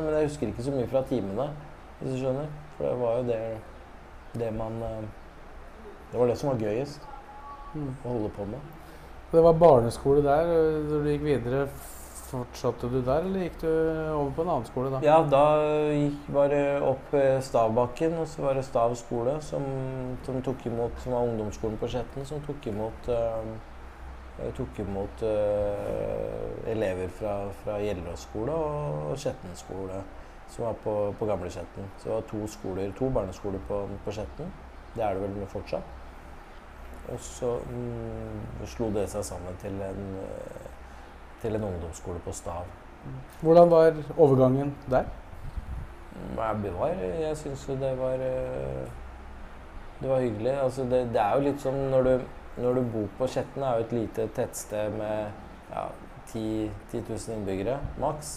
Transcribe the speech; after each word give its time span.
Men 0.00 0.18
jeg 0.18 0.28
husker 0.28 0.50
ikke 0.50 0.66
så 0.66 0.74
mye 0.74 0.90
fra 0.90 1.02
timene, 1.08 1.48
hvis 2.00 2.14
du 2.14 2.20
skjønner. 2.22 2.52
For 2.76 2.88
det 2.88 2.94
var 3.00 3.18
jo 3.18 3.26
det, 3.28 3.40
det 4.40 4.52
man 4.54 4.80
eh, 4.82 5.02
Det 6.12 6.20
var 6.20 6.30
det 6.30 6.38
som 6.38 6.52
var 6.52 6.62
gøyest 6.62 7.10
å 7.74 8.06
holde 8.06 8.30
på 8.36 8.46
med. 8.46 8.72
Det 9.32 9.42
var 9.42 9.56
barneskole 9.58 10.22
der. 10.22 10.50
Når 10.86 11.02
du 11.02 11.10
gikk 11.10 11.24
videre, 11.26 11.64
fortsatte 12.34 12.90
du 12.90 13.00
der, 13.02 13.26
eller 13.26 13.46
gikk 13.46 13.60
du 13.62 13.68
over 13.68 14.30
på 14.34 14.44
en 14.44 14.52
annen 14.54 14.68
skole 14.68 14.92
da? 14.92 15.00
Ja, 15.04 15.18
da 15.30 15.44
gikk, 15.90 16.30
var 16.34 16.50
det 16.54 16.62
opp 16.86 17.14
eh, 17.18 17.38
Stavbakken, 17.42 18.16
og 18.22 18.28
så 18.30 18.46
var 18.46 18.58
det 18.58 18.64
Stav 18.66 18.94
skole 18.98 19.36
som, 19.44 19.66
som 20.26 20.40
tok 20.46 20.66
imot 20.70 20.98
Som 21.04 21.16
var 21.16 21.28
ungdomsskolen 21.28 21.78
på 21.80 21.90
Skjetten, 21.92 22.26
som 22.28 22.42
tok 22.46 22.70
imot 22.70 23.10
eh, 24.40 24.52
tok 24.56 24.78
imot 24.84 25.24
uh, 25.26 26.70
elever 26.70 27.10
fra, 27.18 27.34
fra 27.62 27.78
Gjellerås 27.82 28.28
skole 28.28 28.54
og 28.54 29.18
Skjetten 29.20 29.56
skole, 29.58 30.02
som 30.48 30.68
var 30.68 30.78
på, 30.84 30.94
på 31.18 31.28
gamle 31.28 31.50
Skjetten. 31.50 31.90
Så 31.98 32.08
det 32.08 32.14
var 32.14 32.30
to 32.30 32.46
skoler, 32.50 32.94
to 32.98 33.10
barneskoler 33.10 33.62
på, 33.68 33.84
på 34.04 34.16
Skjetten. 34.16 34.50
Det 34.94 35.02
er 35.04 35.14
det 35.14 35.26
vel 35.26 35.46
fortsatt. 35.50 36.00
Og 37.12 37.20
så 37.20 37.58
mm, 37.70 38.66
slo 38.66 38.88
det 38.94 39.08
seg 39.12 39.24
sammen 39.26 39.56
til 39.60 39.76
en, 39.84 40.04
eh, 40.22 40.68
til 41.42 41.58
en 41.58 41.66
ungdomsskole 41.68 42.22
på 42.24 42.32
Stav. 42.32 42.64
Hvordan 43.40 43.70
var 43.70 43.92
overgangen 44.16 44.74
der? 44.90 45.04
Jeg, 46.36 46.72
var, 46.78 46.88
jeg 47.20 47.36
syns 47.36 47.68
jo 47.68 47.74
det 47.76 47.90
var 47.98 48.14
eh, 48.14 48.86
Det 50.00 50.10
var 50.10 50.20
hyggelig. 50.20 50.52
Altså 50.52 50.82
det, 50.82 51.08
det 51.12 51.20
er 51.20 51.34
jo 51.34 51.44
litt 51.44 51.60
sånn 51.60 51.82
når 51.92 52.08
du, 52.08 52.24
når 52.56 52.78
du 52.78 52.82
bor 52.94 53.12
på 53.18 53.28
Skjetten, 53.30 53.62
er 53.62 53.78
jo 53.78 53.86
et 53.86 53.94
lite 53.96 54.28
tettsted 54.36 54.94
med 54.98 55.30
ja, 55.72 55.88
10, 56.30 56.70
10 56.92 57.04
000 57.08 57.36
innbyggere 57.38 57.78
maks. 58.02 58.36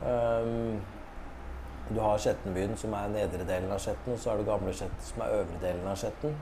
Um, 0.00 0.80
du 1.90 2.00
har 2.00 2.20
Skjettenbyen, 2.20 2.76
som 2.80 2.94
er 2.96 3.12
nedre 3.12 3.44
delen 3.44 3.72
av 3.72 3.80
Skjetten, 3.84 4.14
og 4.14 4.20
så 4.20 4.32
har 4.32 4.40
du 4.40 4.48
gamle 4.48 4.72
Skjetten, 4.72 5.04
som 5.04 5.24
er 5.24 5.38
øvre 5.42 5.60
delen 5.60 5.88
av 5.90 5.98
Skjetten. 6.00 6.36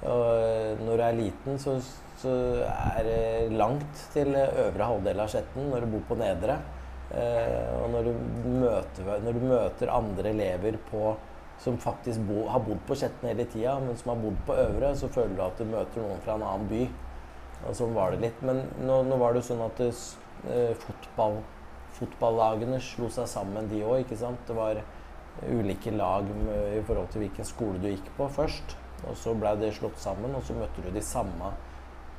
Og 0.00 0.22
eh, 0.40 0.80
når 0.80 0.96
du 0.96 1.02
er 1.04 1.18
liten, 1.18 1.58
så, 1.60 1.74
så 2.20 2.32
er 2.64 3.00
det 3.04 3.58
langt 3.60 4.04
til 4.14 4.32
øvre 4.32 4.86
halvdel 4.94 5.20
av 5.20 5.28
Skjetten 5.28 5.68
når 5.68 5.84
du 5.84 5.92
bor 5.92 6.06
på 6.08 6.16
nedre. 6.22 6.56
Eh, 7.10 7.68
og 7.76 7.90
når 7.92 8.08
du, 8.08 8.14
møter, 8.62 9.10
når 9.26 9.36
du 9.36 9.44
møter 9.50 9.92
andre 9.92 10.32
elever 10.32 10.80
på, 10.88 11.12
som 11.60 11.76
faktisk 11.80 12.22
bo, 12.24 12.46
har 12.48 12.62
bodd 12.64 12.80
på 12.88 12.96
Skjetten 12.96 13.28
hele 13.28 13.44
tida, 13.44 13.76
men 13.84 13.96
som 14.00 14.14
har 14.14 14.22
bodd 14.22 14.38
på 14.48 14.56
Øvre, 14.56 14.94
så 14.96 15.10
føler 15.12 15.36
du 15.36 15.42
at 15.44 15.60
du 15.60 15.66
møter 15.68 16.00
noen 16.00 16.22
fra 16.24 16.38
en 16.38 16.46
annen 16.46 16.68
by. 16.70 16.84
Og 17.68 17.76
sånn 17.76 17.92
var 17.96 18.14
det 18.14 18.22
litt. 18.24 18.40
Men 18.46 18.62
nå, 18.80 19.02
nå 19.04 19.18
var 19.20 19.34
det 19.34 19.42
jo 19.42 19.48
sånn 19.50 19.64
at 19.66 19.82
det, 19.82 19.90
eh, 20.48 20.72
fotball, 20.80 21.42
fotballagene 21.98 22.80
slo 22.80 23.10
seg 23.12 23.28
sammen, 23.28 23.68
de 23.68 23.82
òg. 23.84 24.06
ikke 24.06 24.16
sant? 24.16 24.40
Det 24.48 24.56
var 24.56 24.80
ulike 25.48 25.92
lag 25.92 26.24
med, 26.24 26.78
i 26.78 26.84
forhold 26.86 27.12
til 27.12 27.26
hvilken 27.26 27.48
skole 27.48 27.80
du 27.82 27.90
gikk 27.90 28.08
på 28.16 28.28
først. 28.40 28.76
Og 29.08 29.16
så 29.16 29.36
blei 29.36 29.54
det 29.60 29.74
slått 29.76 30.00
sammen, 30.00 30.34
og 30.36 30.44
så 30.44 30.56
møtte 30.56 30.84
du 30.84 30.90
de 30.92 31.04
samme 31.04 31.52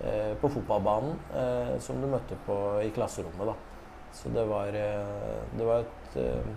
eh, 0.06 0.34
på 0.42 0.50
fotballbanen 0.54 1.18
eh, 1.34 1.76
som 1.82 2.02
du 2.02 2.10
møtte 2.10 2.38
på 2.46 2.58
i 2.86 2.94
klasserommet. 2.94 3.54
da. 3.54 3.58
Så 4.14 4.30
det 4.30 4.46
var, 4.46 4.68
eh, 4.68 5.42
det 5.58 5.66
var 5.66 5.86
et 5.86 6.18
eh, 6.22 6.54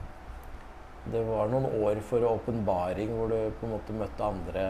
Det 1.12 1.20
var 1.26 1.50
noen 1.52 1.68
år 1.84 2.00
for 2.08 2.24
åpenbaring 2.24 3.12
hvor 3.12 3.28
du 3.28 3.38
på 3.60 3.68
en 3.68 3.74
måte 3.74 3.96
møtte 3.96 4.24
andre, 4.24 4.64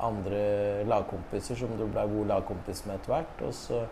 andre 0.00 0.40
lagkompiser 0.88 1.60
som 1.60 1.74
du 1.76 1.84
ble 1.84 2.06
god 2.14 2.32
lagkompis 2.32 2.86
med 2.88 2.96
etter 2.96 3.12
hvert. 3.12 3.44
Og 3.44 3.52
så 3.56 3.84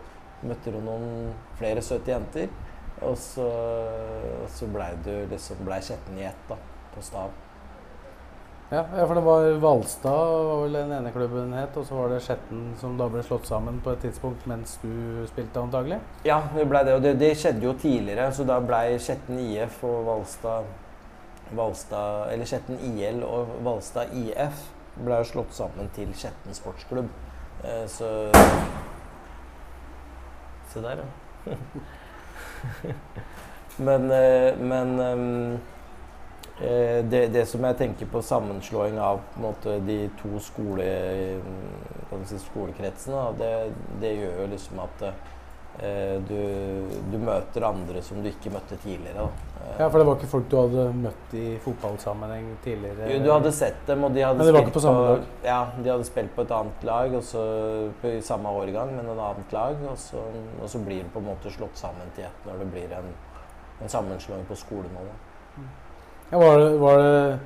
møtte 0.43 0.73
du 0.73 0.81
noen 0.81 1.31
flere 1.59 1.85
søte 1.85 2.15
jenter. 2.15 2.49
Og 3.03 3.17
så, 3.19 3.45
og 4.43 4.51
så 4.53 4.67
blei 4.71 4.91
du 5.05 5.13
liksom 5.31 5.63
blei 5.67 5.81
Skjetten 5.83 6.19
i 6.21 6.27
ett 6.29 6.45
da, 6.49 6.57
på 6.93 7.03
Stav. 7.03 7.33
Ja, 8.73 8.85
ja, 8.97 9.03
for 9.05 9.13
det 9.13 9.21
var 9.21 9.47
Valstad 9.61 10.31
var 10.47 10.61
vel 10.63 10.77
den 10.79 10.91
ene 10.95 11.11
klubben 11.13 11.51
het, 11.53 11.75
og 11.77 11.83
så 11.85 11.97
var 11.97 12.07
det 12.09 12.21
Skjetten 12.25 12.61
som 12.81 12.95
da 12.97 13.05
ble 13.11 13.21
slått 13.25 13.45
sammen 13.45 13.77
på 13.85 13.91
et 13.93 14.01
tidspunkt 14.01 14.47
mens 14.49 14.79
du 14.81 15.25
spilte, 15.29 15.61
antagelig? 15.61 15.99
Ja, 16.25 16.39
det 16.55 16.65
ble 16.71 16.81
det. 16.87 16.95
Og 16.97 17.03
det, 17.03 17.11
det 17.21 17.35
skjedde 17.37 17.67
jo 17.67 17.75
tidligere, 17.77 18.31
så 18.33 18.47
da 18.49 18.57
blei 18.63 18.95
Skjetten 19.03 19.41
IF 19.43 19.83
og 19.85 20.07
Valstad, 20.07 20.71
Valstad 21.55 22.33
Eller 22.33 22.49
Skjetten 22.49 22.81
IL 22.93 23.21
og 23.27 23.53
Valstad 23.65 24.13
IF 24.17 24.67
ble 24.97 25.21
jo 25.21 25.29
slått 25.31 25.55
sammen 25.57 25.89
til 25.95 26.11
Skjetten 26.17 26.57
sportsklubb. 26.57 27.09
Eh, 27.63 27.85
så 27.89 28.09
Se 30.73 30.81
der, 30.81 31.03
ja. 31.03 31.05
men 33.87 34.11
eh, 34.11 34.57
men 34.57 34.99
ehm, 34.99 35.53
eh, 36.61 37.05
det, 37.05 37.27
det 37.33 37.45
som 37.47 37.63
jeg 37.67 37.77
tenker 37.77 38.09
på 38.09 38.21
sammenslåing 38.25 38.97
av 38.99 39.19
på 39.35 39.43
måte, 39.43 39.75
de 39.85 40.09
to 40.21 40.39
skole, 40.41 40.87
kan 42.09 42.25
si, 42.25 42.39
skolekretsene, 42.41 43.27
det, 43.37 43.51
det 44.01 44.15
gjør 44.17 44.41
jo 44.41 44.47
liksom 44.55 44.81
at 44.85 45.05
eh, 45.09 45.32
du, 46.27 46.37
du 47.11 47.17
møter 47.17 47.65
andre 47.65 48.01
som 48.05 48.21
du 48.23 48.29
ikke 48.29 48.51
møtte 48.53 48.77
tidligere. 48.83 49.25
Da. 49.25 49.53
Eh, 49.63 49.79
Ja, 49.79 49.87
for 49.89 49.97
det 49.99 50.05
var 50.07 50.19
ikke 50.19 50.29
folk 50.29 50.49
du 50.51 50.57
hadde 50.59 50.83
møtt 50.93 51.33
i 51.39 51.57
fotballsammenheng 51.63 52.51
tidligere? 52.63 53.07
jo, 53.09 53.19
du 53.23 53.29
hadde 53.31 53.51
sett 53.55 53.79
dem, 53.87 54.03
og 54.05 54.13
de 54.13 54.21
hadde, 54.21 54.37
Men 54.37 54.45
det 54.47 54.53
var 54.53 54.67
ikke 54.67 54.75
på 54.77 54.83
samme 54.85 55.05
lag? 55.07 55.23
Ja, 55.43 55.59
de 55.79 55.89
hadde 55.89 56.05
spilt 56.09 56.35
på 56.35 56.45
et 56.45 56.53
annet 56.59 56.83
lag, 56.83 57.15
og 57.17 57.23
så, 57.23 57.43
på, 58.01 58.11
i 58.19 58.21
samme 58.21 58.49
årgang, 58.49 58.93
men 58.95 59.09
et 59.15 59.23
annet 59.29 59.55
lag. 59.57 59.81
Og 59.89 59.97
så, 59.97 60.21
og 60.61 60.69
så 60.69 60.83
blir 60.85 61.01
det 61.03 61.11
på 61.15 61.23
en 61.23 61.29
måte 61.31 61.51
slått 61.53 61.79
sammen 61.81 62.13
til 62.15 62.27
ett 62.29 62.47
når 62.47 62.61
det 62.63 62.69
blir 62.75 62.95
en, 62.99 63.09
en 63.81 63.89
sammenslåing 63.89 64.45
på 64.45 64.59
skolenivå. 64.61 65.09
Ja, 66.31 66.37
var, 66.37 66.57
det, 66.59 66.69
var 66.81 66.97
det 67.01 67.39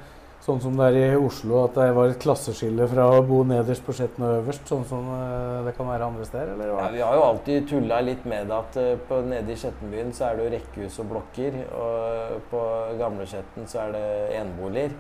sånn 0.48 0.62
som 0.64 0.78
det 0.80 0.86
er 0.88 0.98
i 0.98 1.20
Oslo, 1.20 1.58
at 1.66 1.76
det 1.76 1.90
var 1.98 2.12
et 2.12 2.22
klasseskille 2.24 2.88
fra 2.88 3.08
å 3.18 3.24
bo 3.28 3.42
nederst 3.48 3.84
på 3.84 3.96
Skjetten 3.96 4.24
og 4.24 4.38
øverst, 4.40 4.64
sånn 4.70 4.86
som 4.88 5.10
eh, 5.12 5.66
det 5.66 5.74
kan 5.76 5.90
være 5.92 6.08
andre 6.08 6.28
steder? 6.30 6.54
Eller? 6.54 6.72
Ja, 6.72 6.88
vi 6.94 7.04
har 7.04 7.18
jo 7.20 7.26
alltid 7.26 7.68
tulla 7.68 8.00
litt 8.06 8.24
med 8.30 8.48
det 8.48 8.56
at 8.56 8.80
eh, 8.80 8.94
på, 9.10 9.20
nede 9.28 9.52
i 9.52 9.60
Skjettenbyen 9.60 10.14
så 10.16 10.30
er 10.30 10.38
det 10.40 10.46
jo 10.46 10.54
rekkehus 10.56 11.00
og 11.04 11.10
blokker. 11.12 11.58
Og 11.82 12.48
på 12.54 12.64
gamle 13.02 13.28
Skjetten 13.28 13.68
så 13.68 13.84
er 13.84 13.98
det 13.98 14.06
eneboliger. 14.40 14.96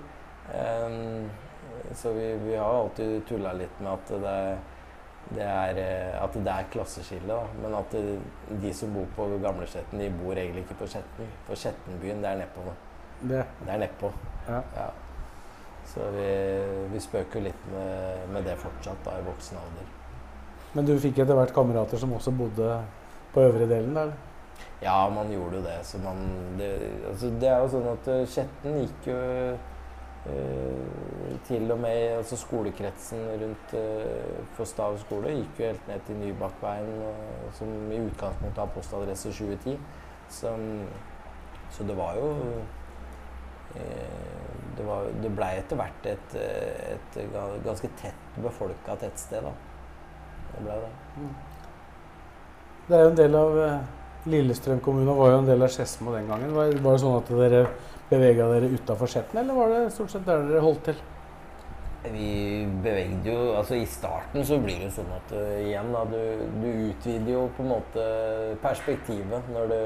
Um, 0.47 1.27
så 1.95 2.11
vi, 2.15 2.27
vi 2.43 2.55
har 2.55 2.81
alltid 2.81 3.23
tulla 3.27 3.51
litt 3.55 3.79
med 3.83 3.91
at 3.93 4.13
det, 4.23 4.35
det 5.39 5.47
er, 5.47 5.81
eh, 5.85 6.21
at 6.23 6.37
det 6.43 6.53
er 6.57 6.69
klasseskille. 6.75 7.31
Da. 7.31 7.63
Men 7.63 7.79
at 7.79 7.95
det, 7.95 8.19
de 8.67 8.75
som 8.75 8.91
bor 8.99 9.07
på 9.15 9.31
gamle 9.43 9.67
Skjetten, 9.71 10.03
de 10.03 10.11
bor 10.19 10.35
egentlig 10.35 10.67
ikke 10.67 10.81
på 10.83 10.91
Skjetten. 10.91 11.35
For 11.47 11.63
Skjettenbyen, 11.63 12.19
det 12.23 12.35
er 12.35 12.43
nedpå. 12.43 12.69
det, 13.23 13.43
Det 13.63 13.75
er 13.79 13.85
nedpå. 13.87 14.15
ja. 14.51 14.63
Ja. 14.75 14.93
Så 15.87 16.03
vi, 16.15 16.29
vi 16.91 17.01
spøker 17.01 17.45
litt 17.47 17.67
med, 17.71 18.27
med 18.33 18.47
det 18.47 18.57
fortsatt 18.59 19.05
da, 19.05 19.17
i 19.19 19.27
voksen 19.27 19.59
alder. 19.61 19.91
Men 20.75 20.87
du 20.87 20.97
fikk 20.99 21.21
etter 21.23 21.37
hvert 21.37 21.55
kamerater 21.55 22.01
som 22.01 22.11
også 22.13 22.33
bodde 22.35 22.67
på 23.33 23.45
øvre 23.47 23.69
delen 23.69 23.95
der? 23.95 24.11
Ja, 24.81 25.09
man 25.09 25.31
gjorde 25.31 25.57
jo 25.57 25.63
det. 25.63 25.79
Så 25.87 25.97
man, 26.03 26.21
det, 26.59 26.69
altså 27.09 27.31
det 27.41 27.49
er 27.49 27.63
jo 27.63 27.71
sånn 27.71 27.89
at 27.93 28.11
eh, 28.13 28.27
Skjetten 28.29 28.77
gikk 28.83 29.09
jo 29.09 29.17
eh, 30.29 31.37
til 31.47 31.71
og 31.71 31.79
med 31.81 32.17
altså 32.17 32.37
skolekretsen 32.37 33.21
rundt 33.41 33.73
uh, 33.77 34.41
for 34.57 34.67
Stav 34.67 34.97
skole 34.99 35.31
gikk 35.31 35.61
jo 35.61 35.69
helt 35.69 35.87
ned 35.87 36.03
til 36.07 36.19
Nybakkveien, 36.19 36.89
som 37.55 37.71
i 37.93 38.01
utgangspunktet 38.01 38.59
har 38.59 38.73
postadresse 38.75 39.31
2010. 39.31 39.77
Så, 40.29 40.51
så 41.71 41.87
det 41.87 41.95
var 41.97 42.17
jo 42.19 42.27
eh, 43.79 44.56
det, 44.77 44.85
var, 44.87 45.09
det 45.23 45.31
blei 45.35 45.51
etter 45.59 45.79
hvert 45.79 46.07
et, 46.13 46.37
et, 46.37 47.17
et 47.23 47.33
ga- 47.33 47.59
ganske 47.65 47.89
tett 47.99 48.39
befolka 48.43 48.95
tettsted, 49.01 49.43
da. 49.43 49.53
Det 50.53 50.63
ble 50.65 50.79
det. 50.85 50.91
Det 52.87 52.95
er 52.95 53.03
jo 53.03 53.11
en 53.11 53.19
del 53.19 53.35
av 53.35 53.59
eh, 53.65 53.77
Lillestrøm 54.31 54.79
kommune 54.83 55.13
var 55.17 55.33
jo 55.33 55.41
en 55.41 55.49
del 55.49 55.65
av 55.65 55.71
Skedsmo 55.73 56.13
den 56.15 56.29
gangen. 56.31 56.55
Var, 56.55 56.73
var 56.83 56.95
det 56.95 57.03
sånn 57.03 57.19
at 57.19 57.29
dere 57.41 57.61
bevega 58.07 58.47
dere 58.53 58.71
utafor 58.71 59.11
Skjetten, 59.11 59.41
eller 59.41 59.57
var 59.57 59.73
det 59.73 59.83
stort 59.95 60.13
sett 60.13 60.25
der 60.27 60.45
dere 60.47 60.63
holdt 60.63 60.85
til? 60.87 61.05
Vi 62.07 62.63
bevegde 62.83 63.33
jo 63.33 63.39
Altså 63.57 63.75
i 63.75 63.87
starten 63.89 64.45
så 64.45 64.59
blir 64.63 64.77
det 64.79 64.85
jo 64.87 64.93
sånn 64.99 65.09
at 65.15 65.31
uh, 65.35 65.57
igjen 65.59 65.89
da, 65.91 66.03
du, 66.07 66.43
du 66.61 66.67
utvider 66.91 67.31
jo 67.33 67.41
på 67.57 67.65
en 67.65 67.71
måte 67.73 68.05
perspektivet 68.63 69.49
når 69.51 69.73
du 69.73 69.79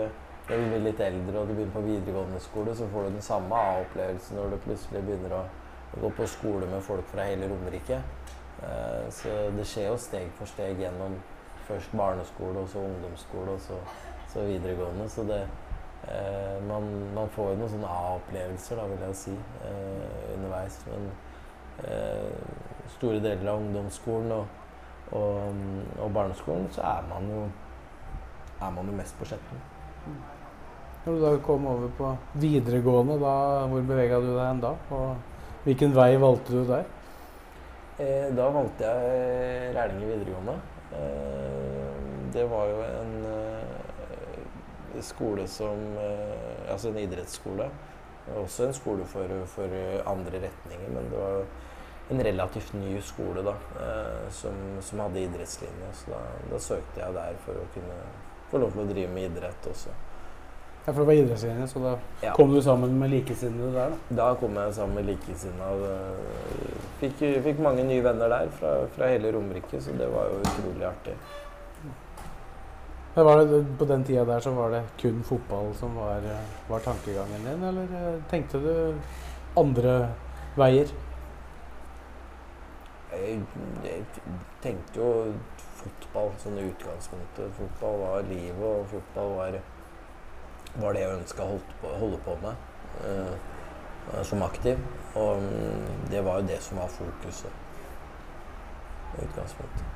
når 0.52 0.58
du 0.60 0.68
blir 0.68 0.82
litt 0.84 1.00
eldre 1.00 1.40
og 1.40 1.48
du 1.48 1.54
begynner 1.54 1.72
på 1.72 1.82
videregående 1.86 2.40
skole, 2.44 2.74
så 2.76 2.88
får 2.92 3.06
du 3.08 3.14
den 3.14 3.24
samme 3.24 3.56
A-opplevelsen 3.56 4.36
når 4.36 4.50
du 4.52 4.64
plutselig 4.66 5.04
begynner 5.08 5.36
å, 5.38 5.44
gå 5.92 6.10
på 6.16 6.28
skole 6.28 6.68
med 6.72 6.84
folk 6.84 7.08
fra 7.12 7.26
hele 7.28 7.48
Romerike. 7.52 7.98
Eh, 8.64 9.08
så 9.12 9.32
det 9.56 9.66
skjer 9.68 9.90
jo 9.90 9.98
steg 10.00 10.30
for 10.38 10.48
steg 10.48 10.80
gjennom 10.80 11.18
først 11.68 11.96
barneskole, 11.96 12.64
og 12.64 12.70
så 12.72 12.84
ungdomsskole, 12.84 13.56
og 13.58 13.64
så, 13.64 13.80
så 14.32 14.46
videregående. 14.48 15.08
Så 15.12 15.26
det, 15.28 15.42
eh, 16.12 16.60
man, 16.68 16.88
man, 17.16 17.32
får 17.36 17.52
jo 17.54 17.60
noen 17.60 17.74
sånne 17.76 17.96
A-opplevelser, 17.96 18.80
da, 18.80 18.88
vil 18.92 19.04
jeg 19.08 19.20
si, 19.24 19.36
eh, 19.68 20.32
underveis. 20.38 20.80
Men 20.92 21.12
store 22.92 23.20
deler 23.24 23.54
av 23.56 23.64
ungdomsskolen 23.64 24.36
og, 24.36 24.56
og, 25.18 25.62
og 26.04 26.16
barneskolen 26.16 26.68
så 26.76 26.84
er 26.92 27.12
man 27.12 27.32
jo, 27.32 27.46
er 28.60 28.74
man 28.76 28.92
jo 28.92 29.00
mest 29.00 29.20
på 29.20 29.32
Skjetten. 29.32 29.71
Når 31.02 31.16
du 31.16 31.22
da 31.24 31.30
kom 31.42 31.64
over 31.66 31.94
på 31.98 32.10
videregående, 32.38 33.16
da, 33.18 33.36
hvor 33.72 33.86
bevega 33.90 34.20
du 34.22 34.28
deg 34.36 34.44
hen 34.46 34.60
da? 34.62 34.76
Og 34.94 35.64
hvilken 35.66 35.96
vei 35.98 36.12
valgte 36.22 36.54
du 36.54 36.68
der? 36.70 36.84
Eh, 37.98 38.28
da 38.38 38.50
valgte 38.54 38.86
jeg 38.86 39.72
Rælingen 39.74 40.12
videregående. 40.12 40.54
Eh, 40.94 41.96
det 42.36 42.44
var 42.52 42.70
jo 42.70 42.84
en 42.86 43.16
eh, 43.32 45.02
skole 45.02 45.48
som 45.50 45.82
eh, 45.98 46.70
Altså 46.70 46.92
en 46.92 47.02
idrettsskole. 47.02 47.66
Også 48.38 48.68
en 48.68 48.78
skole 48.78 49.06
for, 49.10 49.34
for, 49.50 49.74
andre 50.08 50.44
retninger, 50.46 50.94
men 50.94 51.10
det 51.10 51.18
var 51.18 51.42
en 52.14 52.24
relativt 52.30 52.74
ny 52.78 52.94
skole 53.02 53.42
da, 53.44 53.56
eh, 53.82 54.30
som, 54.38 54.62
som, 54.86 55.02
hadde 55.02 55.26
idrettslinje. 55.26 55.90
Så 55.98 56.14
da, 56.14 56.22
da 56.54 56.62
søkte 56.62 57.02
jeg 57.02 57.18
der 57.18 57.42
for 57.42 57.58
å 57.58 57.68
kunne 57.74 58.00
få 58.54 58.62
lov 58.62 58.78
til 58.78 58.86
å 58.86 58.90
drive 58.94 59.18
med 59.18 59.32
idrett 59.32 59.70
også. 59.74 59.98
Ja, 60.86 60.94
For 60.94 61.00
det 61.04 61.08
var 61.08 61.14
idrettslinje, 61.14 61.68
så 61.68 61.80
da 61.80 61.92
ja. 62.26 62.34
kom 62.34 62.54
du 62.54 62.62
sammen 62.62 62.96
med 63.00 63.12
likesinnede 63.14 63.74
der? 63.76 63.92
Da 64.10 64.16
Da 64.16 64.36
kom 64.36 64.56
jeg 64.58 64.74
sammen 64.74 64.96
med 64.96 65.06
likesinnede. 65.06 65.92
Fikk, 67.00 67.22
fikk 67.46 67.60
mange 67.62 67.84
nye 67.86 68.04
venner 68.04 68.30
der 68.30 68.50
fra, 68.58 68.72
fra 68.96 69.10
hele 69.12 69.32
Romerike, 69.36 69.82
så 69.82 69.94
det 69.98 70.08
var 70.10 70.32
jo 70.32 70.40
utrolig 70.42 70.88
artig. 70.90 71.14
Var 73.16 73.46
det, 73.46 73.66
På 73.78 73.86
den 73.86 74.04
tida 74.04 74.26
der 74.26 74.40
så 74.40 74.52
var 74.52 74.70
det 74.72 74.82
kun 75.02 75.24
fotball 75.24 75.74
som 75.76 75.96
var, 75.96 76.26
var 76.70 76.80
tankegangen 76.80 77.46
din, 77.46 77.64
eller 77.64 77.96
eh, 78.02 78.22
tenkte 78.30 78.58
du 78.64 78.96
andre 79.58 79.96
veier? 80.58 80.94
Jeg, 83.12 83.42
jeg 83.84 84.06
tenkte 84.64 85.00
jo 85.02 85.34
fotball 85.82 86.32
sånn 86.42 86.58
i 86.58 86.66
utgangspunktet. 86.72 87.54
Fotball 87.60 88.00
var 88.06 88.26
livet, 88.30 88.66
og 88.66 88.88
fotball 88.94 89.36
var 89.38 89.60
var 90.80 90.94
det 90.94 91.04
jeg 91.04 91.18
ønska 91.20 91.48
å 91.48 91.96
holde 92.00 92.20
på 92.26 92.36
med 92.44 92.56
uh, 93.04 94.22
som 94.28 94.44
aktiv. 94.46 94.80
Og 95.20 95.42
um, 95.44 95.88
det 96.12 96.24
var 96.26 96.40
jo 96.40 96.48
det 96.52 96.60
som 96.64 96.80
var 96.82 96.92
fokuset 96.94 97.52
i 99.18 99.26
utgangspunktet. 99.26 99.88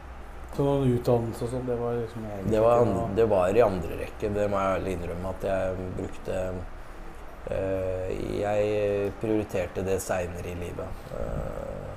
Så 0.56 0.64
noen 0.64 0.94
utdannelse 0.96 1.44
og 1.44 1.52
sånn, 1.52 1.66
det 1.68 1.76
var 1.80 1.98
liksom 2.00 2.28
det 2.48 2.62
var, 2.64 2.86
det 3.16 3.26
var, 3.32 3.58
i 3.58 3.64
andre 3.64 4.00
rekke. 4.06 4.32
Det 4.36 4.48
må 4.52 4.62
jeg 4.62 4.78
ærlig 4.80 4.96
innrømme 4.96 5.34
at 5.34 5.48
jeg 5.50 5.90
brukte 5.98 6.38
uh, 7.50 8.08
Jeg 8.40 9.12
prioriterte 9.24 9.84
det 9.88 10.00
seinere 10.04 10.52
i 10.52 10.60
livet. 10.60 11.04
Uh, 11.12 11.92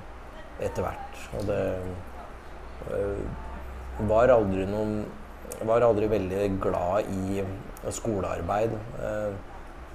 etter 0.59 0.83
hvert. 0.83 1.23
Og 1.39 1.47
det 1.47 1.63
var 4.09 4.31
aldri 4.31 4.65
noen 4.67 5.03
var 5.67 5.83
aldri 5.83 6.09
veldig 6.11 6.49
glad 6.63 7.09
i 7.11 7.43
skolearbeid. 7.87 8.75
Jeg 8.99 9.33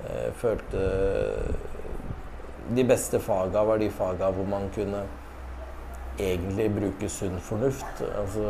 eh, 0.07 0.27
eh, 0.27 0.33
følte 0.39 0.83
De 2.74 2.83
beste 2.88 3.19
faga 3.19 3.63
var 3.68 3.81
de 3.81 3.89
faga 3.91 4.30
hvor 4.31 4.47
man 4.47 4.69
kunne 4.75 5.03
egentlig 6.19 6.69
bruke 6.71 7.09
sunn 7.12 7.39
fornuft. 7.44 8.03
Altså 8.15 8.45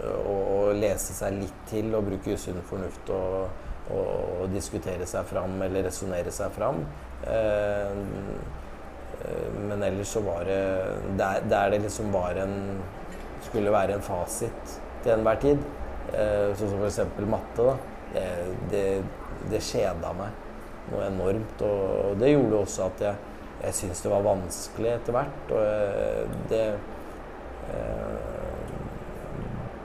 å, 0.00 0.70
lese 0.72 1.12
seg 1.12 1.36
litt 1.42 1.66
til 1.68 1.92
og 1.94 2.06
bruke 2.06 2.36
sunn 2.40 2.62
fornuft 2.64 3.10
og, 3.12 3.50
og, 3.92 4.14
og 4.40 4.54
diskutere 4.54 5.04
seg 5.06 5.26
fram 5.28 5.58
eller 5.66 5.84
resonnere 5.90 6.32
seg 6.32 6.54
fram. 6.56 6.80
Eh, 7.28 8.00
men 9.68 9.84
ellers 9.84 10.14
så 10.14 10.22
var 10.24 10.46
det 10.48 10.62
Der, 11.18 11.42
der 11.44 11.74
det 11.74 11.82
liksom 11.82 12.06
var 12.14 12.38
en 12.40 12.54
Skulle 13.44 13.72
være 13.74 13.98
en 13.98 14.02
fasit 14.02 14.78
til 15.04 15.12
enhver 15.12 15.36
tid. 15.42 15.60
Sånn 16.10 16.70
som 16.72 16.80
f.eks. 16.80 17.00
matte. 17.28 17.64
da 17.64 17.89
det, 18.14 18.28
det, 18.72 18.84
det 19.50 19.62
kjeda 19.64 20.12
meg 20.18 20.46
noe 20.90 21.06
enormt. 21.06 21.64
Og 21.66 22.16
det 22.20 22.32
gjorde 22.32 22.62
også 22.64 22.86
at 22.88 23.04
jeg, 23.06 23.34
jeg 23.64 23.78
syntes 23.80 24.04
det 24.04 24.12
var 24.12 24.26
vanskelig 24.26 24.92
etter 24.94 25.16
hvert. 25.16 25.54
Og 25.56 26.38
det 26.52 26.64
eh, 27.74 28.38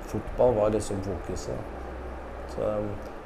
Fotball 0.06 0.54
var 0.56 0.70
liksom 0.72 1.02
fokuset. 1.04 1.74
Så 2.54 2.74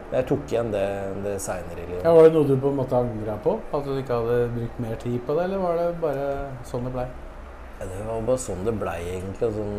jeg 0.09 0.25
tok 0.25 0.45
igjen 0.49 0.71
det, 0.73 0.85
det 1.21 1.35
seinere 1.43 1.83
i 1.83 1.85
livet. 1.85 2.05
Ja, 2.05 2.13
var 2.15 2.25
det 2.25 2.33
noe 2.33 2.47
du 2.47 2.55
på 2.57 2.71
en 2.71 2.79
måte 2.79 2.97
angra 2.97 3.35
på? 3.43 3.59
At 3.75 3.85
du 3.85 3.97
ikke 3.99 4.21
hadde 4.23 4.37
brukt 4.55 4.79
mer 4.81 4.95
tid 5.01 5.19
på 5.27 5.35
det, 5.37 5.43
eller 5.45 5.61
var 5.61 5.75
det 5.77 5.89
bare 6.01 6.29
sånn 6.65 6.87
det 6.87 6.93
blei? 6.95 7.05
Ja, 7.79 7.87
det 7.91 7.99
var 8.07 8.23
bare 8.31 8.41
sånn 8.41 8.63
det 8.65 8.73
blei, 8.79 8.97
egentlig. 9.11 9.51
Sånn 9.53 9.75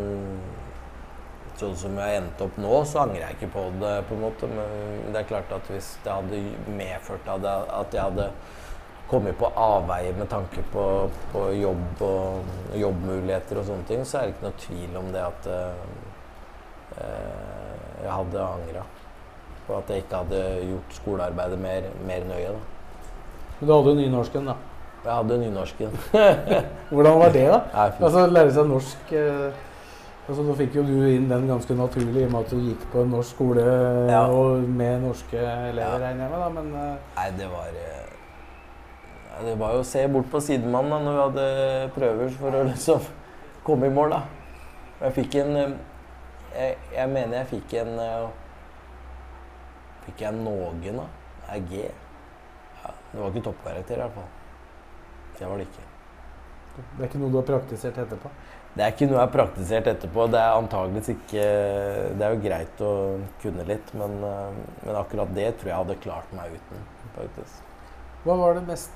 sånn 1.61 1.77
som 1.79 1.99
jeg 2.01 2.21
endte 2.21 2.47
opp 2.47 2.57
nå, 2.61 2.73
så 2.89 3.05
angrer 3.05 3.23
jeg 3.25 3.37
ikke 3.39 3.53
på 3.55 3.67
det. 3.81 3.93
på 4.09 4.17
en 4.17 4.25
måte, 4.25 4.49
Men 4.49 5.13
det 5.13 5.21
er 5.21 5.29
klart 5.29 5.53
at 5.53 5.69
hvis 5.71 5.93
det 6.05 6.13
hadde 6.13 6.41
medført 6.79 7.29
at 7.29 7.95
jeg 7.95 8.03
hadde 8.03 8.31
kommet 9.11 9.39
på 9.39 9.51
avveier 9.59 10.15
med 10.15 10.29
tanke 10.31 10.63
på, 10.73 10.85
på, 11.33 11.45
jobb 11.59 12.03
og 12.07 12.77
jobbmuligheter 12.79 13.59
og 13.59 13.67
sånne 13.67 13.87
ting, 13.89 14.05
så 14.07 14.19
er 14.21 14.29
det 14.29 14.37
ikke 14.37 14.47
noe 14.47 14.61
tvil 14.65 14.99
om 15.01 15.09
det 15.11 15.25
at 15.27 15.49
eh, 15.51 15.81
jeg 18.05 18.13
hadde 18.13 18.45
angra 18.45 18.85
på 19.67 19.79
at 19.79 19.91
jeg 19.91 20.05
ikke 20.05 20.21
hadde 20.23 20.45
gjort 20.69 20.95
skolearbeidet 20.99 21.59
mer, 21.59 21.89
mer 22.07 22.29
nøye. 22.29 22.53
Da. 22.55 22.61
Men 23.59 23.67
du 23.67 23.75
hadde 23.75 23.91
jo 23.91 23.99
nynorsken, 23.99 24.47
da? 24.47 24.55
Jeg 25.01 25.13
hadde 25.17 25.41
nynorsken. 25.41 25.99
Hvordan 26.93 27.19
var 27.25 27.35
det, 27.35 27.45
da? 27.51 27.61
Altså 27.89 28.25
Lære 28.31 28.55
seg 28.55 28.71
norsk 28.71 29.13
eh 29.17 29.67
Altså, 30.31 30.45
nå 30.47 30.53
fikk 30.55 30.77
jo 30.79 30.83
du 30.87 30.93
inn 31.11 31.25
den 31.27 31.49
ganske 31.51 31.75
naturlig 31.75 32.21
i 32.23 32.27
og 32.29 32.35
med 32.37 32.45
at 32.45 32.53
du 32.55 32.59
gikk 32.63 32.83
på 32.93 33.01
en 33.03 33.09
norsk 33.11 33.33
skole 33.35 33.65
ja. 34.07 34.21
og 34.31 34.63
med 34.63 35.01
norske 35.03 35.41
elever, 35.41 35.97
regner 36.05 36.23
jeg 36.23 36.31
med. 36.31 36.37
da, 36.39 36.51
men... 36.55 36.69
Uh... 36.71 37.17
Nei, 37.17 37.25
det 37.41 37.49
var 37.51 37.73
uh, 37.75 38.13
Det 39.49 39.55
var 39.59 39.75
jo 39.75 39.81
å 39.83 39.89
se 39.89 40.05
bort 40.15 40.29
på 40.31 40.43
sidemannen 40.47 40.93
da 40.95 41.01
når 41.03 41.17
vi 41.17 41.25
hadde 41.25 41.89
prøver 41.97 42.31
for 42.37 42.61
å 42.61 42.63
liksom 42.69 43.11
komme 43.67 43.91
i 43.91 43.97
mål, 43.97 44.15
da. 44.15 44.23
Jeg 45.01 45.17
fikk 45.19 45.37
en 45.43 45.53
uh, 45.59 45.75
jeg, 46.55 46.79
jeg, 46.95 47.11
mener 47.17 47.41
jeg 47.41 47.51
fikk 47.57 47.77
en 47.83 47.93
Fikk 50.07 50.25
jeg 50.29 50.39
noen, 50.39 50.79
da? 51.03 51.11
Er 51.51 51.67
G. 51.67 51.83
Ja, 52.85 52.95
det 53.11 53.19
var 53.19 53.35
ikke 53.35 53.49
toppkarakter, 53.51 53.99
i 53.99 54.05
hvert 54.05 54.15
fall. 54.15 54.31
Det 55.41 55.51
var 55.51 55.59
det 55.59 55.67
ikke. 55.67 55.91
Det 56.79 57.03
er 57.03 57.09
ikke 57.11 57.19
noe 57.19 57.35
du 57.35 57.39
har 57.41 57.51
praktisert 57.51 57.99
etterpå? 57.99 58.31
Det 58.71 58.85
er 58.85 58.93
ikke 58.93 59.09
noe 59.11 59.17
jeg 59.19 59.25
har 59.25 59.33
praktisert 59.35 59.89
etterpå. 59.91 60.29
Det 60.31 60.39
er 60.39 60.53
antageligvis 60.55 61.11
ikke 61.17 61.47
Det 62.15 62.27
er 62.27 62.37
jo 62.37 62.43
greit 62.45 62.85
å 62.87 62.93
kunne 63.43 63.67
litt, 63.67 63.91
men, 63.99 64.15
eh, 64.29 64.61
men, 64.85 64.95
akkurat 65.01 65.35
det 65.35 65.49
tror 65.59 65.73
jeg 65.73 65.81
hadde 65.81 65.99
klart 66.05 66.33
meg 66.37 66.55
uten. 66.55 66.87
faktisk. 67.17 67.67
Hva 68.23 68.37
var 68.39 68.55
det 68.55 68.63
mest 68.69 68.91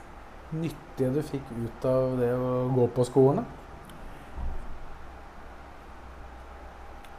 nyttige 0.53 1.11
du 1.11 1.21
fikk 1.27 1.51
ut 1.51 1.87
av 1.91 2.17
det 2.21 2.31
å 2.37 2.55
gå 2.77 2.87
på 2.95 3.07
skolen? 3.09 3.45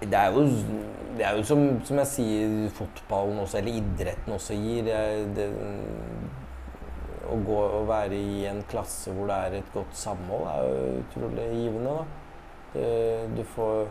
Det 0.06 0.18
er 0.20 0.32
jo, 0.32 0.44
det 1.18 1.26
er 1.26 1.38
jo 1.38 1.44
som, 1.44 1.62
som, 1.84 2.00
jeg 2.04 2.08
sier, 2.12 2.58
fotballen 2.78 3.40
også, 3.42 3.58
eller 3.58 3.80
idretten 3.82 4.36
også 4.36 4.58
gir. 4.60 4.86
Det, 4.86 5.00
det, 5.36 5.48
å 7.26 7.40
gå 7.42 7.58
og 7.58 7.88
være 7.90 8.20
i 8.20 8.44
en 8.46 8.62
klasse 8.70 9.12
hvor 9.12 9.28
det 9.32 9.38
er 9.48 9.58
et 9.60 9.72
godt 9.74 9.98
samhold, 9.98 10.46
er 10.46 10.68
jo 10.70 11.00
utrolig 11.02 11.48
givende. 11.56 11.96
da. 11.98 12.25
Eh, 12.76 13.30
du 13.38 13.44
får 13.44 13.82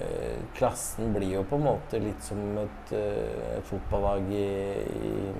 eh, 0.00 0.38
Klassen 0.54 1.12
blir 1.12 1.34
jo 1.34 1.42
på 1.44 1.58
en 1.58 1.66
måte 1.66 1.98
litt 2.00 2.22
som 2.24 2.38
et, 2.62 2.92
eh, 2.96 3.58
et 3.58 3.66
fotballag 3.68 4.30
i, 4.32 4.44
i, 5.10 5.32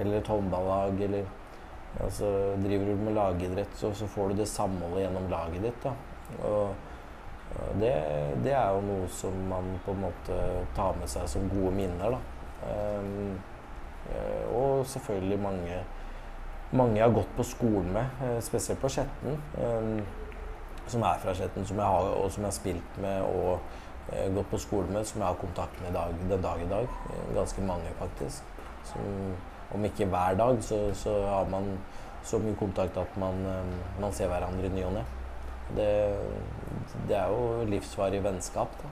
eller 0.00 0.18
et 0.18 0.30
håndballag 0.30 0.98
eller 1.06 1.28
altså, 2.02 2.30
Driver 2.64 2.90
du 2.90 3.04
med 3.04 3.14
lagidrett, 3.14 3.76
så, 3.78 3.92
så, 3.94 4.08
får 4.10 4.32
du 4.32 4.42
det 4.42 4.48
samholdet 4.50 5.04
gjennom 5.04 5.30
laget 5.30 5.68
ditt. 5.68 5.86
Da. 5.86 5.94
Og, 6.48 6.88
det, 7.80 7.90
det, 8.44 8.52
er 8.54 8.68
jo 8.76 8.82
noe 8.86 9.06
som 9.10 9.34
man 9.50 9.72
på 9.82 9.90
en 9.90 10.04
måte 10.04 10.36
tar 10.76 10.94
med 11.00 11.10
seg 11.10 11.26
som 11.30 11.48
gode 11.50 11.72
minner. 11.74 12.14
Da. 12.14 12.20
Um, 12.62 13.40
og 14.54 14.84
selvfølgelig 14.86 15.38
mange, 15.42 15.80
mange 16.78 17.00
jeg 17.00 17.08
har 17.08 17.16
gått 17.16 17.34
på 17.34 17.46
skolen 17.46 17.90
med, 17.96 18.22
spesielt 18.46 18.78
på 18.82 18.92
Skjetten. 18.94 19.42
Um, 19.58 19.98
som 20.90 21.04
er 21.06 21.20
fra 21.22 21.34
Skjetten, 21.36 21.66
som 21.66 21.78
jeg 21.78 21.94
har, 21.94 22.10
og 22.18 22.30
som 22.34 22.44
jeg 22.44 22.50
har 22.50 22.56
spilt 22.58 22.98
med 23.02 23.22
og 23.28 24.12
eh, 24.12 24.26
gått 24.34 24.50
på 24.50 24.60
skole 24.60 24.90
med, 24.90 25.06
som 25.08 25.22
jeg 25.22 25.28
har 25.28 25.38
kontakt 25.40 25.80
med 25.84 25.94
dag, 25.96 26.14
den 26.30 26.42
dag 26.42 26.62
i 26.64 26.68
dag. 26.70 26.98
Ganske 27.34 27.64
mange, 27.66 27.94
faktisk. 28.00 28.42
som 28.90 29.00
om 29.74 29.84
ikke 29.84 30.06
hver 30.10 30.34
dag, 30.34 30.62
så, 30.64 30.90
så 30.94 31.12
har 31.26 31.48
man 31.50 31.78
så 32.22 32.38
mye 32.38 32.56
kontakt 32.58 32.96
at 32.98 33.16
man, 33.20 33.44
eh, 33.46 34.00
man 34.00 34.12
ser 34.12 34.28
hverandre 34.28 34.66
i 34.66 34.74
ny 34.74 34.84
og 34.84 34.94
ne. 34.98 35.04
Det, 35.76 35.90
det, 37.08 37.16
er 37.16 37.28
jo 37.30 37.66
livsvarig 37.70 38.24
vennskap 38.24 38.72
da, 38.80 38.88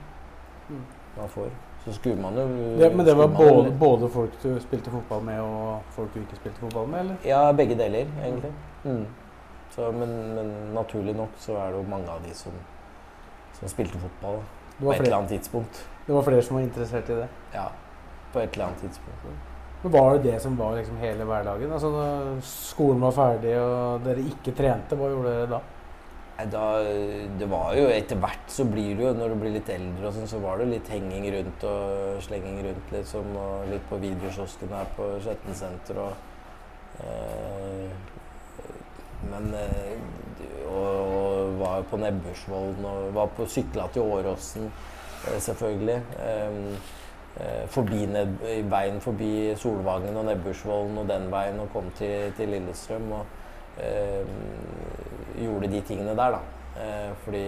mm. 0.68 0.84
man 1.16 1.32
får. 1.32 1.48
Så 1.84 1.92
skulle 1.96 2.22
man 2.22 2.36
jo 2.38 2.44
det, 2.78 2.90
Men 2.96 3.06
det 3.06 3.16
var 3.16 3.26
både, 3.26 3.72
både, 3.78 4.08
folk 4.10 4.42
du 4.42 4.60
spilte 4.60 4.90
fotball 4.90 5.22
med, 5.24 5.40
og 5.40 5.80
folk 5.96 6.14
du 6.14 6.20
ikke 6.20 6.36
spilte 6.36 6.60
fotball 6.60 6.88
med? 6.88 7.00
eller? 7.00 7.16
Ja, 7.24 7.52
begge 7.52 7.78
deler, 7.78 8.06
egentlig. 8.24 8.52
Mm. 8.84 9.06
Så, 9.78 9.92
men, 9.94 10.14
men, 10.34 10.48
naturlig 10.74 11.12
nok 11.14 11.36
så 11.38 11.54
er 11.54 11.70
det 11.70 11.78
jo 11.78 11.86
mange 11.86 12.10
av 12.10 12.24
de 12.26 12.32
som, 12.34 12.54
som 13.60 13.70
spilte 13.70 14.00
fotball 14.02 14.40
på 14.80 14.90
et 14.90 15.04
eller 15.04 15.20
annet 15.20 15.36
tidspunkt. 15.36 15.84
Det 16.06 16.16
var 16.16 16.24
flere 16.26 16.42
som 16.42 16.58
var 16.58 16.64
interessert 16.66 17.12
i 17.14 17.18
det? 17.20 17.28
Ja, 17.54 17.68
på 18.32 18.42
et 18.42 18.56
eller 18.56 18.72
annet 18.72 18.82
tidspunkt. 18.82 19.28
Men 19.82 19.92
Var 19.94 20.16
det 20.16 20.32
det 20.32 20.38
som 20.42 20.56
var 20.58 20.74
liksom 20.74 20.98
hele 20.98 21.24
hverdagen? 21.24 21.72
Altså 21.72 21.90
Når 21.94 22.40
skolen 22.42 23.04
var 23.06 23.14
ferdig 23.14 23.54
og 23.60 24.02
dere 24.02 24.24
ikke 24.26 24.56
trente, 24.58 24.98
hva 24.98 25.10
gjorde 25.12 25.34
dere 25.36 25.50
da? 25.52 25.60
Da, 26.50 26.64
det 27.38 27.48
var 27.50 27.74
jo 27.74 27.86
Etter 27.90 28.18
hvert 28.22 28.50
så 28.50 28.66
blir 28.66 28.98
det 28.98 29.06
jo, 29.06 29.12
når 29.14 29.32
du 29.32 29.36
blir 29.42 29.54
litt 29.56 29.70
eldre, 29.74 30.06
og 30.06 30.14
sånn, 30.14 30.26
så 30.30 30.42
var 30.42 30.58
det 30.58 30.68
litt 30.72 30.90
henging 30.90 31.26
rundt 31.34 31.68
og 31.70 32.18
slenging 32.26 32.60
rundt. 32.66 32.92
liksom, 32.94 33.30
og 33.38 33.70
Litt 33.70 33.86
på 33.90 33.98
videokiosken 34.02 34.74
her 34.74 34.90
på 34.98 35.08
Skjetten 35.22 35.58
senter. 35.62 35.98
Og, 36.02 36.12
øh, 37.02 37.67
men 39.38 39.54
øh, 39.54 40.68
og, 40.68 41.16
og, 41.18 41.58
var 41.60 41.82
på 41.90 41.96
Nebbersvollen 41.96 42.84
og 42.84 43.14
var 43.14 43.26
på 43.36 43.46
sykla 43.46 43.88
til 43.92 44.02
Åråsen, 44.02 44.72
øh, 45.28 45.40
selvfølgelig. 45.40 46.02
Um, 46.52 46.76
forbi 47.70 48.06
ned, 48.06 48.32
veien 48.66 49.00
forbi 49.00 49.54
Solvangen 49.56 50.16
og 50.16 50.24
Nebbersvollen 50.26 50.98
og 50.98 51.08
den 51.08 51.28
veien 51.30 51.60
og 51.60 51.68
kom 51.72 51.90
til, 51.98 52.32
til 52.36 52.48
Lillestrøm. 52.48 53.12
og 53.12 53.26
gjorde 55.38 55.68
de 55.70 55.80
tingene 55.80 56.16
der, 56.16 56.30
da. 56.30 56.40
Eh, 56.78 57.16
fordi 57.24 57.46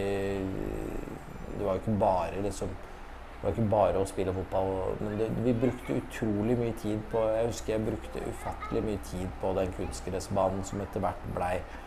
det 1.58 1.66
var 1.66 1.72
jo 1.72 1.78
ikke 1.78 1.98
bare 2.00 2.42
liksom 2.42 2.68
det 2.68 3.46
var 3.48 3.54
ikke 3.54 3.70
bare 3.70 4.00
å 4.02 4.04
spille 4.04 4.32
fotball. 4.36 4.98
Men 5.00 5.14
det, 5.16 5.28
vi 5.46 5.52
brukte 5.56 5.94
utrolig 5.96 6.58
mye 6.58 6.74
tid 6.82 6.98
på 7.12 7.22
Jeg 7.24 7.46
husker 7.46 7.72
jeg 7.72 7.86
brukte 7.86 8.24
ufattelig 8.28 8.82
mye 8.84 9.00
tid 9.08 9.30
på 9.40 9.52
den 9.56 9.72
kunstgressbanen 9.78 10.66
som 10.68 10.82
etter 10.84 11.00
hvert 11.00 11.22
blei 11.36 11.54
eh, 11.56 11.79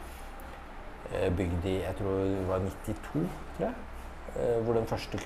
bygd 1.38 1.66
i 1.66 1.80
Jeg 1.82 1.96
tror 2.00 2.24
det 2.24 2.48
var 2.48 2.60
92, 2.60 3.30
tror 3.58 3.68
jeg. 3.68 3.74
Eh, 4.36 4.60
hvor 4.66 4.74
den 4.74 4.86
første 4.90 5.18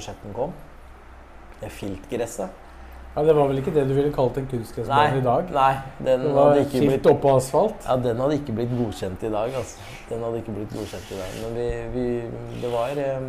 Skjetten 0.00 0.34
kom. 0.34 0.52
Filtgresset. 1.68 2.48
Ja, 3.16 3.24
Det 3.24 3.34
var 3.36 3.48
vel 3.48 3.58
ikke 3.58 3.74
det 3.74 3.88
du 3.88 3.94
ville 3.94 4.12
kalt 4.14 4.36
en 4.38 4.46
kunstgressbane 4.46 5.18
i 5.18 5.22
dag? 5.24 5.48
Nei, 5.50 5.72
den 5.98 6.20
det 6.26 6.34
var 6.34 6.52
hadde 6.52 6.66
ikke 6.66 6.86
blitt 6.86 7.06
oppå 7.10 7.32
asfalt? 7.36 7.86
Ja, 7.88 7.96
den 7.96 8.20
hadde 8.22 8.36
ikke 8.38 8.54
blitt 8.60 8.74
godkjent 8.78 9.24
i 9.26 9.30
dag. 9.32 9.54
altså. 9.54 9.80
Den 10.10 10.22
hadde 10.22 10.42
ikke 10.42 10.54
blitt 10.54 10.76
godkjent 10.76 11.10
i 11.10 11.18
dag. 11.18 11.32
Men 11.42 11.56
vi, 11.56 11.66
vi 11.96 12.60
Det 12.62 12.70
var 12.72 13.02
eh, 13.06 13.26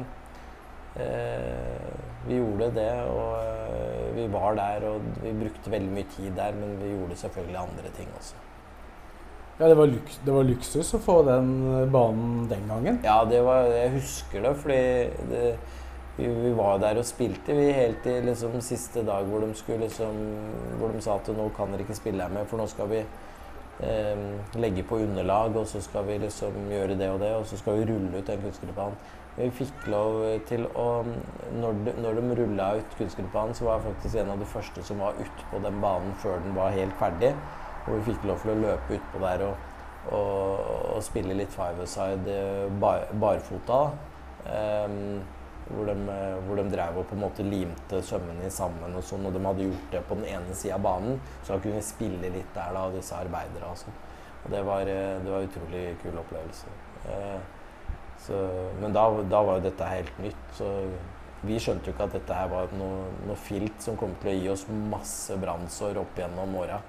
eh, 1.06 1.90
Vi 2.28 2.36
gjorde 2.36 2.70
det, 2.76 2.92
og 3.10 3.40
eh, 3.40 4.16
vi 4.16 4.28
var 4.34 4.54
der, 4.60 4.86
og 4.92 5.02
vi 5.24 5.34
brukte 5.40 5.72
veldig 5.72 5.92
mye 5.96 6.06
tid 6.18 6.36
der, 6.38 6.54
men 6.54 6.78
vi 6.84 6.92
gjorde 6.94 7.16
selvfølgelig 7.16 7.58
andre 7.58 7.96
ting 7.98 8.10
også. 8.20 8.49
Ja, 9.60 9.68
det 9.68 9.76
var, 9.76 9.88
luks, 9.92 10.20
det 10.24 10.32
var 10.32 10.46
luksus 10.48 10.94
å 10.96 11.02
få 11.04 11.18
den 11.28 11.50
banen 11.92 12.46
den 12.48 12.62
gangen? 12.70 13.02
Ja, 13.04 13.18
var, 13.28 13.66
jeg 13.68 13.90
husker 13.98 14.46
det, 14.46 14.54
fordi 14.62 14.84
det, 15.28 15.42
vi, 16.16 16.30
vi, 16.32 16.52
var 16.56 16.80
der 16.80 17.02
og 17.02 17.08
spilte 17.08 17.58
vi 17.58 17.66
helt 17.76 18.00
til 18.06 18.24
liksom, 18.30 18.56
siste 18.64 19.04
dag 19.04 19.28
hvor 19.28 19.44
de, 19.44 19.52
skulle, 19.60 19.82
liksom, 19.84 20.16
hvor 20.80 20.96
de 20.96 21.04
sa 21.04 21.20
at 21.20 21.28
nå 21.36 21.50
kan 21.60 21.76
dere 21.76 21.84
ikke 21.84 22.00
spille 22.00 22.24
her 22.24 22.32
med, 22.32 22.48
for 22.48 22.64
nå 22.64 22.70
skal 22.72 22.88
vi 22.94 23.04
eh, 23.04 24.24
legge 24.64 24.88
på 24.88 25.04
underlag, 25.04 25.52
og 25.60 25.68
så 25.68 25.84
skal 25.84 26.08
vi 26.08 26.22
liksom 26.24 26.72
gjøre 26.72 26.96
det 26.96 27.12
og 27.12 27.20
det, 27.20 27.36
og 27.36 27.48
så 27.52 27.60
skal 27.60 27.82
vi 27.82 27.92
rulle 27.92 28.16
ut 28.16 28.32
den 28.32 28.48
kunstgressbanen. 28.48 29.08
Vi 29.36 29.52
fikk 29.60 29.86
lov 29.92 30.24
til 30.50 30.66
å 30.76 30.88
Når 31.60 31.78
de, 31.86 32.00
når 32.04 32.18
de 32.18 32.36
rulla 32.40 32.74
ut 32.80 32.96
kunstgressbanen, 33.00 33.56
så 33.56 33.68
var 33.68 33.78
jeg 33.78 33.92
faktisk 33.92 34.24
en 34.24 34.34
av 34.34 34.40
de 34.40 34.48
første 34.56 34.88
som 34.88 35.04
var 35.04 35.20
ute 35.20 35.52
på 35.52 35.60
den 35.68 35.84
banen 35.84 36.16
før 36.24 36.40
den 36.48 36.56
var 36.56 36.72
helt 36.76 36.96
ferdig. 37.00 37.36
Og 37.90 37.98
vi 37.98 38.12
fikk 38.12 38.30
lov 38.30 38.40
til 38.44 38.54
å 38.54 38.62
løpe 38.62 39.00
utpå 39.00 39.24
der 39.26 39.44
og, 39.48 39.68
og, 40.14 40.62
og, 40.94 41.02
spille 41.04 41.36
litt 41.36 41.52
five-a-side 41.54 42.38
eh, 42.38 42.80
bar, 42.82 43.10
barfota. 43.20 43.82
Um, 44.46 45.20
hvor 45.70 45.86
de, 45.86 45.96
hvor 46.48 46.58
de 46.58 46.66
drev 46.72 46.98
og 46.98 47.06
på 47.10 47.16
en 47.16 47.22
måte 47.22 47.46
limte 47.46 48.02
sømmene 48.06 48.50
sammen. 48.54 48.96
Og 48.98 49.06
sånn, 49.06 49.26
og 49.28 49.36
de 49.36 49.44
hadde 49.46 49.68
gjort 49.68 49.94
det 49.94 50.02
på 50.10 50.18
den 50.18 50.30
ene 50.32 50.56
sida 50.58 50.80
av 50.80 50.86
banen, 50.86 51.20
så 51.44 51.54
da 51.54 51.60
kunne 51.62 51.78
vi 51.78 51.86
spille 51.86 52.34
litt 52.34 52.52
der, 52.56 52.74
da, 52.76 52.88
disse 52.94 53.18
arbeidere. 53.18 53.70
Altså. 53.70 53.94
Og 54.44 54.52
det 54.54 54.64
var, 54.66 54.90
eh, 54.90 55.20
det 55.24 55.34
var 55.34 55.46
utrolig 55.46 55.86
kul 56.04 56.20
opplevelse. 56.24 56.76
Eh, 57.14 57.40
så, 58.26 58.42
men 58.82 58.94
da, 58.96 59.06
da, 59.22 59.42
var 59.46 59.60
jo 59.60 59.68
dette 59.70 59.94
helt 59.94 60.22
nytt. 60.24 60.46
Så 60.58 60.70
vi 61.46 61.60
skjønte 61.62 61.90
jo 61.90 61.96
ikke 61.96 62.10
at 62.10 62.18
dette 62.18 62.36
her 62.36 62.50
var 62.52 62.74
noe, 62.76 63.06
noe 63.28 63.40
filt 63.40 63.84
som 63.84 63.98
kom 64.00 64.16
til 64.24 64.34
å 64.34 64.40
gi 64.40 64.50
oss 64.56 64.66
masse 64.92 65.38
brannsår 65.40 66.02
opp 66.02 66.18
gjennom 66.20 66.58
åra. 66.60 66.82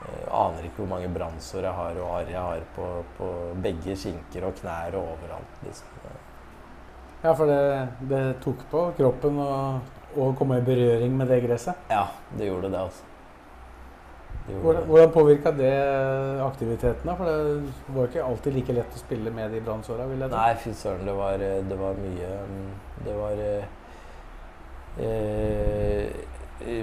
Jeg 0.00 0.30
aner 0.32 0.64
ikke 0.64 0.80
hvor 0.80 0.88
mange 0.94 1.08
brannsår 1.12 1.66
jeg 1.66 1.76
har 1.76 1.98
og 2.00 2.10
arr 2.14 2.30
jeg 2.32 2.40
har 2.40 2.62
på, 2.76 2.86
på, 3.18 3.26
begge 3.64 3.96
skinker 4.00 4.46
og 4.48 4.56
knær 4.60 4.96
og 4.96 5.12
overalt. 5.16 5.58
Liksom. 5.66 5.86
Ja, 7.20 7.34
for 7.36 7.50
det, 7.50 7.60
det 8.08 8.22
tok 8.40 8.64
på 8.70 8.86
kroppen 8.96 9.36
å, 9.44 9.50
å, 10.16 10.30
komme 10.38 10.56
i 10.60 10.64
berøring 10.64 11.12
med 11.18 11.28
det 11.28 11.42
gresset? 11.44 11.76
Ja, 11.92 12.06
det 12.32 12.48
gjorde 12.48 12.72
det, 12.72 12.80
altså. 12.80 13.04
Det 14.46 14.54
gjorde 14.54 14.64
hvordan 14.64 14.88
hvordan 14.88 15.12
påvirka 15.12 15.52
det 15.58 15.74
aktiviteten? 16.46 17.04
da? 17.10 17.18
For 17.18 17.24
det 17.28 17.96
var 17.98 18.08
ikke 18.08 18.24
alltid 18.24 18.56
like 18.56 18.78
lett 18.80 18.96
å 18.96 19.02
spille 19.02 19.34
med 19.36 19.52
de 19.52 19.60
brannsåra? 19.66 20.08
Nei, 20.08 20.54
fy 20.64 20.72
søren. 20.72 21.04
Det 21.04 21.16
var, 21.18 21.44
det 21.68 21.78
var 21.82 22.00
mye 22.00 22.32
Det 23.04 23.20
var 23.20 23.44
eh, 25.04 26.08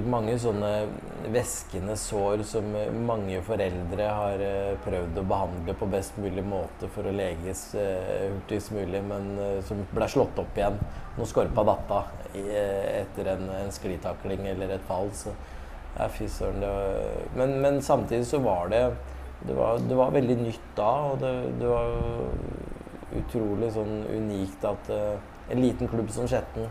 mange 0.09 0.33
sånne 0.41 0.71
væskende 1.33 1.93
sår 1.99 2.41
som 2.47 2.65
mange 3.05 3.39
foreldre 3.45 4.07
har 4.19 4.41
eh, 4.41 4.77
prøvd 4.85 5.19
å 5.21 5.25
behandle 5.29 5.75
på 5.77 5.89
best 5.91 6.17
mulig 6.21 6.43
måte 6.45 6.89
for 6.93 7.05
å 7.05 7.13
leges 7.13 7.61
eh, 7.77 8.31
hurtigst 8.31 8.73
mulig, 8.73 9.03
men 9.05 9.35
eh, 9.41 9.59
som 9.67 9.83
ble 9.91 10.07
slått 10.09 10.39
opp 10.41 10.57
igjen 10.57 10.79
når 11.17 11.29
skorpa 11.29 11.65
datta 11.67 12.01
etter 12.37 13.31
en, 13.31 13.47
en 13.49 13.71
sklitakling 13.73 14.43
eller 14.51 14.75
et 14.75 14.83
fall. 14.89 15.09
Så 15.17 15.31
ja, 15.97 16.09
fy 16.13 16.27
søren. 16.29 16.61
Men, 17.37 17.55
men, 17.63 17.79
samtidig 17.81 18.27
så 18.29 18.41
var 18.43 18.69
det 18.73 18.83
det 19.47 19.53
var, 19.57 19.81
det 19.81 19.97
var 19.97 20.13
veldig 20.13 20.35
nytt 20.41 20.67
da, 20.77 20.91
og 21.11 21.21
det, 21.21 21.31
det 21.61 21.69
var 21.69 23.17
utrolig 23.17 23.69
sånn 23.73 24.03
unikt 24.09 24.65
at 24.65 24.89
en 24.91 25.61
liten 25.61 25.89
klubb 25.89 26.09
som 26.13 26.29
Skjetten 26.29 26.65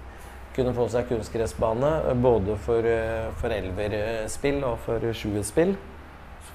kunne 0.56 0.74
få 0.76 0.88
seg 0.92 1.08
kunstgressbane. 1.10 1.92
Både 2.22 2.56
for, 2.66 2.86
eh, 2.86 3.28
for 3.40 3.52
elverspill 3.52 4.62
og 4.64 4.78
for 4.86 5.12
sjuerspill. 5.12 5.76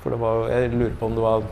For 0.02 0.14
det 0.14 0.20
var, 0.20 0.48
jeg 0.50 0.74
lurer 0.74 0.96
på 1.00 1.06
om 1.06 1.16
det 1.16 1.26
var 1.26 1.44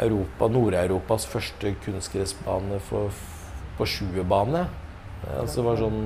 Europa, 0.00 0.48
Nord-Europas 0.48 1.26
første 1.26 1.74
kunstgressbane 1.84 2.80
på 2.88 3.86
sjuerbane. 3.86 4.66
Altså 5.38 5.60
det 5.60 5.66
var 5.66 5.80
sånn 5.80 6.00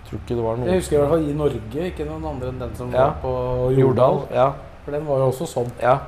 jeg 0.00 0.08
tror 0.08 0.20
ikke 0.24 0.36
det 0.36 0.44
var 0.44 0.56
noe 0.58 0.66
Jeg 0.66 0.80
husker 0.80 0.96
i 0.96 1.00
hvert 1.00 1.12
fall 1.12 1.26
i 1.28 1.34
Norge, 1.38 1.82
ikke 1.90 2.04
noen 2.08 2.24
andre 2.32 2.48
enn 2.50 2.62
den 2.62 2.72
som 2.74 2.94
ja. 2.94 3.04
var 3.04 3.18
på 3.22 3.32
Jordal. 3.76 4.24
Ja. 4.34 4.46
For 4.84 4.96
den 4.96 5.04
var 5.06 5.20
jo 5.22 5.26
også 5.30 5.46
sånn. 5.46 5.68
Ja. 5.78 5.98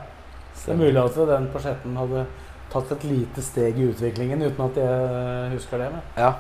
Det 0.57 0.73
er 0.75 0.81
mulig 0.81 0.99
at 1.03 1.19
den 1.29 1.47
på 1.53 1.61
Skjetten 1.63 1.99
hadde 2.01 2.25
tatt 2.73 2.95
et 2.97 3.05
lite 3.05 3.45
steg 3.45 3.79
i 3.79 3.87
utviklingen 3.93 4.43
uten 4.43 4.65
at 4.65 4.81
jeg 4.81 5.53
husker 5.53 5.85
det. 5.85 5.91
Med. 5.93 6.09
Ja. 6.19 6.33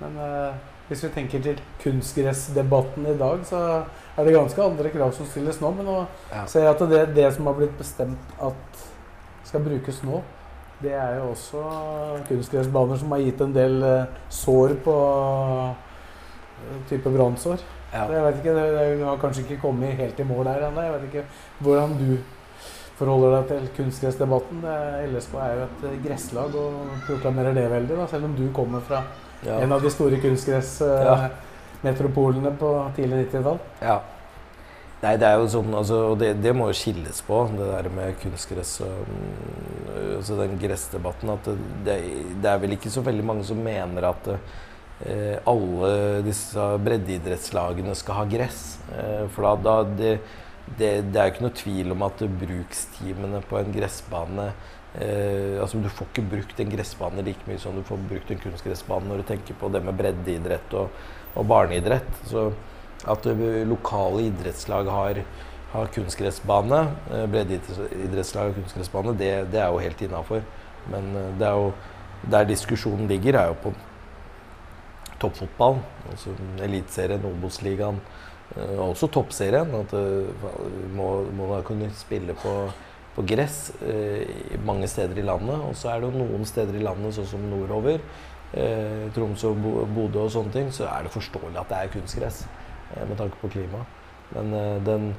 Men 0.00 0.18
uh, 0.20 0.56
hvis 0.88 1.04
vi 1.06 1.12
tenker 1.14 1.42
til 1.42 1.60
kunstgressdebatten 1.82 3.08
i 3.10 3.16
dag, 3.18 3.40
så 3.48 3.60
er 4.16 4.26
det 4.26 4.34
ganske 4.36 4.62
andre 4.62 4.92
krav 4.92 5.14
som 5.16 5.28
stilles 5.28 5.60
nå. 5.62 5.72
Men 5.78 5.88
nå 5.88 5.96
ja. 6.30 6.44
ser 6.50 6.66
jeg 6.66 6.74
at 6.74 6.84
det, 6.92 7.02
det, 7.16 7.30
som 7.34 7.48
har 7.48 7.56
blitt 7.58 7.74
bestemt 7.78 8.36
at 8.42 8.84
skal 9.46 9.64
brukes 9.64 10.02
nå, 10.06 10.20
det 10.82 10.92
er 10.92 11.16
jo 11.20 11.30
også 11.32 11.62
kunstgressbaner 12.28 13.00
som 13.00 13.14
har 13.14 13.24
gitt 13.24 13.40
en 13.40 13.56
del 13.56 13.80
uh, 13.80 14.22
sår 14.28 14.76
på 14.84 14.94
uh, 15.00 16.78
type 16.90 17.10
brannsår. 17.16 17.64
Ja. 17.94 18.04
Jeg 18.12 18.24
vet 18.26 18.40
ikke, 18.42 18.54
det, 18.54 18.86
har 19.00 19.20
kanskje 19.22 19.46
ikke 19.46 19.62
kommet 19.62 19.96
helt 19.96 20.18
i 20.20 20.26
mål 20.28 20.50
her 20.50 20.68
ennå. 20.68 20.84
Jeg 20.84 20.96
vet 20.96 21.06
ikke 21.10 21.28
hvordan 21.64 21.94
du 21.96 22.16
forholder 22.96 23.38
deg 23.38 23.48
til 23.52 23.68
kunstgressdebatten. 23.78 24.64
LSK 25.08 25.38
er 25.40 25.54
jo 25.54 25.68
et 25.68 25.86
gresslag 26.04 26.56
og 26.60 26.98
proklamerer 27.06 27.56
det 27.56 27.70
veldig, 27.72 27.96
da, 27.96 28.08
selv 28.10 28.28
om 28.28 28.36
du 28.36 28.44
kommer 28.56 28.84
fra 28.84 29.02
ja. 29.44 29.60
En 29.60 29.72
av 29.72 29.82
de 29.82 29.90
store 29.92 30.16
kunstgressmetropolene 30.22 32.50
på 32.60 32.90
tidlig 32.96 33.16
90-tall. 33.26 33.58
Ja. 33.82 34.00
Nei, 35.02 35.16
det 35.20 35.26
er 35.28 35.34
jo 35.36 35.48
sånn, 35.52 35.74
altså, 35.76 35.96
og 36.12 36.18
det, 36.22 36.30
det, 36.40 36.52
må 36.56 36.70
jo 36.70 36.78
skilles 36.78 37.18
på, 37.26 37.36
det 37.52 37.66
der 37.68 37.88
med 37.92 38.16
kunstgress 38.22 38.80
og 38.86 38.96
altså 40.16 40.34
den 40.40 40.54
gressdebatten. 40.60 41.30
At 41.34 41.44
det, 41.50 41.56
det, 41.84 41.96
det, 42.40 42.50
er 42.50 42.58
vel 42.62 42.72
ikke 42.78 42.92
så 42.92 43.00
veldig 43.04 43.24
mange 43.28 43.44
som 43.46 43.58
mener 43.60 44.02
at 44.08 44.22
eh, 44.32 45.36
alle 45.44 45.90
disse 46.26 46.62
breddeidrettslagene 46.86 47.94
skal 47.98 48.14
ha 48.22 48.26
gress. 48.30 48.60
Eh, 48.96 49.24
for 49.36 49.40
da, 49.44 49.52
da 49.68 49.74
det, 49.92 50.12
det, 50.78 50.88
er 50.88 51.24
jo 51.28 51.32
ikke 51.34 51.46
noe 51.46 51.60
tvil 51.60 51.88
om 51.94 52.00
at 52.08 52.18
brukstimene 52.40 53.40
på 53.46 53.54
en 53.60 53.72
gressbane 53.76 54.46
eh, 55.00 55.60
altså 55.62 55.80
Du 55.82 55.88
får 55.88 56.08
ikke 56.10 56.28
brukt 56.30 56.60
en 56.60 56.72
gressbane 56.72 57.24
like 57.26 57.48
mye 57.48 57.60
som 57.62 57.76
du 57.76 57.84
får 57.86 58.00
brukt 58.10 58.30
en 58.30 58.40
kunstgressbane 58.42 59.10
når 59.10 59.22
du 59.22 59.28
tenker 59.32 59.58
på 59.60 59.70
det 59.72 59.82
med 59.84 59.96
breddeidrett 59.98 60.74
og, 60.80 61.04
og 61.36 61.46
barneidrett. 61.46 62.24
Så 62.30 62.50
at 63.04 63.26
lokale 63.66 64.22
idrettslag 64.30 64.88
har, 64.90 65.20
har 65.72 65.90
kunstgressbane, 65.94 66.78
eh, 67.12 67.26
breddeidrettslag 67.30 68.50
og 68.50 68.60
kunstgressbane, 68.60 69.16
det, 69.18 69.32
det, 69.52 69.60
er 69.60 69.68
jo 69.68 69.82
helt 69.82 70.02
innafor. 70.02 70.42
Men 70.90 71.12
eh, 71.16 71.34
det 71.38 71.46
er 71.48 71.60
jo 71.60 71.72
der 72.32 72.48
diskusjonen 72.48 73.08
ligger, 73.08 73.38
er 73.38 73.52
jo 73.52 73.58
på 73.62 73.74
toppfotball. 75.20 75.78
Altså 76.10 76.34
Eliteserien, 76.62 77.24
Obos-ligaen. 77.24 78.00
Eh, 78.56 78.78
også 78.80 79.10
toppserien. 79.12 79.74
At 79.76 79.94
må, 80.96 81.10
må 81.36 81.52
da 81.54 81.62
kunne 81.66 81.92
spille 81.94 82.34
på, 82.42 82.56
på 83.16 83.24
gress 83.24 83.70
eh, 83.80 84.28
mange 84.66 84.88
steder 84.90 85.18
i 85.18 85.26
landet. 85.26 85.60
Og 85.64 85.76
så 85.78 85.92
er 85.92 86.02
det 86.02 86.10
jo 86.10 86.24
noen 86.24 86.44
steder 86.48 86.76
i 86.76 86.84
landet, 86.84 87.16
sånn 87.16 87.30
som 87.30 87.46
nordover, 87.50 88.02
eh, 88.52 89.06
Troms 89.16 89.44
og 89.48 89.62
Bodø 89.96 90.26
og 90.26 90.34
sånne 90.34 90.52
ting, 90.54 90.68
så 90.74 90.88
er 90.90 91.06
det 91.06 91.14
forståelig 91.14 91.62
at 91.62 91.72
det 91.72 91.78
er 91.80 91.94
kunstgress 91.94 92.44
eh, 92.44 93.06
med 93.06 93.16
tanke 93.20 93.40
på 93.40 93.52
klima. 93.56 93.86
Men 94.34 94.52
den, 94.84 95.10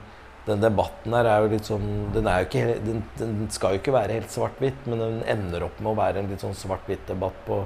den, 0.46 0.62
debatten 0.62 1.14
her 1.16 1.30
er 1.32 1.46
jo 1.46 1.52
litt 1.54 1.68
sånn 1.68 1.86
den, 2.12 2.28
ikke, 2.44 2.64
den, 2.84 3.06
den 3.18 3.38
skal 3.56 3.76
jo 3.76 3.82
ikke 3.82 3.96
være 3.96 4.18
helt 4.20 4.34
svart-hvitt, 4.34 4.84
men 4.86 5.00
den 5.00 5.22
ender 5.32 5.64
opp 5.70 5.80
med 5.80 5.94
å 5.94 6.00
være 6.00 6.22
en 6.22 6.34
litt 6.34 6.44
sånn 6.44 6.58
svart-hvitt-debatt 6.60 7.46
på 7.48 7.62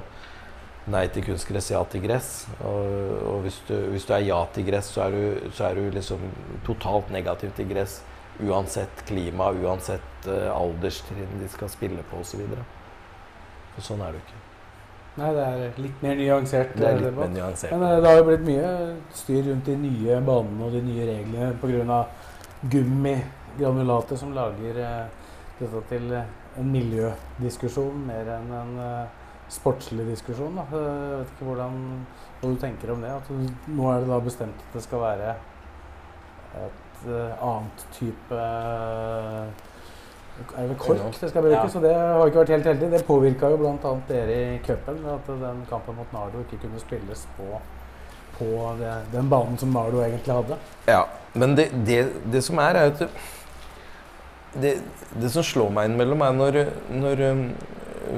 nei 0.90 1.04
til 1.14 1.26
kunstgress, 1.26 1.70
ja 1.74 1.82
til 1.90 2.02
gress. 2.06 2.30
Og, 2.58 2.86
og 3.28 3.42
hvis, 3.44 3.58
du, 3.68 3.74
hvis, 3.92 4.06
du, 4.06 4.14
er 4.16 4.24
ja 4.26 4.40
til 4.54 4.66
gress, 4.66 4.90
så 4.94 5.06
er 5.06 5.14
du, 5.14 5.50
så 5.54 5.68
er 5.68 5.78
du 5.78 5.92
liksom 5.94 6.24
totalt 6.66 7.12
negativ 7.14 7.52
til 7.58 7.68
gress. 7.70 8.00
Uansett 8.40 9.04
klima, 9.06 9.50
uansett 9.52 10.26
uh, 10.26 10.48
alderstrinn 10.56 11.40
de 11.40 11.48
skal 11.52 11.70
spille 11.70 12.04
på 12.10 12.22
osv. 12.22 12.40
Og 13.76 13.84
sånn 13.84 14.00
er 14.04 14.14
det 14.14 14.22
ikke. 14.22 14.40
Nei, 15.12 15.28
det 15.36 15.44
er 15.44 15.80
litt 15.84 16.04
mer 16.04 16.16
nyansert. 16.16 16.72
Det 16.76 16.88
er 16.88 17.00
litt 17.02 17.18
mer 17.18 17.32
nyansert. 17.34 17.74
Men 17.74 17.84
uh, 17.84 17.96
det 18.00 18.10
har 18.10 18.20
jo 18.20 18.28
blitt 18.30 18.46
mye 18.48 18.70
styr 19.22 19.42
rundt 19.50 19.68
de 19.68 19.76
nye 19.84 20.20
banene 20.24 20.68
og 20.68 20.76
de 20.76 20.84
nye 20.86 21.08
reglene 21.10 21.52
pga. 21.62 22.04
gummigranulatet 22.72 24.18
som 24.18 24.32
lager 24.36 24.76
dette 24.78 25.80
til 25.90 26.12
en 26.14 26.68
miljødiskusjon 26.70 28.04
mer 28.06 28.28
enn 28.36 28.52
en 28.54 28.76
sportslig 29.52 30.06
diskusjon. 30.08 30.56
Da. 30.56 30.64
Jeg 30.70 31.18
vet 31.18 31.34
ikke 31.34 31.48
hvordan, 31.50 31.80
hva 32.40 32.52
du 32.52 32.60
tenker 32.62 32.94
om 32.94 33.02
det. 33.04 33.10
At 33.12 33.68
nå 33.68 33.90
er 33.92 34.04
det 34.04 34.10
da 34.12 34.20
bestemt 34.24 34.64
at 34.66 34.78
det 34.78 34.84
skal 34.86 35.02
være 35.02 35.34
et 36.62 36.81
annet 37.08 37.84
type 37.96 38.38
uh, 38.38 39.50
Er 40.56 40.68
det 40.68 40.78
kork 40.80 41.20
det 41.20 41.30
skal 41.30 41.44
brukes? 41.44 41.58
Ja. 41.58 41.68
Så 41.68 41.82
det 41.84 41.92
har 41.94 42.26
ikke 42.26 42.42
vært 42.42 42.54
helt 42.56 42.70
heldig. 42.70 42.90
Det 42.94 43.02
påvirka 43.06 43.50
jo 43.52 43.60
bl.a. 43.60 43.92
dere 44.08 44.38
i 44.38 44.58
cupen. 44.64 45.02
At 45.12 45.28
den 45.28 45.62
kampen 45.70 45.98
mot 45.98 46.14
Nardo 46.14 46.40
ikke 46.44 46.62
kunne 46.64 46.80
spilles 46.80 47.26
på, 47.36 47.60
på 48.38 48.48
det, 48.80 48.96
den 49.12 49.28
banen 49.30 49.60
som 49.60 49.74
Nardo 49.76 50.00
egentlig 50.02 50.38
hadde. 50.40 50.58
Ja, 50.88 51.04
men 51.34 51.56
det, 51.58 51.68
det, 51.86 52.00
det 52.32 52.42
som 52.44 52.58
er, 52.64 52.80
er 52.80 52.94
at 52.94 53.04
det, 54.56 54.74
det, 55.14 55.30
som 55.32 55.44
slår 55.46 55.70
meg 55.72 55.88
innimellom, 55.88 56.24
er 56.24 56.34
når, 56.36 56.58
når 56.96 57.22
um, 57.30 57.46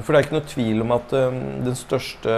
for 0.02 0.10
det 0.10 0.18
er 0.18 0.26
ikke 0.26 0.36
noe 0.38 0.48
tvil 0.50 0.82
om 0.84 0.94
at 0.96 1.12
den 1.12 1.76
største 1.78 2.34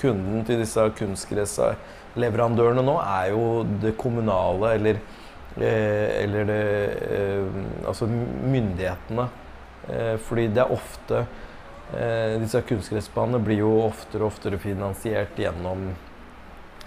kunden 0.00 0.44
til 0.46 0.62
disse 0.62 0.84
kunstgressleverandørene 1.00 2.84
nå 2.86 2.96
er 3.02 3.32
jo 3.34 3.46
det 3.82 3.96
kommunale 4.00 4.72
eller, 4.78 5.00
eh, 5.00 5.15
eller 5.64 6.48
det, 6.48 6.60
eh, 7.16 7.58
altså 7.88 8.06
myndighetene. 8.06 9.28
Eh, 9.88 10.14
fordi 10.20 10.48
det 10.50 10.64
er 10.64 10.72
ofte 10.74 11.20
eh, 11.94 12.36
Disse 12.42 12.58
kunstgressbanene 12.66 13.38
blir 13.44 13.60
jo 13.62 13.70
oftere 13.84 14.24
og 14.24 14.32
oftere 14.32 14.58
finansiert 14.58 15.38
gjennom, 15.38 15.88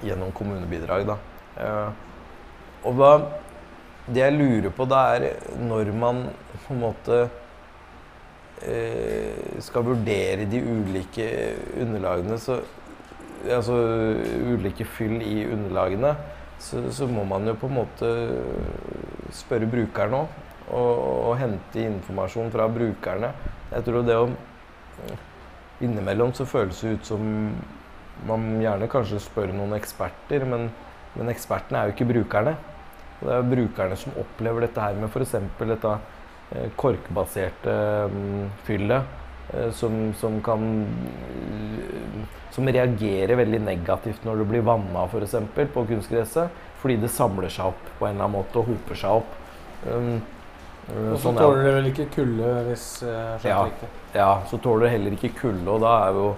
gjennom 0.03 0.33
kommunebidrag. 0.35 1.07
Da. 1.07 1.17
Eh, 1.57 2.07
og 2.89 2.99
hva, 2.99 3.13
det 4.09 4.23
jeg 4.25 4.37
lurer 4.37 4.73
på, 4.75 4.87
det 4.89 5.03
er 5.15 5.29
når 5.63 5.93
man 5.95 6.25
på 6.65 6.75
en 6.75 6.83
måte 6.83 7.21
Eh, 8.59 9.61
skal 9.63 9.85
vurdere 9.87 10.43
de 10.51 10.59
ulike 10.59 11.25
underlagene, 11.79 12.35
så, 12.39 12.57
altså 13.47 13.77
ulike 14.51 14.83
fyll 14.83 15.21
i 15.23 15.45
underlagene, 15.47 16.11
så, 16.59 16.83
så, 16.91 17.07
må 17.07 17.23
man 17.27 17.47
jo 17.47 17.55
på 17.59 17.69
en 17.69 17.77
måte 17.79 18.11
spørre 19.35 19.69
brukeren 19.69 20.17
òg. 20.21 20.37
Og, 20.69 20.99
og, 21.01 21.31
hente 21.39 21.81
informasjon 21.81 22.51
fra 22.53 22.67
brukerne. 22.69 23.31
Jeg 23.71 23.85
tror 23.87 24.05
det 24.05 24.17
å 24.19 24.29
Innimellom 25.79 26.33
så 26.35 26.43
føles 26.43 26.81
det 26.83 26.97
ut 26.97 27.05
som 27.07 27.21
man 28.27 28.47
gjerne 28.59 28.89
kanskje 28.91 29.21
spør 29.23 29.53
noen 29.55 29.77
eksperter, 29.77 30.43
men, 30.43 30.65
men 31.15 31.31
ekspertene 31.31 31.79
er 31.79 31.87
jo 31.87 31.95
ikke 31.95 32.09
brukerne. 32.09 32.53
Det 33.21 33.31
er 33.31 33.47
brukerne 33.47 33.95
som 33.97 34.17
opplever 34.19 34.67
dette 34.67 34.83
her 34.83 34.99
med 34.99 35.07
f.eks. 35.07 35.37
dette 35.63 35.93
Eh, 36.49 36.69
korkbaserte 36.75 37.73
mm, 38.09 38.45
fyllet 38.65 39.18
som, 39.73 39.93
som, 40.13 40.35
kan 40.45 40.61
Som 42.53 42.67
reagerer 42.69 43.33
veldig 43.39 43.59
negativt 43.63 44.25
når 44.27 44.43
det 44.43 44.47
blir 44.51 44.65
vanna 44.67 45.07
f.eks. 45.07 45.35
på 45.73 45.85
kunstgresset. 45.89 46.65
Fordi 46.79 46.95
det 47.01 47.11
samler 47.11 47.51
seg 47.51 47.73
opp 47.73 47.87
på 47.99 48.07
en 48.07 48.13
eller 48.13 48.27
annen 48.27 48.37
måte 48.37 48.61
og 48.61 48.69
hoper 48.71 48.99
seg 48.99 49.21
opp. 49.21 49.33
Um, 49.87 50.19
og 50.89 51.17
så 51.17 51.25
sånn, 51.27 51.37
tåler 51.37 51.67
det 51.67 51.73
vel 51.75 51.89
ikke 51.91 52.05
kulde 52.15 52.53
hvis 52.65 52.85
uh, 53.05 53.35
ja, 53.45 53.59
ja, 54.15 54.29
så 54.49 54.57
tåler 54.63 54.87
det 54.87 54.93
heller 54.95 55.17
ikke 55.17 55.33
kulde. 55.37 55.67
Og 55.69 55.83
da, 55.83 55.91
er 56.07 56.15
jo, 56.17 56.29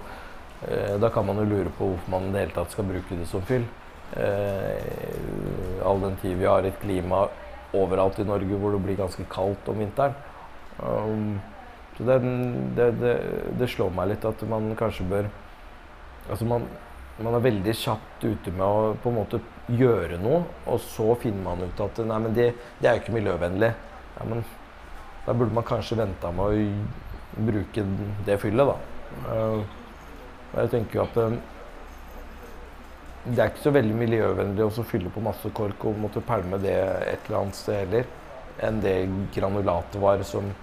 uh, 0.66 0.96
da 1.02 1.12
kan 1.14 1.28
man 1.28 1.40
jo 1.40 1.46
lure 1.48 1.72
på 1.78 1.92
hvorfor 1.92 2.12
man 2.12 2.28
i 2.28 2.34
det 2.34 2.44
hele 2.44 2.56
tatt 2.58 2.74
skal 2.74 2.90
bruke 2.90 3.20
det 3.20 3.28
som 3.30 3.46
fyll. 3.48 3.68
Uh, 4.12 5.86
all 5.88 6.02
den 6.02 6.18
tid 6.20 6.36
vi 6.42 6.50
har 6.50 6.66
et 6.68 6.82
klima 6.82 7.24
overalt 7.72 8.18
i 8.20 8.26
Norge 8.28 8.58
hvor 8.60 8.74
det 8.74 8.82
blir 8.84 8.98
ganske 8.98 9.24
kaldt 9.32 9.70
om 9.72 9.80
vinteren. 9.80 10.18
Um, 10.82 11.38
så 12.02 12.08
det, 12.08 12.18
det, 12.76 12.86
det, 12.98 13.12
det, 13.60 13.68
slår 13.70 13.92
meg 13.94 14.10
litt 14.10 14.24
at 14.26 14.42
man 14.50 14.72
kanskje 14.78 15.06
bør 15.10 15.30
Altså 16.30 16.46
man, 16.46 16.64
man, 17.18 17.34
er 17.34 17.42
veldig 17.42 17.72
kjapt 17.74 18.22
ute 18.22 18.52
med 18.54 18.62
å 18.62 18.92
på 19.02 19.10
en 19.10 19.16
måte 19.16 19.40
gjøre 19.74 20.20
noe, 20.22 20.44
og 20.70 20.78
så 20.84 21.08
finner 21.18 21.42
man 21.42 21.64
ut 21.66 21.80
at 21.82 21.98
nei, 22.06 22.18
men 22.22 22.36
det, 22.36 22.52
er 22.78 22.94
jo 22.94 23.02
ikke 23.02 23.14
miljøvennlig. 23.16 23.72
Ja, 24.14 24.26
men 24.30 24.44
da 25.26 25.34
burde 25.34 25.56
man 25.56 25.66
kanskje 25.66 25.98
venta 25.98 26.30
med 26.30 26.46
å 26.46 27.42
bruke 27.48 27.84
det 28.26 28.38
fyllet, 28.44 28.70
da. 28.70 28.76
Uh, 29.26 29.66
jeg 30.60 30.72
tenker 30.76 31.00
jo 31.00 31.04
at 31.08 31.18
um, 31.26 31.36
det 33.26 33.38
er 33.38 33.50
ikke 33.50 33.66
så 33.66 33.74
veldig 33.74 33.98
miljøvennlig 33.98 34.66
å 34.66 34.86
fylle 34.86 35.10
på 35.10 35.26
masse 35.26 35.50
kork 35.58 35.84
og 35.90 36.00
måtte 36.06 36.22
pælme 36.26 36.62
det 36.62 36.78
et 36.78 37.26
eller 37.26 37.42
annet 37.42 37.58
sted 37.58 37.82
heller, 37.84 38.08
enn 38.62 38.78
det 38.82 38.96
granulatet 39.34 39.98
var 40.02 40.22
som, 40.26 40.54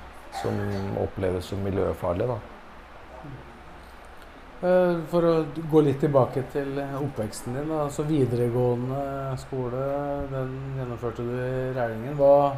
som 0.41 0.55
oppleves 1.01 1.45
som 1.51 1.61
miljøfarlig. 1.63 2.27
da. 2.27 2.39
Eh, 4.59 4.97
for 5.07 5.23
å 5.23 5.33
gå 5.71 5.81
litt 5.85 6.01
tilbake 6.03 6.43
til 6.51 6.79
oppveksten 6.83 7.55
din. 7.55 7.69
altså 7.71 8.03
Videregående 8.03 9.37
skole, 9.39 9.83
den 10.33 10.49
gjennomførte 10.75 11.23
du 11.23 11.31
i 11.39 11.69
Rælingen. 11.77 12.17
Hva, 12.19 12.57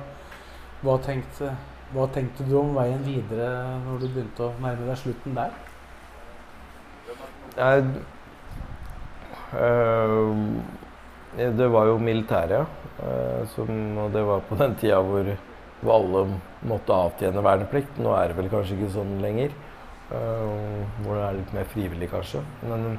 hva, 0.81 0.97
tenkte, 1.05 1.51
hva 1.93 2.07
tenkte 2.13 2.47
du 2.47 2.55
om 2.57 2.73
veien 2.73 3.03
videre 3.05 3.51
når 3.85 4.01
du 4.01 4.07
begynte 4.07 4.47
å 4.47 4.55
nærme 4.63 4.87
deg 4.89 4.97
slutten 4.97 5.37
der? 5.37 5.53
Jeg 7.51 7.85
øh, 9.61 10.41
det 11.59 11.67
var 11.71 11.85
jo 11.85 11.97
militæret, 12.01 12.65
ja. 12.97 13.45
som, 13.53 13.69
og 13.97 14.11
det 14.13 14.23
var 14.25 14.41
på 14.49 14.57
den 14.59 14.73
tida 14.81 14.97
hvor, 15.05 15.29
hvor, 15.81 15.91
alle 15.95 16.23
måtte 16.69 16.95
avtjene 16.95 17.43
verneplikt. 17.45 17.99
Nå 18.01 18.13
er 18.17 18.31
det 18.31 18.37
vel 18.39 18.49
kanskje 18.53 18.77
ikke 18.77 18.93
sånn 18.95 19.17
lenger. 19.23 19.55
Uh, 20.11 20.83
hvor 21.01 21.15
det 21.15 21.23
er 21.23 21.39
litt 21.39 21.55
mer 21.55 21.67
frivillig, 21.71 22.11
kanskje. 22.11 22.43
Men 22.67 22.93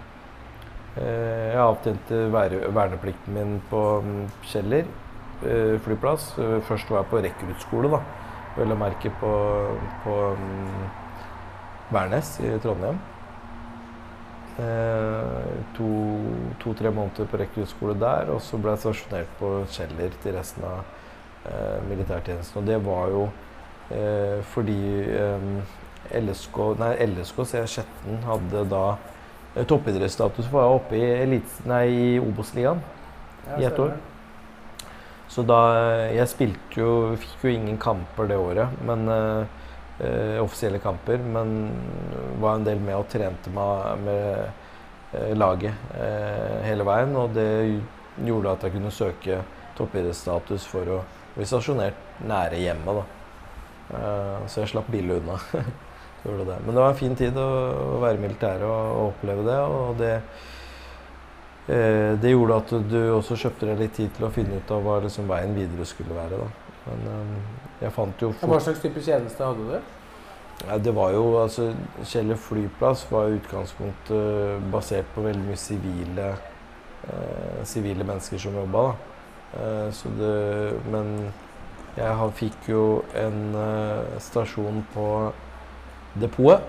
jeg 0.92 1.56
avtjente 1.56 2.18
verneplikten 2.28 3.32
min 3.32 3.54
på 3.70 3.78
Kjeller 4.02 4.26
Kjeller 4.44 4.84
flyplass. 5.86 6.34
Først 6.68 6.90
var 6.92 7.00
jeg 7.00 7.08
på 7.08 7.22
rekruttskole, 7.24 7.88
da. 7.94 8.02
Vel 8.58 8.74
å 8.74 8.76
merke 8.76 9.08
på, 9.16 9.30
på 10.04 10.16
um, 10.36 10.82
Værnes 11.96 12.34
i 12.44 12.52
Trondheim. 12.60 13.00
To-tre 15.72 16.90
to, 16.90 16.92
måneder 16.92 17.30
på 17.30 17.40
rekruttskole 17.40 17.96
der, 17.96 18.28
og 18.34 18.42
så 18.44 18.60
ble 18.60 18.74
jeg 18.74 18.84
stasjonert 18.84 19.32
på 19.38 19.54
Kjeller 19.72 20.12
til 20.20 20.36
resten 20.36 20.66
av 20.68 20.84
militærtjenesten. 21.88 22.60
Og 22.60 22.68
det 22.68 22.78
var 22.84 23.08
jo 23.12 23.24
eh, 23.90 24.42
fordi 24.52 24.78
eh, 25.16 25.48
LSK, 26.22 26.58
nei, 26.80 26.92
LSK, 27.06 27.42
Skjetten, 27.66 28.22
hadde 28.26 28.64
da 28.70 28.84
eh, 29.56 29.64
toppidrettsstatus 29.68 30.50
var 30.52 30.66
jeg 30.66 30.80
oppe 30.80 30.98
i, 30.98 31.04
elits, 31.24 31.60
nei, 31.68 31.84
i 31.90 32.08
Obos-ligaen 32.22 32.82
Ja, 33.48 33.58
i 33.58 33.68
ett 33.68 33.78
år. 33.78 33.96
Så 35.32 35.42
da 35.48 35.58
Jeg 36.12 36.28
spilte 36.28 36.76
jo 36.76 36.90
Fikk 37.16 37.46
jo 37.46 37.52
ingen 37.54 37.78
kamper 37.80 38.28
det 38.28 38.36
året, 38.36 38.74
men 38.84 39.08
eh, 39.08 39.62
eh, 40.04 40.42
offisielle 40.42 40.78
kamper. 40.82 41.18
Men 41.18 41.70
var 42.42 42.58
en 42.58 42.66
del 42.66 42.82
med 42.82 42.98
og 42.98 43.08
trente 43.12 43.52
meg 43.54 44.04
med 44.04 44.44
eh, 45.16 45.32
laget 45.36 45.96
eh, 45.96 46.60
hele 46.66 46.84
veien. 46.84 47.16
Og 47.16 47.32
det 47.36 47.48
gjorde 48.26 48.52
at 48.52 48.66
jeg 48.66 48.76
kunne 48.76 48.92
søke 48.92 49.40
toppidrettsstatus 49.78 50.68
for 50.68 50.98
å 50.98 51.00
bli 51.36 51.48
stasjonert 51.48 52.22
nære 52.28 52.60
hjemmet. 52.62 53.00
da. 53.00 53.98
Eh, 53.98 54.48
så 54.48 54.62
jeg 54.62 54.72
slapp 54.72 54.90
billig 54.92 55.20
unna. 55.20 55.38
Gjorde 56.22 56.46
det. 56.46 56.58
Men 56.64 56.74
det 56.74 56.82
var 56.82 56.92
en 56.92 56.98
fin 57.00 57.14
tid 57.18 57.38
å, 57.38 57.46
være 58.02 58.18
i 58.18 58.22
militæret 58.22 58.66
og, 58.68 58.90
og 58.96 59.12
oppleve 59.12 59.46
det. 59.48 59.58
Og 59.76 59.96
det, 59.98 60.12
eh, 61.66 62.12
det 62.22 62.34
gjorde 62.34 62.60
at 62.62 62.76
du 62.92 63.00
også 63.16 63.38
kjøpte 63.46 63.72
deg 63.72 63.82
litt 63.82 63.96
tid 63.98 64.12
til 64.16 64.28
å 64.28 64.34
finne 64.34 64.60
ut 64.60 64.70
av 64.74 64.84
hva 64.86 65.00
liksom 65.02 65.30
veien 65.30 65.56
videre 65.56 65.88
skulle 65.88 66.14
være. 66.14 66.38
Da. 66.44 66.76
Men 66.86 67.10
eh, 67.16 67.34
jeg 67.86 67.96
fant 67.96 68.22
jo 68.22 68.30
Hva 68.42 68.62
slags 68.62 68.82
type 68.82 69.02
tjeneste 69.02 69.44
hadde 69.44 69.66
du? 69.66 69.98
ja, 70.66 70.78
det 70.78 70.92
var 70.94 71.10
jo 71.14 71.22
altså 71.40 71.72
Kjeller 72.06 72.38
flyplass 72.38 73.04
var 73.10 73.30
i 73.30 73.38
utgangspunktet 73.38 74.66
basert 74.72 75.08
på 75.14 75.24
veldig 75.24 75.46
mye 75.48 75.58
sivile 75.58 76.28
eh, 77.08 77.62
sivile 77.66 78.06
mennesker 78.06 78.38
som 78.38 78.56
jobba, 78.56 78.84
da. 78.90 79.11
Eh, 79.52 79.90
så 79.92 80.08
det 80.16 80.72
Men 80.90 81.32
jeg 81.96 82.28
fikk 82.38 82.68
jo 82.72 82.84
en 83.14 83.54
eh, 83.54 84.20
stasjon 84.20 84.80
på 84.94 85.08
depotet. 86.16 86.64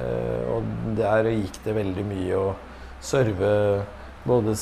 Eh, 0.00 0.48
og 0.48 0.64
der 0.96 1.28
gikk 1.28 1.58
det 1.66 1.74
veldig 1.76 2.04
mye 2.08 2.38
å 2.40 2.46
serve 3.04 3.50
både 4.24 4.54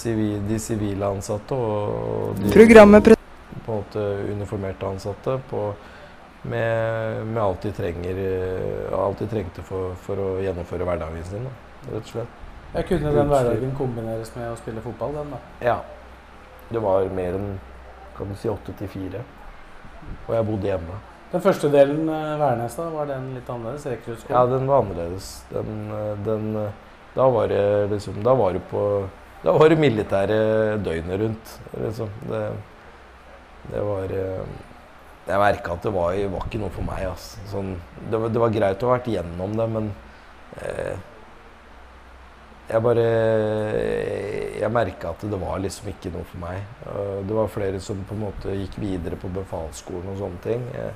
de 0.48 0.58
sivile 0.58 1.06
ansatte 1.06 1.54
og 1.54 2.40
de 2.40 2.50
Programmet 2.50 3.12
på 3.12 3.14
en 3.14 3.68
måte 3.68 4.04
uniformerte 4.32 4.88
ansatte 4.88 5.36
på, 5.50 5.68
med, 6.48 7.20
med 7.28 7.42
alt 7.42 7.66
de 7.68 7.72
trenger 7.76 8.18
alt 8.96 9.20
de 9.20 9.28
trengte 9.30 9.62
for, 9.62 9.92
for 10.02 10.18
å 10.18 10.28
gjennomføre 10.42 10.88
hverdagen 10.88 11.28
sin. 11.28 11.46
Da, 11.46 11.52
rett 11.92 12.00
og 12.00 12.12
slett. 12.16 12.36
Jeg 12.72 12.88
kunne 12.88 13.14
den 13.14 13.30
hverdagen 13.30 13.76
kombineres 13.78 14.32
med 14.34 14.48
å 14.50 14.58
spille 14.58 14.82
fotball, 14.82 15.14
den 15.20 15.36
da. 15.36 15.42
Ja. 15.62 15.78
Det 16.70 16.80
var 16.82 17.08
mer 17.14 17.36
enn 17.38 17.52
kan 18.16 18.28
du 18.28 18.36
si 18.38 18.50
åtte 18.50 18.74
til 18.78 18.90
fire. 18.90 19.22
Og 20.28 20.34
jeg 20.36 20.46
bodde 20.46 20.68
hjemme. 20.70 20.98
Den 21.30 21.42
første 21.44 21.70
delen, 21.70 22.08
eh, 22.10 22.38
Værnes, 22.40 22.74
da, 22.74 22.88
var 22.90 23.06
den 23.06 23.28
litt 23.36 23.48
annerledes? 23.50 23.86
Rekruttskolen? 23.86 24.34
Ja, 24.34 24.46
den 24.50 24.66
var 24.66 24.82
annerledes. 24.82 25.28
Den, 25.50 25.90
eh, 25.94 26.16
den 26.26 26.56
eh, 26.56 26.72
Da 27.14 27.24
var 27.26 27.48
det 27.50 27.90
liksom 27.90 28.22
Da 28.22 28.34
var 28.34 28.52
det 28.52 28.60
på 28.70 29.08
Da 29.42 29.52
var 29.52 29.68
det 29.68 29.78
militære 29.78 30.78
døgnet 30.78 31.20
rundt, 31.20 31.60
liksom. 31.74 32.08
Det, 32.28 32.42
det 33.72 33.82
var 33.82 34.12
Jeg 34.12 35.38
merka 35.38 35.72
at 35.72 35.82
det 35.82 35.92
var, 35.94 36.12
var 36.12 36.46
ikke 36.46 36.60
noe 36.60 36.70
for 36.70 36.86
meg, 36.86 37.06
altså. 37.08 37.38
Sånn, 37.50 37.72
det, 38.10 38.18
var, 38.18 38.28
det 38.28 38.40
var 38.40 38.54
greit 38.54 38.82
å 38.82 38.90
ha 38.90 38.98
vært 38.98 39.10
gjennom 39.10 39.56
det, 39.56 39.68
men 39.70 39.90
eh, 40.60 40.98
jeg 42.70 42.82
bare 42.84 43.04
Jeg 44.60 44.70
merka 44.72 45.10
at 45.14 45.22
det 45.26 45.38
var 45.40 45.60
liksom 45.62 45.88
ikke 45.90 46.12
noe 46.14 46.26
for 46.28 46.42
meg. 46.42 46.60
Det 47.26 47.36
var 47.36 47.48
flere 47.52 47.80
som 47.82 48.02
på 48.06 48.14
en 48.16 48.24
måte 48.26 48.54
gikk 48.54 48.76
videre 48.82 49.16
på 49.20 49.30
befalsskolen 49.32 50.12
og 50.12 50.20
sånne 50.20 50.42
ting. 50.44 50.66
Jeg, 50.74 50.92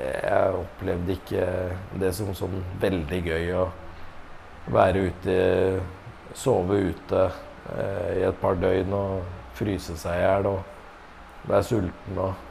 jeg 0.00 0.56
opplevde 0.62 1.16
ikke 1.16 1.46
det 2.00 2.12
som 2.16 2.32
sånn 2.38 2.60
veldig 2.80 3.20
gøy 3.26 3.52
å 3.60 3.66
være 4.70 5.06
ute, 5.10 5.36
sove 6.36 6.78
ute 6.90 7.24
eh, 7.26 8.20
i 8.20 8.24
et 8.28 8.40
par 8.40 8.58
døgn 8.60 8.92
og 8.94 9.22
fryse 9.58 9.96
seg 9.98 10.20
i 10.20 10.22
hjel 10.22 10.48
og 10.52 11.50
være 11.50 11.66
sulten 11.66 12.22
og 12.22 12.46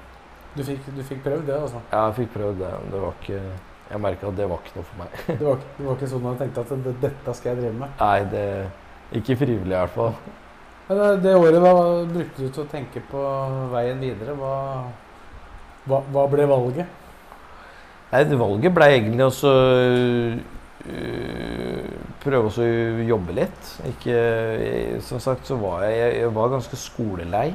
Du 0.56 0.64
fikk, 0.66 0.88
du 0.96 1.04
fikk 1.06 1.22
prøvd 1.24 1.46
det, 1.46 1.58
altså? 1.62 1.80
Ja, 1.92 2.08
jeg 2.10 2.16
fikk 2.24 2.32
prøvd 2.34 2.58
det. 2.64 2.72
Det 2.92 3.02
var 3.04 3.18
ikke 3.22 3.42
Jeg 3.90 4.02
merka 4.04 4.30
at 4.30 4.38
det 4.38 4.46
var 4.50 4.62
ikke 4.62 4.76
noe 4.78 4.86
for 4.86 5.02
meg. 5.02 5.16
Det 5.26 5.40
var, 5.46 5.64
det 5.78 5.88
var 5.88 5.98
ikke 5.98 6.12
sånn 6.12 6.28
at 6.30 6.36
du 6.36 6.44
tenkte 6.44 6.66
at 6.66 6.86
det, 6.86 6.94
dette 7.02 7.34
skal 7.38 7.52
jeg 7.52 7.62
drive 7.64 7.78
med? 7.80 7.96
Nei, 8.04 8.20
det 8.30 8.46
Ikke 9.18 9.40
frivillig, 9.40 9.74
i 9.74 9.80
hvert 9.80 9.96
fall. 9.96 10.14
Men 10.90 11.22
det, 11.24 11.34
året 11.38 11.64
da 11.64 11.74
brukte 12.10 12.46
du 12.46 12.54
til 12.54 12.64
å 12.64 12.70
tenke 12.70 13.02
på 13.10 13.24
veien 13.74 14.00
videre. 14.02 14.36
Hva, 14.38 14.54
hva, 15.90 16.02
hva 16.14 16.24
ble 16.30 16.46
valget? 16.50 16.96
Nei, 18.10 18.24
valget 18.38 18.74
ble 18.74 18.88
egentlig 18.94 19.26
også 19.26 19.52
øh, 19.58 20.40
prøve 22.24 22.50
å 22.50 22.70
jobbe 23.10 23.38
litt. 23.38 23.74
Ikke, 23.90 24.16
jeg, 24.64 25.04
som 25.06 25.22
sagt 25.24 25.50
så 25.50 25.58
var 25.62 25.86
jeg, 25.88 25.98
jeg, 26.00 26.18
jeg 26.24 26.34
var 26.38 26.54
ganske 26.56 26.80
skolelei. 26.80 27.48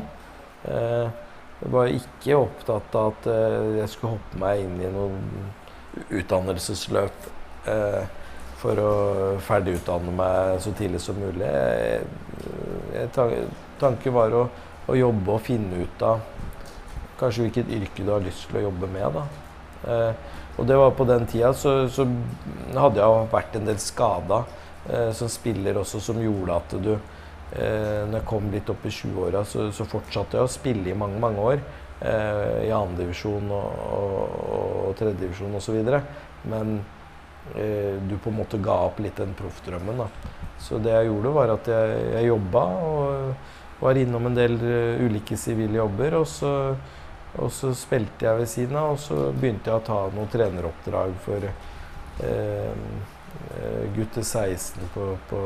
Uh, 0.65 1.11
jeg 1.61 1.73
var 1.75 1.91
ikke 1.93 2.39
opptatt 2.39 2.97
av 2.97 3.11
at 3.13 3.27
uh, 3.29 3.75
jeg 3.81 3.91
skulle 3.93 4.15
hoppe 4.17 4.41
meg 4.41 4.63
inn 4.65 4.79
i 4.81 4.93
noen 4.95 5.27
utdannelsesløp 6.11 7.29
eh, 7.71 8.05
for 8.61 8.81
å 8.81 8.93
ferdigutdanne 9.45 10.13
meg 10.17 10.61
så 10.65 10.73
tidlig 10.77 11.03
som 11.05 11.19
mulig. 11.21 11.51
Jeg, 12.95 13.11
tanken 13.81 14.15
var 14.15 14.37
å, 14.37 14.47
å 14.89 14.97
jobbe 14.97 15.35
og 15.35 15.45
finne 15.45 15.85
ut 15.85 16.05
av 16.07 16.23
kanskje 17.21 17.47
hvilket 17.47 17.73
yrke 17.77 18.05
du 18.05 18.13
har 18.13 18.25
lyst 18.25 18.49
til 18.49 18.61
å 18.61 18.67
jobbe 18.69 18.89
med. 18.91 19.19
da. 19.19 19.25
Eh, 19.85 20.41
og 20.57 20.69
det 20.69 20.77
var 20.79 20.95
på 20.95 21.07
den 21.09 21.27
tida 21.27 21.53
så, 21.57 21.75
så 21.91 22.07
hadde 22.77 23.03
jeg 23.03 23.31
vært 23.33 23.57
en 23.59 23.69
del 23.69 23.81
skada 23.83 24.45
eh, 24.89 25.11
som 25.17 25.31
spiller 25.31 25.81
også, 25.81 26.01
som 26.03 26.21
gjorde 26.23 26.59
at 26.61 26.77
du 26.85 26.93
eh, 26.95 28.05
Når 28.07 28.21
jeg 28.21 28.27
kom 28.29 28.47
litt 28.53 28.71
opp 28.71 28.87
i 28.87 28.93
20-åra, 28.95 29.45
så, 29.47 29.69
så 29.75 29.87
fortsatte 29.89 30.39
jeg 30.39 30.47
å 30.47 30.53
spille 30.53 30.91
i 30.91 30.99
mange, 30.99 31.21
mange 31.23 31.43
år. 31.53 31.65
Eh, 32.05 32.67
I 32.69 32.73
andredivisjon 32.75 33.51
og, 33.55 33.79
og, 33.99 34.37
og 34.89 34.97
tredjedivisjon 35.01 35.57
osv. 35.57 35.79
Men 36.53 36.77
eh, 37.57 37.97
du 38.05 38.17
på 38.19 38.33
en 38.33 38.41
måte 38.43 38.61
ga 38.63 38.81
opp 38.89 39.01
litt 39.05 39.21
den 39.21 39.37
proffdrømmen. 39.39 40.05
da. 40.05 40.09
Så 40.61 40.81
det 40.83 40.95
jeg 40.95 41.11
gjorde, 41.11 41.37
var 41.37 41.55
at 41.57 41.71
jeg, 41.71 42.03
jeg 42.17 42.31
jobba 42.33 42.65
og 42.89 43.81
var 43.81 43.99
innom 44.01 44.29
en 44.31 44.37
del 44.37 44.55
uh, 44.63 45.03
ulike 45.03 45.37
sivile 45.37 45.77
jobber. 45.81 46.15
Og 46.21 46.29
så 46.31 46.53
og 47.35 47.51
så 47.51 47.73
spilte 47.75 48.29
jeg 48.29 48.39
ved 48.39 48.51
siden 48.51 48.77
av, 48.79 48.93
og 48.95 49.01
så 49.03 49.33
begynte 49.35 49.71
jeg 49.71 49.81
å 49.81 49.87
ta 49.87 49.99
noen 50.15 50.31
treneroppdrag 50.31 51.17
for 51.25 51.47
eh, 51.49 52.77
eh, 53.59 53.83
gutter 53.97 54.23
16 54.23 54.93
på, 54.95 55.09
på 55.31 55.41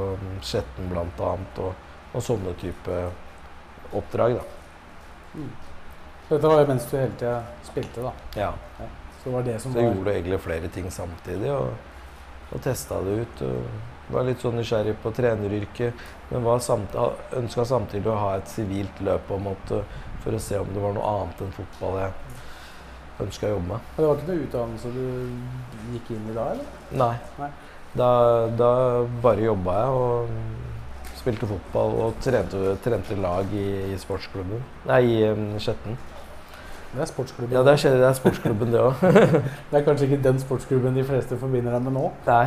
Skjetten 0.45 0.91
bl.a. 0.93 1.31
Og, 1.65 1.89
og 2.13 2.25
sånne 2.25 2.53
type 2.61 3.01
oppdrag, 3.97 4.37
da. 4.37 4.45
Dette 6.29 6.49
var 6.49 6.61
jo 6.61 6.67
mens 6.69 6.89
du 6.91 6.97
hele 6.99 7.15
tida 7.17 7.37
spilte, 7.65 8.05
da. 8.05 8.13
Ja. 8.37 8.53
Så 9.19 9.29
det 9.29 9.35
var 9.35 9.47
det 9.47 9.61
som 9.61 9.73
Så 9.73 9.81
var 9.81 9.95
gjorde 9.95 10.15
egentlig 10.15 10.41
flere 10.45 10.69
ting 10.73 10.91
samtidig 10.93 11.53
og, 11.53 11.71
og 12.53 12.61
testa 12.65 13.01
det 13.07 13.21
ut. 13.23 13.47
Og 13.49 14.13
var 14.13 14.25
litt 14.25 14.41
sånn 14.41 14.57
nysgjerrig 14.57 14.95
på 15.03 15.13
treneryrket, 15.17 16.05
men 16.31 16.45
var 16.45 16.61
samt, 16.65 16.95
ønska 17.37 17.65
samtidig 17.69 18.09
å 18.09 18.17
ha 18.17 18.35
et 18.39 18.49
sivilt 18.49 19.03
løp 19.05 19.27
på 19.29 19.37
en 19.37 19.49
måte 19.51 19.83
for 20.25 20.37
å 20.37 20.41
se 20.43 20.61
om 20.61 20.71
det 20.73 20.83
var 20.83 20.97
noe 20.97 21.11
annet 21.13 21.43
enn 21.45 21.53
fotball 21.57 21.99
jeg 22.01 22.15
ønska 23.27 23.49
å 23.49 23.53
jobbe 23.57 23.69
med. 23.73 23.91
Men 23.97 24.01
det 24.01 24.09
var 24.09 24.21
ikke 24.21 24.31
noe 24.31 24.47
utdannelse 24.47 24.93
du 24.95 25.93
gikk 25.97 26.11
inn 26.15 26.31
i 26.31 26.37
da, 26.37 26.47
eller? 26.55 26.73
Nei. 27.03 27.13
Nei. 27.43 27.51
Da, 27.99 28.11
da 28.59 28.73
bare 29.25 29.47
jobba 29.49 29.77
jeg 29.79 30.01
og 30.03 31.19
spilte 31.19 31.49
fotball 31.51 31.97
og 32.05 32.21
trente, 32.25 32.77
trente 32.85 33.17
lag 33.19 33.53
i, 33.57 33.67
i 33.93 33.99
sportsklubben. 34.01 34.63
Nei, 34.89 35.01
i 35.09 35.17
um, 35.33 35.51
Skjetten. 35.61 35.99
Det 36.95 37.03
er 37.05 37.09
sportsklubben. 37.11 37.53
Ja, 37.53 37.63
det 37.67 37.75
er, 37.85 37.97
det 38.01 38.07
er 38.09 38.13
sportsklubben, 38.17 38.73
det 38.73 38.81
òg. 38.81 39.03
Det 39.71 39.77
er 39.77 39.85
kanskje 39.85 40.07
ikke 40.09 40.23
den 40.25 40.39
sportsklubben 40.41 40.97
de 40.97 41.05
fleste 41.05 41.37
forbinder 41.39 41.75
deg 41.77 41.83
med 41.85 41.93
nå. 41.99 42.07
Nei. 42.27 42.47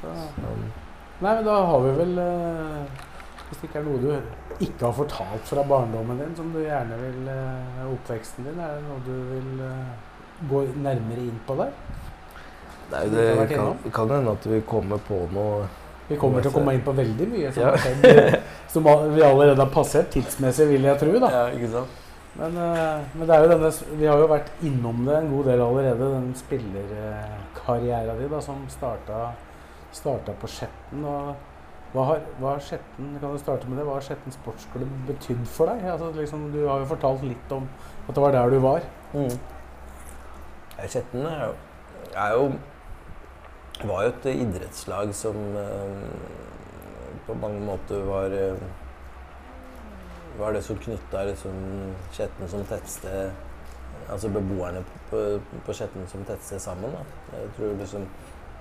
Så. 0.00 0.12
Nei, 1.22 1.34
men 1.34 1.44
da 1.46 1.58
har 1.68 1.82
vi 1.84 1.90
vel 1.94 2.16
eh, 2.18 3.02
Hvis 3.48 3.60
det 3.60 3.68
ikke 3.68 3.78
er 3.78 3.84
noe 3.86 4.00
du 4.02 4.64
ikke 4.64 4.84
har 4.88 4.94
fortalt 4.96 5.46
fra 5.48 5.62
barndommen 5.68 6.18
din, 6.18 6.32
som 6.36 6.48
du 6.54 6.58
gjerne 6.62 6.96
vil 6.98 7.28
eh, 7.30 7.84
Oppveksten 7.92 8.48
din, 8.48 8.58
er 8.58 8.74
det 8.78 8.82
noe 8.88 9.04
du 9.06 9.12
vil 9.30 9.62
eh, 9.68 9.92
gå 10.50 10.64
nærmere 10.82 11.22
inn 11.28 11.38
på 11.46 11.56
der? 11.60 11.70
Nei, 12.92 13.04
det 13.14 13.28
kan, 13.54 14.10
hende 14.10 14.34
at 14.34 14.48
vi 14.50 14.60
kommer 14.68 15.00
på 15.06 15.22
noe 15.32 15.62
Vi 16.10 16.18
kommer 16.20 16.42
til 16.44 16.50
å 16.50 16.56
komme 16.58 16.74
inn 16.76 16.82
på 16.84 16.92
veldig 16.98 17.28
mye 17.30 17.52
som, 17.54 17.62
Ja. 17.62 17.72
eh, 18.10 18.38
som 18.72 18.84
vi 19.14 19.22
allerede 19.22 19.60
har 19.62 19.70
passert 19.72 20.10
tidsmessig, 20.16 20.66
vil 20.72 20.90
jeg 20.90 20.98
tro. 21.00 21.14
da. 21.22 21.30
Ja, 21.36 21.44
ikke 21.54 21.70
sant? 21.76 22.01
Men, 22.38 22.56
eh, 22.56 23.04
men 23.14 23.28
det 23.28 23.36
er 23.36 23.44
jo 23.44 23.52
denne, 23.52 23.70
vi 24.00 24.08
har 24.08 24.20
jo 24.20 24.28
vært 24.30 24.50
innom 24.64 25.04
det 25.04 25.16
en 25.18 25.30
god 25.34 25.48
del 25.50 25.64
allerede, 25.64 26.10
den 26.14 26.30
spillerkarrieren 26.38 28.20
din 28.20 28.32
da, 28.32 28.40
som 28.44 28.62
starta, 28.72 29.32
starta 29.92 30.34
på 30.40 30.48
Skjetten. 30.48 31.04
Hva 31.92 32.06
har, 32.08 32.22
Skjetten 32.64 33.16
kan 33.20 33.34
du 33.34 33.40
starte 33.40 33.68
med 33.68 33.76
det, 33.76 33.84
hva 33.84 33.98
har 33.98 34.06
Skjetten 34.06 34.32
sportsklubb 34.32 34.92
betydd 35.10 35.44
for 35.44 35.68
deg? 35.68 35.84
Altså, 35.92 36.08
liksom, 36.16 36.48
du 36.54 36.62
har 36.64 36.80
jo 36.80 36.92
fortalt 36.94 37.26
litt 37.28 37.52
om 37.52 37.68
at 38.06 38.14
det 38.16 38.24
var 38.24 38.36
der 38.38 38.54
du 38.54 38.62
var. 38.64 38.86
Mm. 39.12 39.34
Skjetten 40.82 41.26
er 41.28 41.42
jo, 41.44 41.56
er 42.16 42.36
jo 42.38 42.46
var 43.88 44.06
jo 44.06 44.12
et 44.12 44.26
idrettslag 44.32 45.12
som 45.16 45.36
eh, 45.58 46.04
på 47.26 47.36
mange 47.38 47.60
måter 47.64 48.04
var 48.06 48.34
eh, 48.36 48.64
var 50.38 50.52
det 50.52 50.62
som 50.64 50.78
knytta 50.78 51.24
liksom 51.28 51.56
Skjetten 52.12 52.48
som 52.48 52.64
tettsted 52.68 53.32
Altså 54.12 54.28
beboerne 54.32 54.82
på, 55.10 55.20
på 55.66 55.74
Skjetten 55.76 56.06
som 56.10 56.24
tettsted 56.26 56.60
sammen. 56.60 56.92
Da. 56.92 57.38
Jeg 57.38 57.52
tror 57.56 57.76
liksom 57.78 58.06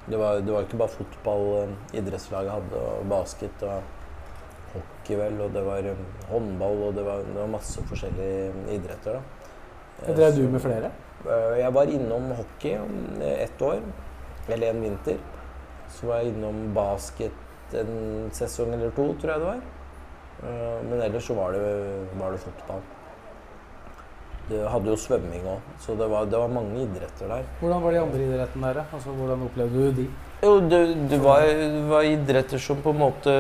det 0.10 0.18
var, 0.18 0.40
det 0.42 0.54
var 0.54 0.66
ikke 0.66 0.80
bare 0.82 0.94
fotball 0.96 1.44
eh, 1.60 1.74
idrettslaget 2.00 2.52
hadde, 2.52 2.80
og 2.82 3.10
basket 3.10 3.66
og 3.68 3.84
hockey, 4.74 5.18
vel, 5.20 5.38
og 5.44 5.52
det 5.54 5.62
var 5.66 5.90
håndball, 6.30 6.84
og 6.88 6.96
det 6.98 7.04
var, 7.06 7.22
det 7.28 7.38
var 7.38 7.52
masse 7.52 7.84
forskjellige 7.90 8.54
idretter. 8.74 9.20
da. 9.20 10.14
Drev 10.18 10.38
du 10.38 10.48
med 10.50 10.64
flere? 10.64 10.90
Jeg 11.60 11.74
var 11.74 11.92
innom 11.94 12.32
hockey 12.34 12.80
ett 13.28 13.62
år, 13.62 13.84
eller 14.50 14.72
en 14.72 14.82
vinter. 14.82 15.22
Så 15.92 16.08
var 16.08 16.24
jeg 16.24 16.34
innom 16.34 16.74
basket 16.74 17.76
en 17.78 18.32
sesong 18.34 18.74
eller 18.74 18.90
to, 18.96 19.12
tror 19.22 19.36
jeg 19.36 19.44
det 19.44 19.52
var. 19.52 19.62
Men 20.42 20.98
ellers 21.06 21.28
så 21.30 21.38
var 21.38 21.54
det, 21.54 21.62
var 22.18 22.34
det 22.34 22.42
fotball. 22.42 22.82
Det 24.52 24.66
hadde 24.68 24.90
jo 24.92 24.98
svømming 25.00 25.46
òg, 25.48 25.68
så 25.80 25.94
det 25.96 26.08
var, 26.12 26.26
det 26.28 26.40
var, 26.40 26.50
mange 26.52 26.82
idretter 26.84 27.30
der. 27.30 27.46
Hvordan 27.62 27.84
var 27.86 27.94
de 27.94 28.00
andre 28.02 28.26
idrettene 28.26 28.72
der? 28.74 28.84
Altså, 28.98 29.14
hvordan 29.16 29.46
opplevde 29.46 29.84
du 29.86 30.02
de? 30.02 30.06
Jo, 30.42 30.56
det, 30.66 30.80
det, 31.12 31.20
var, 31.22 31.46
det, 31.46 31.84
var, 31.88 32.08
idretter 32.10 32.60
som 32.60 32.80
på 32.82 32.90
en 32.90 32.98
måte 32.98 33.34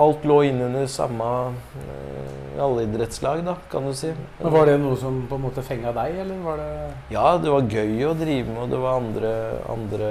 Alt 0.00 0.22
lå 0.24 0.38
innunder 0.48 0.86
samme 0.88 1.26
uh, 1.52 2.62
alle 2.64 2.86
idrettslag, 2.86 3.42
da, 3.44 3.58
kan 3.70 3.84
du 3.84 3.92
si. 3.94 4.14
Men 4.40 4.54
Var 4.54 4.70
det 4.70 4.78
noe 4.80 4.96
som 4.96 5.20
på 5.28 5.36
en 5.36 5.44
måte 5.44 5.62
fenga 5.66 5.92
deg, 5.94 6.16
eller 6.24 6.40
var 6.42 6.62
det 6.62 6.70
Ja, 7.12 7.26
det 7.42 7.52
var 7.52 7.68
gøy 7.68 8.08
å 8.08 8.16
drive 8.16 8.48
med, 8.48 8.62
og 8.64 8.72
det 8.72 8.80
var 8.82 9.02
andre, 9.02 9.34
andre 9.76 10.10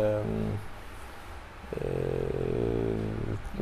uh, 1.73 2.64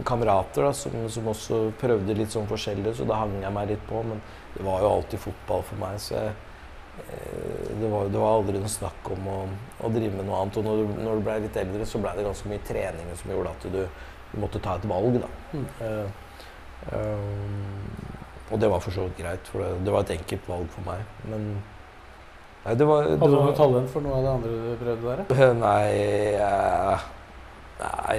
kamerater 0.07 0.67
da, 0.67 0.71
som, 0.77 0.95
som, 1.11 1.27
også 1.31 1.65
prøvde 1.81 2.15
litt 2.17 2.33
sånn 2.33 2.49
forskjellig, 2.49 2.95
så 2.97 3.07
da 3.09 3.21
hang 3.23 3.37
jeg 3.41 3.53
meg 3.55 3.71
litt 3.73 3.85
på. 3.89 4.01
Men 4.07 4.23
det 4.53 4.65
var 4.65 4.83
jo 4.83 4.95
alltid 4.97 5.23
fotball 5.27 5.63
for 5.67 5.81
meg, 5.83 6.01
så 6.01 6.17
jeg 6.19 6.33
Eh, 6.97 7.77
det 7.79 7.87
var, 7.87 8.05
det 8.05 8.17
var, 8.17 8.35
aldri 8.37 8.59
noe 8.61 8.69
snakk 8.69 9.07
om 9.15 9.27
å, 9.29 9.37
å, 9.81 9.89
drive 9.89 10.13
med 10.13 10.27
noe 10.27 10.43
annet. 10.43 10.59
Og 10.59 10.67
når 10.67 10.81
du, 10.81 10.91
når 11.01 11.17
du 11.17 11.25
ble 11.25 11.37
litt 11.47 11.57
eldre, 11.63 11.87
så 11.89 12.01
ble 12.03 12.13
det 12.17 12.27
ganske 12.27 12.51
mye 12.51 12.65
trening 12.67 13.09
som 13.17 13.33
gjorde 13.33 13.53
at 13.55 13.67
du, 13.73 13.79
du 14.33 14.35
måtte 14.41 14.61
ta 14.63 14.77
et 14.77 14.87
valg. 14.89 15.17
Da. 15.23 15.31
Mm. 15.53 15.65
Uh, 15.81 16.07
uh, 16.93 18.53
og 18.53 18.61
det 18.61 18.69
var 18.69 18.83
for 18.83 18.93
så 18.93 19.07
vidt 19.07 19.23
greit, 19.23 19.49
for 19.49 19.65
det, 19.65 19.71
det, 19.87 19.93
var 19.95 20.05
et 20.05 20.15
enkelt 20.19 20.49
valg 20.53 20.69
for 20.75 20.85
meg. 20.85 21.03
Men 21.25 21.49
nei, 21.57 22.77
det 22.77 22.89
var, 22.89 23.09
Hadde 23.09 23.33
du 23.33 23.39
noe 23.39 23.57
talent 23.57 23.93
for 23.93 24.05
noe 24.05 24.19
av 24.19 24.27
det 24.27 24.33
andre 24.37 24.55
du 24.61 24.71
prøvde 24.85 25.19
der? 25.25 25.53
Nei 25.65 25.85
uh, 26.37 27.11
Nei 27.81 28.17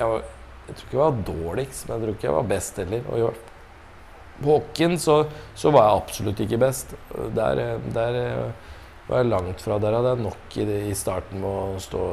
jeg, 0.00 0.10
var, 0.10 0.26
jeg, 0.66 0.74
tror 0.74 0.86
ikke 0.86 0.96
jeg 0.96 1.04
var 1.04 1.22
dårligst, 1.28 1.86
men 1.86 1.94
jeg 1.94 2.02
tror 2.02 2.16
ikke 2.16 2.28
jeg 2.28 2.36
var 2.36 2.50
best 2.50 2.82
heller. 2.82 3.08
Og 3.10 3.46
på 4.40 4.56
hockeyen 4.56 4.98
så, 5.00 5.16
så, 5.54 5.72
var 5.74 5.86
jeg 5.86 6.02
absolutt 6.02 6.44
ikke 6.44 6.60
best. 6.60 6.94
Der, 7.36 7.64
der 7.92 8.20
var 9.08 9.20
jeg 9.20 9.30
langt 9.30 9.64
fra. 9.64 9.80
Der 9.82 9.96
hadde 9.98 10.14
jeg 10.14 10.24
nok 10.24 10.56
i, 10.56 10.68
i 10.90 10.94
starten 10.96 11.42
med 11.42 11.50
å 11.50 11.82
stå, 11.82 12.04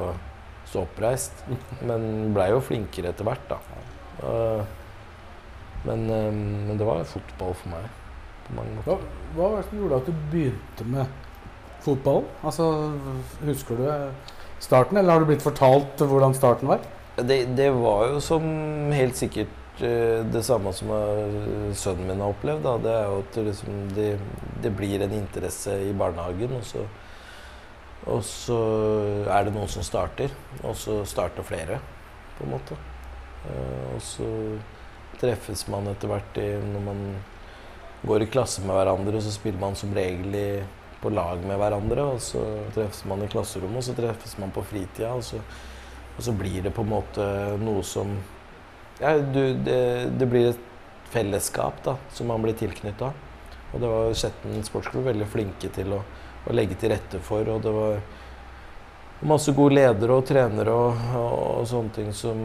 stå 0.67 0.84
oppreist. 0.84 1.45
Men 1.88 2.34
blei 2.36 2.50
jo 2.52 2.63
flinkere 2.63 3.13
etter 3.13 3.28
hvert, 3.28 3.54
da. 3.54 3.62
Men, 5.88 6.04
men, 6.10 6.76
det 6.76 6.88
var 6.88 7.08
fotball 7.08 7.56
for 7.56 7.71
meg. 7.76 7.88
På 8.47 8.58
mange 8.58 8.76
måter. 8.76 9.08
Hva, 9.38 9.54
hva 9.54 9.63
gjorde 9.71 10.02
at 10.02 10.10
du 10.10 10.26
begynte 10.32 10.88
med 10.88 11.15
fotballen? 11.86 12.28
Altså, 12.43 12.67
husker 13.47 13.80
du 13.80 13.88
starten, 14.63 14.97
eller 14.97 15.13
har 15.13 15.23
du 15.23 15.30
blitt 15.30 15.45
fortalt 15.45 16.02
hvordan 16.02 16.36
starten 16.36 16.71
var? 16.71 16.84
Det, 17.17 17.39
det 17.58 17.71
var 17.73 18.12
jo 18.12 18.19
som 18.21 18.43
helt 18.93 19.17
sikkert 19.17 19.53
Eh, 19.80 20.25
det 20.25 20.41
samme 20.43 20.71
som 20.73 20.89
sønnen 21.77 22.08
min 22.08 22.21
har 22.21 22.34
opplevd. 22.34 22.63
Da. 22.65 22.77
Det 22.82 22.93
er 22.93 23.12
jo 23.12 23.19
at 23.21 23.38
liksom, 23.45 23.75
det, 23.93 24.08
det, 24.63 24.71
blir 24.73 25.03
en 25.06 25.13
interesse 25.13 25.75
i 25.86 25.93
barnehagen, 25.93 26.56
og 26.58 26.65
så, 26.65 26.86
og 28.08 28.23
så, 28.25 28.58
er 29.30 29.45
det 29.45 29.53
noen 29.53 29.69
som 29.69 29.86
starter. 29.86 30.34
Og 30.63 30.73
så 30.80 31.03
starter 31.06 31.45
flere, 31.45 31.80
på 32.39 32.47
en 32.47 32.56
måte. 32.56 32.80
Eh, 33.45 33.86
og 33.93 34.01
så 34.01 34.32
treffes 35.21 35.67
man 35.69 35.91
etter 35.93 36.10
hvert 36.10 36.41
i, 36.41 36.49
når 36.73 36.86
man 36.89 37.06
går 38.08 38.25
i 38.25 38.32
klasse 38.34 38.65
med 38.65 38.77
hverandre, 38.77 39.17
og 39.17 39.25
så 39.25 39.34
spiller 39.34 39.62
man 39.62 39.77
som 39.77 39.93
regel 39.93 40.34
i, 40.38 40.49
på 41.03 41.13
lag 41.13 41.41
med 41.45 41.62
hverandre. 41.62 42.10
Og 42.15 42.21
så 42.25 42.41
treffes 42.73 43.06
man 43.06 43.21
i 43.21 43.30
klasserommet, 43.30 43.84
og 43.84 43.91
så 43.91 43.97
treffes 43.97 44.39
man 44.41 44.53
på 44.58 44.65
fritida. 44.73 45.13
Og 45.13 45.25
så, 45.27 45.43
og 46.17 46.23
så 46.25 46.34
blir 46.34 46.63
det 46.65 46.73
på 46.73 46.82
en 46.82 46.91
måte 46.95 47.23
noe 47.62 47.84
som 47.86 48.15
ja, 48.99 49.13
du, 49.17 49.53
det, 49.53 49.82
det, 50.17 50.25
blir 50.25 50.49
et 50.49 50.63
fellesskap 51.13 51.84
da, 51.86 51.97
som 52.13 52.32
man 52.32 52.41
blir 52.41 52.58
tilknytta. 52.58 53.12
Og 53.73 53.84
det 53.84 53.89
var 53.91 54.15
Skjetten 54.17 54.63
sportsklubb 54.65 55.06
veldig 55.12 55.27
flinke 55.30 55.69
til 55.75 55.93
å, 55.93 55.99
å, 56.47 56.56
legge 56.56 56.77
til 56.82 56.95
rette 56.95 57.21
for. 57.21 57.45
Og 57.53 57.62
det 57.62 57.73
var 57.75 57.99
masse 59.30 59.53
gode 59.53 59.77
ledere 59.77 60.17
og 60.17 60.25
trenere 60.30 60.73
og, 60.73 61.03
og, 61.19 61.36
og 61.60 61.67
sånne 61.69 61.93
ting 61.93 62.10
som 62.17 62.41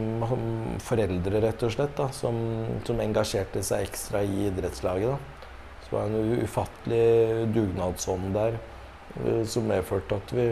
foreldre, 0.84 1.40
rett 1.40 1.64
og 1.64 1.72
slett, 1.72 1.94
da, 1.96 2.10
som, 2.16 2.36
som, 2.84 3.00
engasjerte 3.00 3.64
seg 3.64 3.86
ekstra 3.88 4.20
i 4.26 4.50
idrettslaget. 4.50 5.14
Da. 5.14 5.48
Så 5.86 5.88
det 5.88 5.96
var 5.96 6.12
en 6.12 6.44
ufattelig 6.44 7.48
dugnadsånd 7.56 8.36
der 8.36 8.60
eh, 8.60 9.42
som 9.48 9.64
medførte 9.72 10.20
at 10.20 10.36
vi, 10.36 10.50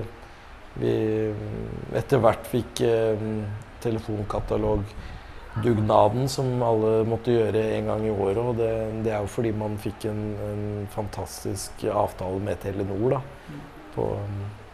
vi 0.80 0.92
etter 1.98 2.22
hvert 2.22 2.46
fikk 2.50 2.82
eh, 2.86 3.24
telefonkatalog 3.84 4.84
dugnaden 5.64 6.28
som 6.28 6.62
alle 6.62 7.00
måtte 7.08 7.34
gjøre 7.34 7.62
en 7.76 7.90
gang 7.90 8.06
i 8.06 8.12
året. 8.12 8.40
Og 8.42 8.56
det, 8.58 8.70
det 9.04 9.14
er 9.14 9.24
jo 9.24 9.30
fordi 9.30 9.52
man 9.56 9.76
fikk 9.82 10.06
en, 10.10 10.22
en 10.46 10.64
fantastisk 10.94 11.84
avtale 11.90 12.40
med 12.44 12.60
Telenor 12.62 13.16
da, 13.16 13.20
på, 13.94 14.08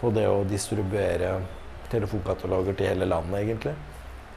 på, 0.00 0.12
det 0.14 0.26
å 0.28 0.44
distribuere 0.48 1.38
telefonkataloger 1.90 2.76
til 2.76 2.92
hele 2.92 3.08
landet, 3.08 3.38
egentlig. 3.42 3.74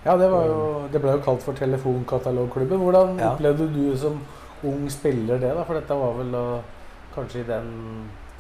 Ja, 0.06 0.16
det, 0.16 0.30
jo, 0.32 0.88
det 0.92 1.02
ble 1.04 1.18
jo 1.18 1.24
kalt 1.26 1.44
for 1.44 1.58
Telefonkatalogklubben. 1.60 2.80
Hvordan 2.80 3.18
ja. 3.20 3.34
opplevde 3.34 3.68
du 3.74 3.98
som 4.00 4.22
ung 4.64 4.86
spiller 4.92 5.42
det? 5.42 5.52
da? 5.58 5.66
For 5.68 5.76
dette 5.76 5.98
var 6.00 6.16
vel 6.22 6.32
da, 6.32 6.44
kanskje 7.16 7.42
i 7.42 7.48
den 7.50 7.74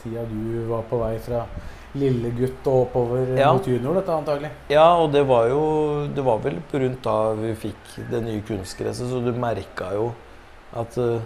tida 0.03 0.23
du 0.29 0.65
var 0.69 0.87
på 0.89 0.99
vei 1.01 1.15
fra 1.23 1.45
lille 1.97 2.29
gutt 2.37 2.67
og 2.69 2.83
oppover 2.83 3.31
ja. 3.39 3.49
mot 3.53 3.65
junior, 3.65 3.97
dette 3.97 4.13
antagelig. 4.13 4.51
Ja, 4.69 4.85
og 4.99 5.09
det 5.13 5.23
var 5.29 5.47
jo 5.49 5.61
Det 6.13 6.25
var 6.25 6.41
vel 6.43 6.59
rundt 6.83 7.01
da 7.05 7.17
vi 7.39 7.53
fikk 7.57 7.95
det 8.11 8.21
nye 8.25 8.43
kunstgresset, 8.45 9.09
så 9.09 9.21
du 9.25 9.31
merka 9.33 9.93
jo 9.97 10.11
at 10.77 10.97
uh, 11.01 11.21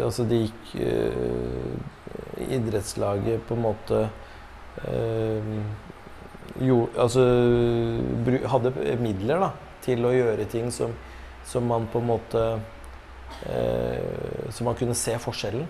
Altså, 0.00 0.24
det 0.24 0.46
gikk 0.46 0.70
uh, 0.80 2.44
Idrettslaget 2.54 3.42
på 3.48 3.56
en 3.56 3.64
måte 3.66 4.06
uh, 4.86 5.56
jo, 6.62 6.84
altså 7.00 7.22
hadde 8.46 8.70
midler 9.02 9.40
da, 9.42 9.48
til 9.82 10.04
å 10.06 10.12
gjøre 10.14 10.44
ting 10.52 10.68
som, 10.70 10.92
som 11.48 11.64
man 11.66 11.88
på 11.90 11.98
en 11.98 12.06
måte 12.06 12.42
Så 14.54 14.62
man 14.62 14.76
kunne 14.78 14.94
se 14.94 15.16
forskjellen. 15.18 15.64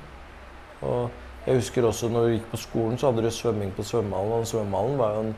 Og 0.85 1.23
jeg 1.46 1.61
husker 1.61 1.85
også 1.85 2.09
når 2.09 2.26
vi 2.26 2.37
gikk 2.38 2.50
på 2.50 2.61
skolen, 2.62 2.98
så 2.98 3.11
hadde 3.11 3.24
du 3.26 3.30
svømming 3.30 3.74
på 3.76 3.85
svømmehallen. 3.85 4.33
Og 4.40 4.46
svømmehallen 4.48 4.98
var 4.98 5.16
jo 5.16 5.24
en, 5.26 5.35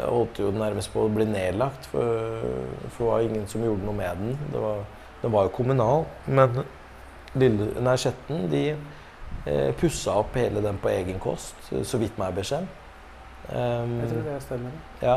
holdt 0.00 0.38
jo 0.38 0.50
nærmest 0.54 0.92
på 0.92 1.04
å 1.04 1.10
bli 1.10 1.26
nedlagt, 1.26 1.88
for, 1.90 2.44
for, 2.94 3.04
det 3.04 3.08
var 3.10 3.26
ingen 3.26 3.48
som 3.50 3.64
gjorde 3.66 3.86
noe 3.86 3.96
med 3.98 4.22
den. 4.22 4.36
Det 4.52 4.62
var, 4.62 4.84
den 5.22 5.34
var 5.34 5.48
jo 5.48 5.54
kommunal. 5.56 6.06
Men 6.26 6.62
Lille, 7.38 7.70
nei, 7.82 7.94
Skjetten 7.98 8.46
de 8.50 8.64
eh, 8.74 9.70
pussa 9.78 10.16
opp 10.22 10.34
hele 10.38 10.62
den 10.64 10.78
på 10.82 10.90
egen 10.90 11.20
kost, 11.22 11.58
så 11.70 12.00
vidt 12.02 12.18
meg 12.18 12.34
beskjed. 12.38 12.66
Um, 13.50 13.96
jeg 14.02 14.10
tror 14.10 14.26
det 14.26 14.36
stemmer. 14.44 14.74
Ja. 15.02 15.16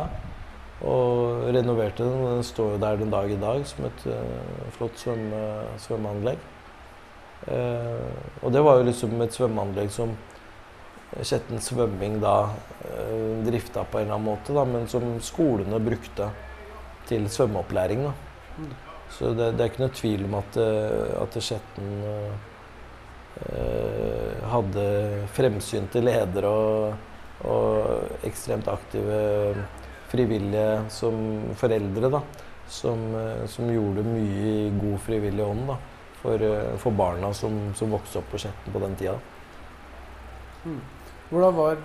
Og 0.83 1.47
renoverte 1.53 2.05
den. 2.05 2.25
Den 2.25 2.43
står 2.45 2.75
jo 2.75 2.81
der 2.81 2.97
den 3.01 3.11
dag 3.13 3.31
i 3.31 3.39
dag 3.39 3.65
som 3.69 3.85
et 3.87 4.05
uh, 4.09 4.69
flott 4.77 4.97
svømme, 4.99 5.41
svømmeanlegg. 5.81 6.41
Uh, 7.43 8.43
og 8.43 8.53
det 8.55 8.61
var 8.63 8.79
jo 8.79 8.87
liksom 8.87 9.17
et 9.23 9.35
svømmeanlegg 9.35 9.91
som 9.91 10.15
Skjetten 11.13 11.59
svømming 11.61 12.15
da 12.23 12.47
uh, 12.49 13.43
drifta 13.45 13.83
på 13.85 13.99
en 13.99 14.07
eller 14.07 14.15
annen 14.15 14.29
måte, 14.31 14.55
da, 14.55 14.63
men 14.65 14.87
som 14.89 15.03
skolene 15.21 15.77
brukte 15.83 16.31
til 17.09 17.27
svømmeopplæring. 17.29 18.07
da. 18.07 18.13
Så 19.13 19.33
det, 19.37 19.51
det, 19.53 19.61
er 19.61 19.69
ikke 19.69 19.83
noe 19.83 19.93
tvil 19.93 20.25
om 20.25 20.39
at, 20.39 20.57
uh, 20.57 21.21
at 21.21 21.37
Skjetten 21.37 21.93
hadde 24.45 24.83
fremsynte 25.33 26.03
ledere 26.03 26.47
og, 26.47 27.07
og, 27.49 28.11
ekstremt 28.29 28.67
aktive 28.69 29.17
frivillige 30.11 30.83
som 30.93 31.17
foreldre, 31.59 32.11
da. 32.13 32.21
Som, 32.69 33.01
som 33.49 33.67
gjorde 33.73 34.05
mye 34.05 34.53
i 34.53 34.69
god 34.77 35.01
frivillig 35.03 35.43
ånd. 35.43 35.65
da 35.73 35.79
for, 36.23 36.41
eh, 36.41 36.75
for 36.79 36.91
barna 36.91 37.33
som, 37.33 37.57
som, 37.75 37.91
vokste 37.91 38.21
opp 38.21 38.31
på 38.31 38.39
Skjetten 38.41 38.73
på 38.73 38.81
den 38.83 38.95
tida. 38.99 39.17
Mm. 40.63 40.79
Hvordan 41.29 41.57
var 41.57 41.81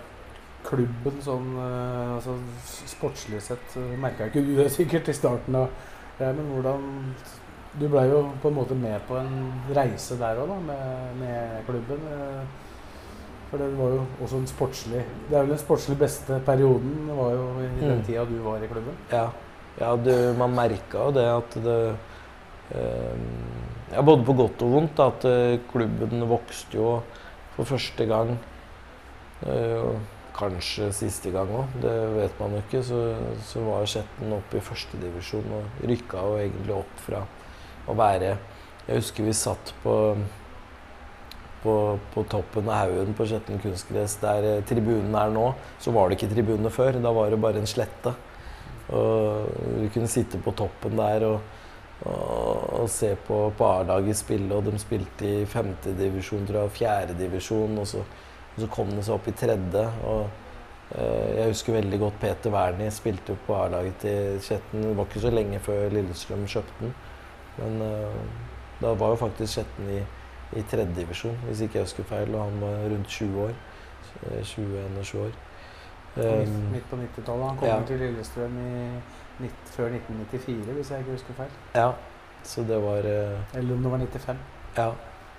klubben 0.69 1.19
sånn 1.23 1.53
uh, 1.57 2.17
altså, 2.17 2.35
Sportslig 2.67 3.39
sett 3.43 3.77
merka 3.99 4.27
ikke 4.29 4.43
du 4.45 4.53
det 4.59 4.67
sikkert 4.75 5.09
i 5.09 5.15
starten 5.17 5.55
av 5.57 5.69
ja, 6.19 6.33
men 6.35 6.49
hvordan 6.51 6.83
Du 7.79 7.85
blei 7.87 8.09
jo 8.11 8.25
på 8.43 8.51
en 8.51 8.57
måte 8.57 8.75
med 8.79 8.99
på 9.07 9.17
en 9.21 9.37
reise 9.75 10.17
der 10.19 10.41
òg, 10.43 10.51
da, 10.51 10.57
med, 10.67 11.21
med, 11.21 11.61
klubben. 11.69 12.07
Uh, 12.11 12.69
for 13.49 13.63
det 13.63 13.69
var 13.79 13.95
jo 13.95 14.01
også 14.25 14.43
en 14.43 14.51
sportslig 14.51 15.03
Det 15.29 15.37
er 15.37 15.41
vel 15.41 15.55
den 15.55 15.63
sportslig 15.63 15.99
beste 15.99 16.41
perioden 16.47 17.07
det 17.09 17.19
var 17.19 17.35
jo 17.35 17.47
i 17.63 17.69
den 17.81 17.99
mm. 18.01 18.07
tida 18.07 18.27
du 18.29 18.37
var 18.45 18.63
i 18.63 18.71
klubben? 18.71 18.99
Ja, 19.15 19.29
ja 19.81 19.95
du, 19.97 20.13
man 20.39 20.57
merka 20.59 21.07
jo 21.09 21.17
det 21.17 21.29
at 21.33 21.59
det 21.65 21.79
ja, 23.95 24.05
Både 24.05 24.27
på 24.27 24.37
godt 24.39 24.63
og 24.67 24.77
vondt. 24.77 25.03
At 25.03 25.27
klubben 25.73 26.29
vokste 26.29 26.79
jo 26.79 26.93
for 27.57 27.69
første 27.77 28.07
gang. 28.09 28.37
Kanskje 30.39 30.93
siste 30.95 31.33
gang 31.35 31.51
òg, 31.51 31.73
det 31.83 31.93
vet 32.15 32.35
man 32.39 32.53
jo 32.55 32.61
ikke. 32.63 32.83
Så, 32.87 32.99
så 33.49 33.63
var 33.67 33.89
Skjetten 33.91 34.35
oppe 34.37 34.61
i 34.61 34.63
førstedivisjon 34.63 35.49
og 35.57 35.81
rykka 35.91 36.23
jo 36.23 36.37
egentlig 36.39 36.77
opp 36.77 37.01
fra 37.03 37.25
å 37.89 37.97
være 37.99 38.37
Jeg 38.87 39.01
husker 39.01 39.27
vi 39.27 39.35
satt 39.37 39.73
på, 39.83 39.95
på, 41.65 41.75
på 42.15 42.25
toppen 42.31 42.71
av 42.71 42.85
haugen 42.85 43.17
på 43.19 43.27
Skjetten 43.29 43.59
kunstgress 43.61 44.15
der 44.23 44.47
eh, 44.47 44.63
tribunen 44.69 45.17
er 45.19 45.35
nå. 45.35 45.51
Så 45.83 45.93
var 45.93 46.09
det 46.09 46.21
ikke 46.21 46.31
tribune 46.37 46.71
før. 46.73 47.01
Da 47.03 47.13
var 47.13 47.35
det 47.35 47.41
bare 47.43 47.61
en 47.61 47.69
slette. 47.69 48.15
Og 48.95 49.51
vi 49.83 49.91
kunne 49.93 50.09
sitte 50.09 50.41
på 50.41 50.55
toppen 50.57 50.97
der 50.97 51.27
og, 51.33 51.43
og, 52.07 52.83
og 52.83 52.89
se 52.91 53.15
på, 53.27 53.43
på 53.59 53.69
A-laget 53.69 54.17
spille. 54.17 54.55
Og 54.55 54.65
de 54.67 54.79
spilte 54.79 55.29
i 55.29 55.47
femtedivisjon, 55.47 56.47
tror 56.47 56.63
jeg, 56.63 56.71
og 56.71 56.77
fjerdedivisjon. 56.79 57.79
Og 57.79 57.87
så 57.87 58.05
og 58.59 58.65
så 58.65 58.69
kom 58.75 58.89
de 58.91 59.03
seg 59.07 59.15
opp 59.15 59.27
i 59.31 59.33
tredje. 59.39 59.83
og 60.11 60.25
eh, 60.99 61.27
Jeg 61.39 61.51
husker 61.53 61.77
veldig 61.77 61.99
godt 62.03 62.17
Peter 62.19 62.51
Wernie 62.51 62.91
spilte 62.91 63.37
på 63.47 63.55
A-laget 63.55 64.01
til 64.03 64.41
Skjetten. 64.43 64.83
Det 64.83 64.97
var 64.99 65.07
ikke 65.07 65.23
så 65.23 65.31
lenge 65.31 65.61
før 65.63 65.93
Lillestrøm 65.95 66.43
kjøpte 66.51 66.81
den. 66.81 66.97
Men 67.59 67.77
uh, 67.83 68.17
da 68.81 68.91
var 68.99 69.15
jo 69.15 69.21
faktisk 69.23 69.53
Skjetten 69.53 69.93
i, 69.95 70.01
i 70.59 70.65
tredjedivisjon, 70.71 71.39
hvis 71.47 71.63
ikke 71.63 71.79
jeg 71.79 71.87
husker 71.87 72.09
feil. 72.11 72.35
Og 72.35 72.49
han 72.49 72.59
var 72.65 72.83
rundt 72.91 73.15
20 73.15 73.45
år. 73.45 73.55
21 74.43 75.23
år. 75.23 75.39
Um, 76.19 76.59
Midt 76.73 76.91
på 76.91 76.99
90-tallet. 76.99 77.47
Han 77.47 77.63
kom 77.63 77.69
ja. 77.69 77.79
til 77.87 78.03
Lillestrøm 78.03 78.59
i, 78.65 78.75
før 79.75 79.93
1994, 79.95 80.73
hvis 80.77 80.91
jeg 80.91 80.99
ikke 81.05 81.17
husker 81.17 81.37
feil. 81.43 81.59
Ja, 81.75 81.91
så 82.43 82.65
det 82.67 82.79
var 82.83 83.07
uh, 83.07 83.59
Eller 83.59 83.75
om 83.75 83.83
det 83.83 83.93
var 83.93 83.99
95. 83.99 84.37
Ja, 84.77 84.91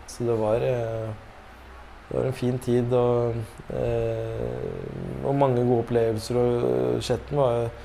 så 0.07 0.23
det 0.23 0.38
var 0.39 0.55
uh, 0.55 1.09
det 2.09 2.17
var 2.17 2.25
en 2.25 2.33
fin 2.33 2.57
tid 2.57 2.93
og, 2.97 3.35
eh, 3.69 5.25
og 5.25 5.35
mange 5.38 5.62
gode 5.62 5.83
opplevelser. 5.83 6.39
Og 6.41 7.03
Skjetten 7.05 7.38
var 7.38 7.67
en 7.67 7.75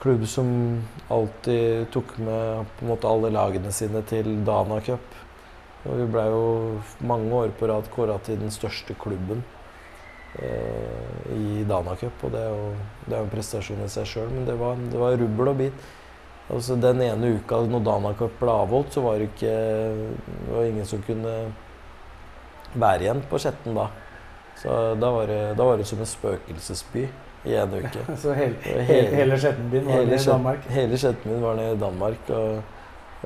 klubb 0.00 0.24
som 0.32 0.48
alltid 1.12 1.90
tok 1.92 2.14
med 2.16 2.70
på 2.78 2.86
en 2.86 2.88
måte 2.88 3.10
alle 3.10 3.28
lagene 3.34 3.72
sine 3.76 4.00
til 4.08 4.30
Dana 4.48 4.80
Cup. 4.80 5.20
Og 5.84 6.00
vi 6.00 6.06
ble 6.08 6.24
jo 6.32 6.46
mange 7.04 7.28
år 7.36 7.52
på 7.58 7.68
rad 7.68 7.92
kåra 7.92 8.16
til 8.24 8.40
den 8.40 8.50
største 8.54 8.96
klubben 8.96 9.44
eh, 9.44 9.55
i 10.36 11.64
Dana 11.68 11.96
Cup. 11.96 12.24
Og 12.26 12.32
det 12.34 12.40
er 12.42 12.50
jo 12.54 12.72
det 13.06 13.14
er 13.14 13.20
en 13.22 13.30
prestasjon 13.32 13.84
i 13.84 13.90
seg 13.92 14.08
sjøl, 14.10 14.32
men 14.32 14.48
det 14.48 14.56
var, 14.60 14.80
det 14.80 14.98
var, 15.00 15.18
rubbel 15.20 15.52
og 15.52 15.60
bit. 15.60 15.86
Altså 16.46 16.76
Den 16.78 17.00
ene 17.02 17.34
uka 17.40 17.58
når 17.66 17.84
Dana 17.86 18.12
Cup 18.18 18.34
ble 18.40 18.58
avholdt, 18.64 18.92
så 18.94 19.02
var 19.02 19.18
det 19.18 19.30
ikke 19.32 19.54
det 19.54 20.50
var 20.52 20.68
ingen 20.68 20.86
som 20.86 21.02
kunne 21.06 21.36
være 22.76 23.06
igjen 23.06 23.22
på 23.30 23.40
Skjetten 23.40 23.78
da. 23.78 23.88
Så 24.56 24.72
da 24.96 25.10
var, 25.12 25.28
det, 25.28 25.40
da 25.58 25.64
var 25.68 25.76
det 25.76 25.86
som 25.88 26.00
en 26.00 26.08
spøkelsesby 26.08 27.04
i 27.46 27.54
en 27.54 27.74
uke. 27.74 28.04
så 28.22 28.32
hele, 28.36 28.56
hel, 28.88 29.10
hele 29.14 29.38
Skjettenbyen 29.40 29.86
var 29.86 30.00
nede 30.04 30.16
i 30.16 30.24
Danmark? 30.24 30.64
Hele 30.72 30.98
Skjettenbyen 30.98 31.44
var 31.44 31.58
nede 31.58 31.76
i 31.76 31.80
Danmark. 31.80 32.30
Og, 32.30 32.62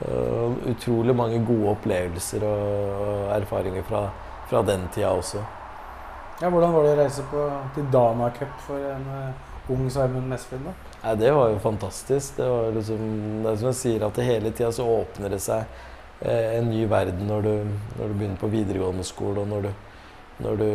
og, 0.01 0.59
utrolig 0.71 1.15
mange 1.17 1.41
gode 1.47 1.71
opplevelser 1.75 2.45
og 2.47 3.31
erfaringer 3.37 3.87
fra, 3.89 4.05
fra, 4.51 4.63
den 4.67 4.89
tida 4.95 5.13
også. 5.15 5.45
Ja, 6.41 6.49
hvordan 6.49 6.73
var 6.73 6.87
det 6.87 6.95
å 6.95 7.01
reise 7.03 7.27
på, 7.29 7.45
til 7.77 7.89
Dana 7.93 8.31
Cup 8.33 8.63
for 8.65 8.81
en 8.95 9.07
uh, 9.13 9.73
ung 9.73 9.91
Simon 9.93 10.29
Mesvin? 10.31 10.65
da? 10.65 10.73
Ja, 11.03 11.15
det 11.21 11.35
var 11.37 11.53
jo 11.53 11.61
fantastisk. 11.61 12.37
Det, 12.39 12.49
var 12.49 12.73
liksom, 12.77 13.07
det 13.45 13.53
er 13.53 13.61
som 13.61 13.71
jeg 13.71 13.81
sier, 13.83 14.07
at 14.09 14.21
hele 14.25 14.53
tida 14.53 14.73
så 14.73 14.89
åpner 14.89 15.37
det 15.37 15.43
seg 15.45 15.69
Eh, 16.21 16.59
en 16.59 16.67
ny 16.69 16.83
verden 16.85 17.25
når 17.27 17.43
du, 17.43 17.53
når 17.99 18.09
du, 18.09 18.15
begynner 18.15 18.41
på 18.41 18.51
videregående 18.53 19.05
skole, 19.09 19.41
og 19.41 19.49
når 19.49 19.63
du, 19.65 19.71
når 20.45 20.59
du, 20.61 20.67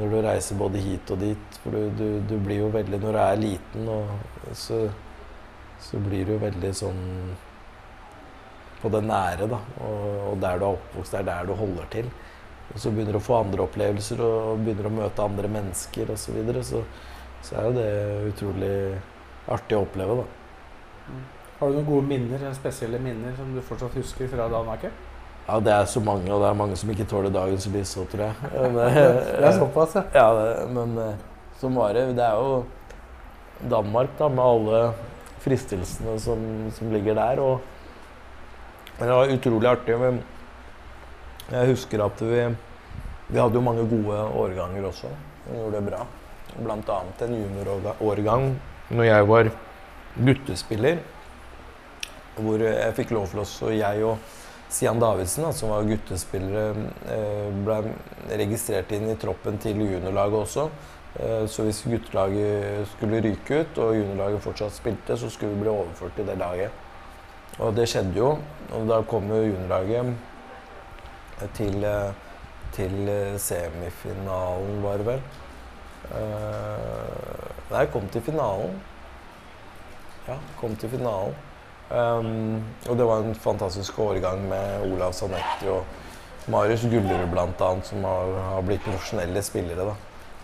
når 0.00 0.10
du 0.10 0.16
reiser 0.24 0.58
både 0.58 0.82
hit 0.82 1.12
og 1.14 1.20
dit. 1.22 1.60
For 1.62 1.76
du, 2.00 2.34
blir 2.42 2.64
jo 2.64 2.72
veldig 2.74 2.98
Når 2.98 3.14
du 3.14 3.20
er 3.22 3.38
liten, 3.38 3.92
så, 4.52 4.80
så, 5.78 6.02
blir 6.02 6.26
du 6.26 6.34
jo 6.34 6.40
veldig 6.42 6.72
sånn 6.74 7.04
på 8.80 8.90
det 8.90 9.04
nære, 9.06 9.46
da. 9.52 9.60
Og, 9.84 10.02
og, 10.32 10.34
der 10.42 10.58
du 10.58 10.66
er 10.66 10.74
oppvokst, 10.74 11.14
det 11.14 11.22
er 11.22 11.30
der 11.30 11.46
du 11.46 11.54
holder 11.54 11.90
til. 11.94 12.10
Og 12.70 12.78
så 12.78 12.92
begynner 12.94 13.16
du 13.16 13.18
å 13.18 13.24
få 13.24 13.40
andre 13.40 13.64
opplevelser 13.64 14.20
og 14.22 14.60
begynner 14.62 14.86
å 14.86 14.96
møte 15.00 15.24
andre 15.24 15.50
mennesker 15.50 16.12
osv. 16.14 16.28
Så, 16.28 16.34
videre, 16.36 16.62
så 16.66 16.84
så 17.42 17.56
er 17.56 17.68
jo 17.68 17.76
det 17.76 17.90
utrolig 18.30 18.72
artig 19.50 19.76
å 19.76 19.84
oppleve, 19.86 20.18
da. 20.20 20.24
Mm. 21.10 21.22
Har 21.60 21.70
du 21.70 21.76
noen 21.76 21.86
gode 21.88 22.08
minner, 22.08 22.44
spesielle 22.56 23.00
minner 23.02 23.32
som 23.36 23.54
du 23.54 23.60
fortsatt 23.64 23.96
husker 23.96 24.28
fra 24.32 24.48
Danmark? 24.52 24.86
Ja, 25.46 25.56
det 25.64 25.72
er 25.74 25.88
så 25.90 26.02
mange, 26.04 26.28
og 26.32 26.42
det 26.42 26.50
er 26.50 26.58
mange 26.60 26.76
som 26.78 26.92
ikke 26.92 27.08
tåler 27.08 27.32
dagens 27.32 27.66
lys 27.72 27.96
òg, 28.00 28.10
tror 28.12 28.26
jeg. 28.28 28.50
det 28.76 29.48
er 29.48 29.56
såpass, 29.56 29.96
ja. 29.96 30.04
ja 30.14 30.26
det, 30.36 30.50
men 30.76 30.94
eh, 31.00 31.24
som 31.60 31.76
var 31.76 31.96
det 31.96 32.06
Det 32.16 32.24
er 32.24 32.36
jo 32.38 32.60
Danmark, 33.72 34.12
da, 34.20 34.28
med 34.32 34.44
alle 34.44 34.82
fristelsene 35.40 36.16
som, 36.20 36.44
som 36.76 36.92
ligger 36.92 37.16
der. 37.16 37.40
Og 37.40 39.00
det 39.00 39.08
var 39.10 39.32
utrolig 39.32 39.68
artig. 39.72 39.96
Men 40.00 40.20
jeg 41.50 41.72
husker 41.74 42.04
at 42.04 42.20
vi 42.22 42.48
Vi 43.30 43.38
hadde 43.38 43.54
jo 43.54 43.62
mange 43.62 43.84
gode 43.86 44.16
årganger 44.34 44.86
også. 44.88 45.06
Vi 45.46 45.54
gjorde 45.54 45.76
det 45.76 45.86
bra. 45.86 46.00
Blant 46.58 46.88
annet 46.90 47.22
en 47.22 47.36
juniorårgang 47.38 48.48
når 48.90 49.06
jeg 49.06 49.26
var 49.28 49.50
guttespiller 50.18 50.98
hvor 52.40 52.62
jeg 52.62 52.94
fikk 52.96 53.10
lov 53.14 53.28
til 53.30 53.42
også, 53.42 53.70
jeg 53.74 54.04
og 54.06 54.18
Sian 54.70 55.00
Davidsen, 55.02 55.44
da, 55.44 55.50
som 55.52 55.72
var 55.74 55.86
guttespillere, 55.88 56.86
eh, 57.10 57.48
ble 57.66 57.78
registrert 58.38 58.92
inn 58.94 59.10
i 59.10 59.16
troppen 59.18 59.58
til 59.60 59.80
juniorlaget 59.82 60.38
også. 60.38 60.68
Eh, 61.18 61.44
så 61.50 61.66
hvis 61.66 61.82
guttelaget 61.90 62.86
skulle 62.94 63.20
ryke 63.24 63.60
ut, 63.60 63.80
og 63.82 63.98
juniorlaget 63.98 64.44
fortsatt 64.46 64.76
spilte, 64.78 65.18
så 65.18 65.28
skulle 65.28 65.56
vi 65.56 65.64
bli 65.64 65.72
overført 65.74 66.14
til 66.16 66.30
det 66.30 66.38
laget. 66.38 66.70
Og 67.58 67.74
det 67.76 67.88
skjedde 67.90 68.16
jo. 68.16 68.30
Og 68.78 68.86
da 68.88 69.02
kom 69.10 69.26
jo 69.28 69.42
juniorlaget 69.42 70.14
til, 71.56 71.84
eh, 71.84 72.12
til 72.76 72.96
semifinalen, 73.38 74.82
var 74.82 75.00
det 75.00 75.06
vel. 75.06 75.22
Nei, 77.70 77.84
kom 77.92 78.08
til 78.10 78.22
finalen. 78.22 78.80
Ja, 80.26 80.36
kom 80.60 80.76
til 80.76 80.90
finalen. 80.90 81.34
Um, 81.90 82.62
og 82.88 82.98
det 82.98 83.06
var 83.06 83.24
en 83.24 83.34
fantastisk 83.34 83.98
årgang 83.98 84.44
med 84.48 84.92
Olav 84.92 85.12
Sanetti 85.12 85.66
og 85.68 85.84
Marius 86.46 86.84
Gullerud 86.86 87.32
bl.a., 87.32 87.70
som 87.82 88.04
har, 88.06 88.30
har, 88.46 88.62
blitt 88.62 88.84
profesjonelle 88.84 89.42
spillere. 89.42 89.88
da. 89.88 89.96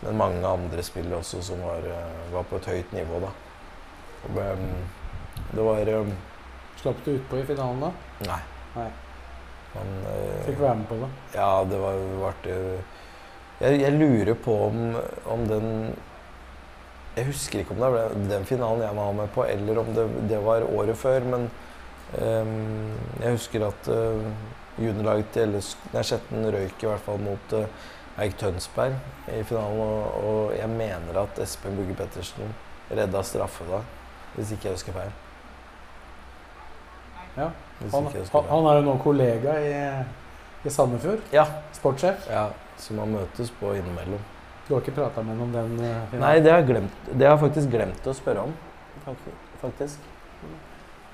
Men 0.02 0.18
mange 0.18 0.46
andre 0.46 0.82
spillere 0.82 1.20
også 1.22 1.42
som 1.42 1.62
var, 1.62 1.86
eh, 1.86 2.32
var 2.34 2.42
på 2.50 2.58
et 2.58 2.66
høyt 2.66 2.92
nivå. 2.92 3.20
da. 3.22 3.30
Og, 4.26 4.40
um, 4.42 4.66
det 5.52 5.64
var 5.70 5.94
um, 6.00 6.14
Slapp 6.76 6.98
du 7.06 7.14
utpå 7.14 7.38
i 7.40 7.46
finalen 7.46 7.80
da? 7.80 7.90
Nei. 8.26 8.40
nei. 8.74 8.90
Man, 9.76 9.94
uh, 10.08 10.42
Fikk 10.48 10.60
være 10.64 10.80
med 10.80 10.90
på 10.90 10.98
det? 11.04 11.12
Ja, 11.36 11.50
det 11.68 11.80
var, 11.80 12.02
var 12.22 12.42
jeg, 12.46 13.80
jeg, 13.80 13.92
lurer 13.96 14.34
på 14.44 14.54
om, 14.66 14.82
om 15.32 15.46
den 15.48 15.70
jeg 17.16 17.30
husker 17.30 17.62
ikke 17.62 17.72
om 17.72 17.80
det 17.80 17.88
ble 17.94 18.28
den 18.28 18.44
finalen 18.44 18.84
jeg 18.84 18.96
var 18.98 19.14
med 19.16 19.30
på, 19.32 19.44
eller 19.48 19.78
om 19.80 19.86
det, 19.96 20.04
det 20.28 20.40
var 20.44 20.66
året 20.68 20.98
før. 21.00 21.24
Men 21.24 21.46
um, 22.20 22.90
jeg 23.22 23.38
husker 23.38 23.64
at 23.70 23.88
uh, 23.88 24.26
juniorlaget 24.76 25.30
til 25.32 25.56
Skjetten 25.64 26.44
røyk 26.52 26.84
i 26.84 26.90
hvert 26.90 27.04
fall 27.06 27.22
mot 27.24 27.56
uh, 27.56 27.86
Eik 28.20 28.36
Tønsberg 28.40 28.98
i 29.32 29.40
finalen. 29.48 29.80
Og, 29.80 30.24
og, 30.28 30.56
jeg 30.58 30.68
mener 30.68 31.22
at 31.22 31.40
Espen 31.40 31.78
Bugge 31.78 31.96
Pettersen 31.96 32.52
redda 32.90 33.24
straffe 33.24 33.64
da, 33.70 33.80
hvis 34.34 34.52
ikke 34.52 34.68
jeg 34.68 34.76
husker 34.76 35.00
feil. 35.00 35.16
Ja. 37.36 37.48
Han, 37.92 38.08
han, 38.32 38.66
er 38.70 38.78
jo 38.78 38.84
nå 38.86 38.94
kollega 39.04 39.56
i, 39.60 39.74
i 40.64 40.72
Sandefjord. 40.72 41.26
Ja. 41.34 41.44
Sportssjef. 41.76 42.24
Ja, 42.32 42.48
så 42.80 42.96
man 42.96 43.12
møtes 43.12 43.52
på 43.60 43.74
innimellom. 43.76 44.22
Du 44.66 44.74
har 44.74 44.82
ikke 44.82 44.96
prata 44.96 45.22
med 45.22 45.36
ham 45.36 45.44
om 45.46 45.52
den? 45.54 45.76
Uh, 45.78 46.14
Nei, 46.18 46.38
det 46.42 46.50
har, 46.50 46.62
jeg 46.64 46.70
glemt, 46.72 47.10
det 47.12 47.28
har 47.28 47.36
jeg 47.36 47.42
faktisk 47.44 47.70
glemt 47.70 48.08
å 48.08 48.14
spørre 48.16 48.46
om. 48.48 48.54
Faktisk. 49.60 50.08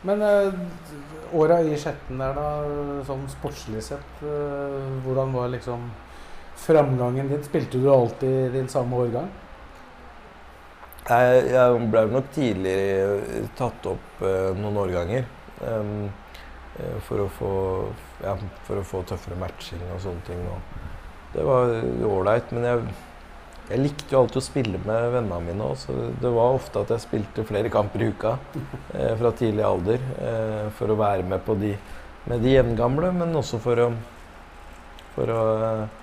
Men 0.07 0.23
uh, 0.25 0.55
åra 1.37 1.61
i 1.67 1.77
Skjetten 1.79 2.23
der, 2.23 2.39
da, 2.39 3.03
sånn 3.07 3.27
sportslig 3.31 3.85
sett, 3.85 4.23
uh, 4.25 4.97
hvordan 5.05 5.35
var 5.37 5.53
liksom 5.53 5.85
framgangen 6.63 7.29
din? 7.31 7.45
Spilte 7.45 7.83
du 7.83 7.91
alltid 7.93 8.57
din 8.57 8.71
samme 8.73 9.05
årgang? 9.05 9.29
Jeg, 11.03 11.47
jeg 11.51 11.87
ble 11.93 12.07
nok 12.15 12.33
tidlig 12.33 12.81
tatt 13.59 13.87
opp 13.91 14.25
uh, 14.25 14.51
noen 14.57 14.81
årganger. 14.87 15.29
Um, 15.61 16.09
for, 17.07 17.25
å 17.25 17.29
få, 17.37 17.53
ja, 18.25 18.37
for 18.67 18.81
å 18.81 18.87
få 18.87 19.03
tøffere 19.09 19.39
matching 19.41 19.83
og 19.93 20.01
sånne 20.05 20.27
ting. 20.29 20.41
Og 20.49 20.83
det 21.33 21.47
var 21.47 21.73
ålreit. 22.09 22.53
Men 22.55 22.67
jeg, 22.69 22.83
jeg, 23.69 23.81
likte 23.83 24.15
jo 24.15 24.23
alltid 24.23 24.41
å 24.41 24.45
spille 24.45 24.83
med 24.85 25.09
vennene 25.15 25.41
mine 25.47 25.71
òg, 25.71 25.79
så 25.81 25.97
det 26.23 26.35
var 26.35 26.59
ofte 26.59 26.83
at 26.83 26.93
jeg 26.95 27.07
spilte 27.07 27.47
flere 27.49 27.73
kamper 27.73 28.05
i 28.05 28.11
uka 28.13 28.37
eh, 28.59 29.15
fra 29.21 29.33
tidlig 29.39 29.67
alder. 29.69 30.05
Eh, 30.29 30.69
for 30.79 30.93
å 30.93 30.99
være 31.01 31.27
med 31.29 31.45
på 31.47 31.57
de, 31.61 31.75
med 32.29 32.45
de 32.45 32.55
jevngamle, 32.57 33.15
men 33.23 33.41
også 33.41 33.61
for 33.63 33.87
å, 33.87 33.89
for 35.17 35.33
å 35.33 35.41
eh, 35.71 35.99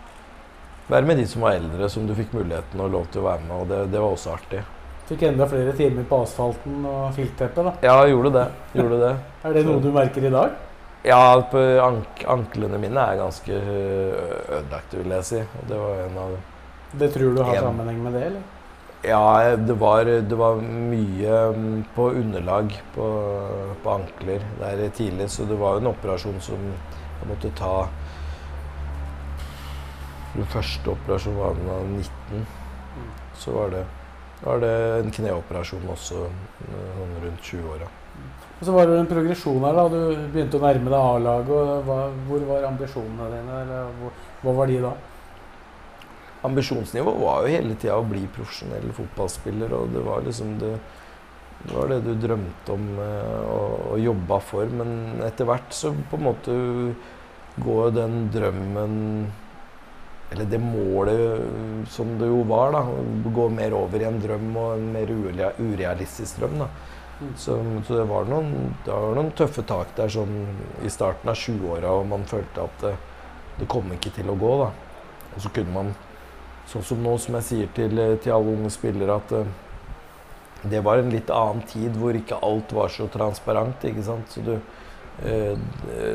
være 0.90 1.06
med 1.06 1.22
de 1.22 1.30
som 1.30 1.46
var 1.46 1.60
eldre, 1.60 1.90
som 1.92 2.10
du 2.10 2.16
fikk 2.18 2.34
muligheten 2.38 2.82
og 2.82 2.94
lov 2.98 3.10
til 3.14 3.24
å 3.24 3.30
være 3.30 3.46
med. 3.46 3.56
Og 3.62 3.72
det, 3.72 3.86
det 3.94 4.02
var 4.02 4.18
også 4.18 4.36
artig. 4.38 4.66
Fikk 5.10 5.24
enda 5.26 5.47
flere 5.49 5.72
timer 5.74 6.05
på 6.05 6.20
asfalten 6.22 6.84
og 6.86 7.07
filtteppet, 7.16 7.66
da. 7.66 7.72
Ja, 7.82 7.95
gjorde 8.05 8.30
det. 8.36 8.43
Gjorde 8.78 8.99
det. 9.01 9.14
er 9.49 9.55
det 9.55 9.64
noe 9.66 9.82
du 9.82 9.89
merker 9.95 10.28
i 10.28 10.34
dag? 10.34 10.53
Ja, 11.07 11.39
på 11.49 11.64
ank 11.82 12.22
anklene 12.28 12.78
mine 12.78 13.01
er 13.01 13.18
ganske 13.18 13.55
ødelagte, 13.55 14.99
vil 14.99 15.16
jeg 15.16 15.26
si. 15.26 15.41
Og 15.41 15.68
det 15.72 15.82
var 15.82 16.03
en 16.03 16.22
av 16.22 16.38
Det 17.01 17.10
tror 17.16 17.34
du 17.34 17.41
har 17.41 17.55
en, 17.55 17.70
sammenheng 17.72 18.03
med 18.03 18.18
det, 18.20 18.24
eller? 18.30 18.47
Ja, 19.07 19.55
det 19.55 19.80
var, 19.80 20.03
det 20.05 20.38
var 20.38 20.62
mye 20.62 21.41
mm, 21.55 21.84
på 21.95 22.10
underlag 22.20 22.74
på, 22.93 23.07
på, 23.84 23.93
ankler 23.93 24.43
der 24.60 24.89
tidlig, 24.93 25.30
så 25.32 25.47
det 25.49 25.57
var 25.57 25.80
en 25.80 25.88
operasjon 25.89 26.41
som 26.43 26.66
jeg 26.70 27.30
måtte 27.32 27.51
ta 27.55 27.88
Den 30.36 30.45
første 30.51 30.91
operasjonen 30.91 31.39
var 31.39 31.55
da 31.64 31.80
19. 31.88 32.45
Så 33.39 33.55
var 33.55 33.72
det 33.74 33.88
var 34.44 34.62
det 34.64 34.74
en 35.00 35.12
kneoperasjon 35.12 35.90
også 35.92 36.22
sånn 36.26 37.18
rundt 37.24 37.44
20-åra. 37.44 37.90
Og 38.60 38.66
Så 38.68 38.76
var 38.76 38.88
det 38.88 38.98
en 39.00 39.08
progresjon 39.08 39.64
her. 39.64 39.76
da, 39.76 39.88
Du 39.90 40.00
begynte 40.34 40.60
å 40.60 40.64
nærme 40.64 40.92
deg 40.92 41.00
A-laget. 41.00 41.86
Hvor 42.28 42.48
var 42.48 42.68
ambisjonene 42.68 43.30
dine? 43.34 43.62
eller 43.64 43.94
hvor, 44.00 44.12
Hva 44.44 44.56
var 44.58 44.68
de 44.68 44.80
da? 44.84 44.94
Ambisjonsnivået 46.44 47.20
var 47.20 47.44
jo 47.44 47.54
hele 47.56 47.76
tida 47.76 47.98
å 48.00 48.08
bli 48.08 48.26
profesjonell 48.36 48.92
fotballspiller. 48.96 49.74
og 49.76 49.94
Det 49.96 50.04
var 50.04 50.24
liksom 50.28 50.58
det, 50.60 50.74
det, 51.64 51.74
var 51.76 51.88
det 51.92 52.02
du 52.04 52.14
drømte 52.16 52.76
om 52.76 52.90
eh, 53.00 53.44
og, 53.48 53.94
og 53.94 54.00
jobba 54.04 54.40
for. 54.40 54.66
Men 54.82 55.24
etter 55.24 55.48
hvert 55.48 55.72
så 55.76 55.94
på 56.12 56.20
en 56.20 56.28
måte 56.28 56.60
går 57.60 57.92
den 57.96 58.28
drømmen 58.32 59.00
eller 60.32 60.46
det 60.46 60.60
målet 60.62 61.90
som 61.90 62.12
det 62.20 62.28
jo 62.30 62.44
var, 62.50 62.76
da, 62.76 62.84
gå 63.34 63.48
mer 63.50 63.74
over 63.74 64.02
i 64.02 64.08
en 64.08 64.20
drøm 64.22 64.50
og 64.62 64.76
en 64.76 64.92
mer 64.94 65.10
urealistisk 65.10 66.38
drøm. 66.42 66.60
da. 66.62 66.68
Mm. 67.20 67.32
Så, 67.36 67.56
så, 67.88 67.96
det, 67.98 68.04
var 68.08 68.30
noen, 68.30 68.76
det 68.86 68.92
var 68.94 69.16
noen 69.18 69.32
tøffe 69.36 69.66
tak 69.68 69.96
der 69.98 70.12
sånn 70.14 70.36
i 70.86 70.92
starten 70.94 71.32
av 71.32 71.40
20-åra, 71.40 71.96
og 71.98 72.06
man 72.08 72.28
følte 72.30 72.68
at 72.68 72.86
det, 72.86 72.94
det, 73.58 73.68
kom 73.72 73.90
ikke 73.96 74.14
til 74.16 74.30
å 74.30 74.38
gå. 74.40 74.54
da. 74.62 74.70
Og 75.34 75.42
så 75.44 75.52
kunne 75.56 75.74
man, 75.74 75.92
sånn 76.70 76.86
som 76.86 77.02
nå, 77.04 77.18
som 77.18 77.40
jeg 77.40 77.48
sier 77.50 77.74
til, 77.76 78.06
til 78.22 78.36
alle 78.36 78.54
unge 78.54 78.72
spillere, 78.72 79.18
at 79.18 79.34
uh, 79.34 80.70
det 80.70 80.84
var 80.86 81.02
en 81.02 81.12
litt 81.12 81.32
annen 81.34 81.66
tid 81.68 81.98
hvor 81.98 82.16
ikke 82.16 82.40
alt 82.46 82.72
var 82.76 82.94
så 82.94 83.10
transparent. 83.12 83.84
ikke 83.90 84.06
sant? 84.06 84.30
Så 84.30 84.46
du, 84.46 84.56
eh, 85.26 85.56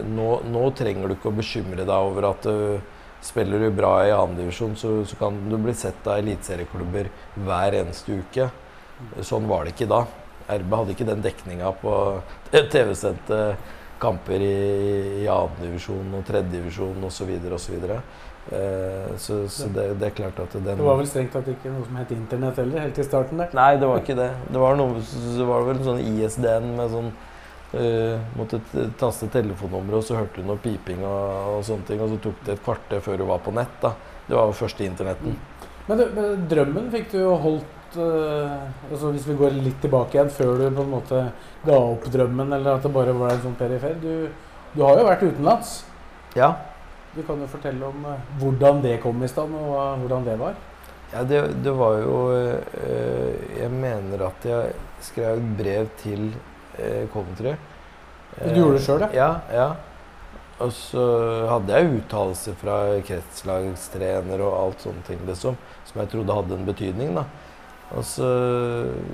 nå, 0.07 0.29
nå, 0.53 0.65
trenger 0.77 1.09
du 1.09 1.17
ikke 1.17 1.33
å 1.33 1.39
bekymre 1.39 1.83
deg 1.83 2.11
over 2.13 2.29
at 2.31 2.49
uh, 2.49 2.94
Spiller 3.25 3.63
du 3.65 3.71
bra 3.73 3.93
i 4.05 4.13
andredivisjon, 4.13 4.75
så, 4.77 4.99
så 5.09 5.17
kan 5.17 5.39
du 5.49 5.57
bli 5.57 5.73
sett 5.77 6.05
av 6.07 6.21
eliteserieklubber 6.21 7.09
hver 7.47 7.79
eneste 7.81 8.19
uke. 8.21 8.51
Sånn 9.25 9.49
var 9.49 9.65
det 9.65 9.75
ikke 9.75 9.89
da. 9.91 10.03
RB 10.45 10.77
hadde 10.77 10.93
ikke 10.93 11.09
den 11.09 11.25
dekninga 11.25 11.73
på 11.81 11.95
TV-sendte 12.75 13.41
kamper 14.03 14.45
i, 14.45 14.55
i 15.25 15.27
andredivisjon 15.31 16.13
og 16.19 16.25
tredjedivisjon 16.29 17.09
osv. 17.09 17.33
osv. 17.57 17.77
Eh, 18.53 19.13
så, 19.17 19.39
så 19.49 19.71
det, 19.73 19.87
det, 20.01 20.11
er 20.11 20.17
klart 20.19 20.41
at 20.45 20.53
den 20.53 20.77
Det 20.77 20.85
var 20.85 20.99
vel 21.01 21.07
strengt 21.09 21.33
tatt 21.33 21.47
ikke 21.49 21.71
noe 21.73 21.87
som 21.87 21.97
het 21.97 22.11
Internett 22.13 22.59
heller, 22.61 22.83
helt 22.85 22.99
i 23.01 23.07
starten 23.07 23.41
der? 23.41 23.55
Nei, 23.57 23.71
det 23.81 23.89
var 23.89 24.03
ikke 24.03 24.19
det. 24.19 24.33
Det 24.51 24.61
var, 24.61 24.77
noe, 24.77 25.01
det 25.39 25.47
var 25.49 25.65
vel 25.71 25.81
sånn 25.87 26.03
ISDN 26.05 26.75
med 26.77 26.93
sånn 26.93 27.09
Uh, 27.75 28.21
måtte 28.39 28.61
taste 29.01 29.27
telefonnummeret, 29.35 29.99
og 29.99 30.05
så 30.07 30.19
hørte 30.21 30.39
du 30.39 30.47
noe 30.47 30.61
piping 30.63 31.01
og, 31.03 31.57
og, 31.57 31.63
sånne 31.67 31.89
ting. 31.89 32.03
Og 32.05 32.13
så 32.13 32.19
tok 32.23 32.43
det 32.47 32.53
et 32.55 32.63
kvarter 32.63 33.01
før 33.03 33.19
du 33.19 33.25
var 33.27 33.41
på 33.43 33.55
nett. 33.57 33.73
da. 33.83 33.95
Det 34.29 34.37
var 34.37 34.51
jo 34.51 34.59
første 34.61 34.87
internetten. 34.87 35.35
Mm. 35.35 35.73
Men, 35.89 35.99
du, 35.99 36.05
men, 36.15 36.45
drømmen 36.51 36.93
fikk 36.93 37.11
du 37.13 37.19
jo 37.19 37.33
holdt 37.43 37.99
uh, 37.99 38.63
altså 38.89 39.11
Hvis 39.13 39.27
vi 39.29 39.37
går 39.41 39.59
litt 39.59 39.83
tilbake 39.83 40.17
igjen, 40.17 40.31
før 40.33 40.55
du 40.61 40.69
på 40.69 40.85
en 40.87 40.95
måte 40.95 41.25
ga 41.65 41.81
opp 41.81 42.07
drømmen, 42.15 42.55
eller 42.59 42.79
at 42.79 42.87
det 42.87 42.95
bare 42.95 43.17
var 43.19 43.35
en 43.35 43.43
sånn 43.49 43.59
perifer. 43.59 43.99
Du, 43.99 44.31
du 44.77 44.81
har 44.85 45.01
jo 45.01 45.09
vært 45.11 45.27
utenlands. 45.27 45.75
Ja. 46.39 46.55
Du 47.15 47.23
kan 47.27 47.43
jo 47.43 47.51
fortelle 47.51 47.91
om 47.91 48.07
uh, 48.07 48.17
hvordan 48.39 48.81
det 48.87 49.01
kom 49.03 49.19
i 49.25 49.31
stand, 49.31 49.59
og 49.59 50.05
hvordan 50.05 50.31
det 50.31 50.39
var. 50.41 50.55
Ja, 51.11 51.27
det, 51.27 51.45
det 51.63 51.71
var 51.79 52.01
jo 52.01 52.15
Jeg 53.55 53.69
mener 53.71 54.25
at 54.27 54.47
jeg 54.49 54.73
skrev 55.05 55.43
brev 55.59 55.93
til 56.01 56.33
Coventry. 57.13 57.57
Du 58.39 58.57
gjorde 58.59 58.79
det 58.79 58.85
sjøl, 58.85 59.05
ja? 59.15 59.31
Ja. 59.55 59.69
Og 60.63 60.71
så 60.75 61.05
hadde 61.51 61.75
jeg 61.75 61.95
uttalelser 61.99 62.57
fra 62.59 62.77
kretslagstrener 63.07 64.43
og 64.45 64.55
alt 64.55 64.85
sånne 64.85 65.03
ting 65.07 65.23
liksom, 65.27 65.59
som 65.89 66.03
jeg 66.03 66.13
trodde 66.13 66.37
hadde 66.39 66.59
en 66.59 66.69
betydning. 66.69 67.15
da. 67.19 67.25
Og 67.95 68.05
så, 68.07 68.29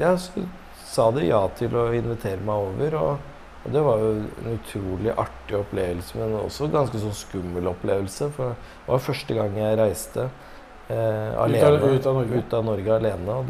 ja, 0.00 0.14
så 0.20 0.44
sa 0.90 1.11
de 1.14 1.26
ja 1.28 1.40
til 1.58 1.74
å 1.76 1.88
invitere 1.96 2.42
meg 2.44 2.68
over. 2.68 2.96
Og, 3.00 3.32
og, 3.62 3.68
det 3.72 3.84
var 3.86 4.04
jo 4.04 4.12
en 4.20 4.52
utrolig 4.52 5.14
artig 5.14 5.58
opplevelse, 5.61 6.18
men 6.20 6.36
også 6.42 6.68
en 6.68 6.76
ganske 6.76 7.02
sånn 7.02 7.16
skummel 7.16 7.72
opplevelse. 7.72 8.30
For 8.36 8.54
det 8.56 8.92
var 8.92 9.06
første 9.08 9.36
gang 9.38 9.56
jeg 9.58 9.78
reiste 9.80 10.26
eh, 10.26 11.30
alene. 11.40 11.62
Ut 11.62 11.80
av, 11.80 11.88
ut 11.88 12.11
av, 12.11 12.20
Norge? 12.20 12.42
Ut 12.42 12.58
av 12.58 12.68
Norge 12.68 12.98
alene. 12.98 13.40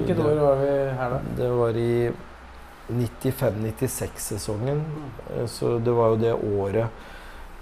Hvilket 0.00 0.24
år 0.24 0.40
var 0.40 0.64
vi 0.64 0.72
her 1.02 1.14
da? 1.18 1.20
Det 1.42 1.52
var 1.60 1.82
i 1.84 1.92
95-96-sesongen. 2.88 4.82
Eh, 5.34 5.46
så 5.50 5.76
det 5.78 5.94
var 5.96 6.14
jo 6.14 6.22
det 6.22 6.34
året 6.34 7.12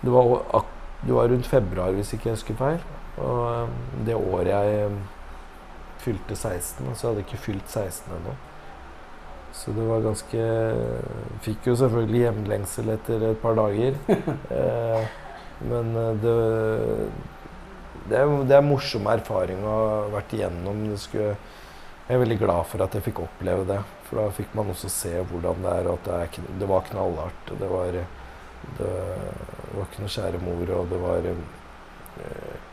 det 0.04 0.10
var, 0.10 0.40
det 1.00 1.12
var, 1.12 1.28
rundt 1.28 1.46
februar, 1.46 1.92
hvis 1.96 2.12
ikke 2.12 2.28
jeg 2.28 2.38
husker 2.38 2.56
feil. 2.58 2.82
Og 3.16 3.44
eh, 3.48 3.76
det 4.06 4.16
året 4.18 4.50
jeg 4.50 4.80
eh, 4.84 4.98
fylte 6.04 6.36
16. 6.36 6.90
Så 6.92 7.06
jeg 7.06 7.10
hadde 7.10 7.24
ikke 7.24 7.44
fylt 7.46 7.70
16 7.70 8.12
ennå. 8.18 8.34
Så 9.54 9.70
det 9.70 9.84
var 9.86 10.00
ganske 10.02 10.44
Fikk 11.44 11.68
jo 11.68 11.76
selvfølgelig 11.78 12.24
hjemlengsel 12.24 12.88
etter 12.96 13.28
et 13.30 13.40
par 13.42 13.56
dager. 13.56 13.96
eh, 14.58 15.12
men 15.64 15.92
det, 16.20 16.32
det, 18.10 18.18
er, 18.18 18.32
det 18.50 18.56
er 18.58 18.66
morsom 18.66 19.06
erfaring 19.08 19.62
å 19.64 19.74
ha 19.78 19.98
vært 20.18 20.34
igjennom. 20.36 20.82
Skulle, 21.00 21.36
jeg 22.04 22.18
er 22.18 22.24
veldig 22.26 22.40
glad 22.42 22.66
for 22.68 22.84
at 22.84 22.98
jeg 22.98 23.06
fikk 23.06 23.22
oppleve 23.24 23.64
det. 23.70 23.78
For 24.14 24.22
da 24.22 24.30
fikk 24.30 24.52
man 24.54 24.68
også 24.70 24.88
se 24.94 25.10
hvordan 25.26 25.64
det 25.64 25.70
er, 25.74 25.86
og 25.90 25.96
at 25.98 26.04
det, 26.06 26.18
er, 26.22 26.50
det 26.60 26.66
var 26.70 26.84
knallhardt. 26.86 27.48
Det 27.58 27.70
var, 27.70 27.96
det, 28.76 28.90
var 29.74 29.88
ikke 29.88 30.04
noe 30.04 30.12
kjære 30.14 30.42
mor, 30.44 30.70
og 30.76 30.92
det 30.92 31.00
var 31.02 31.26
eh, 31.32 32.68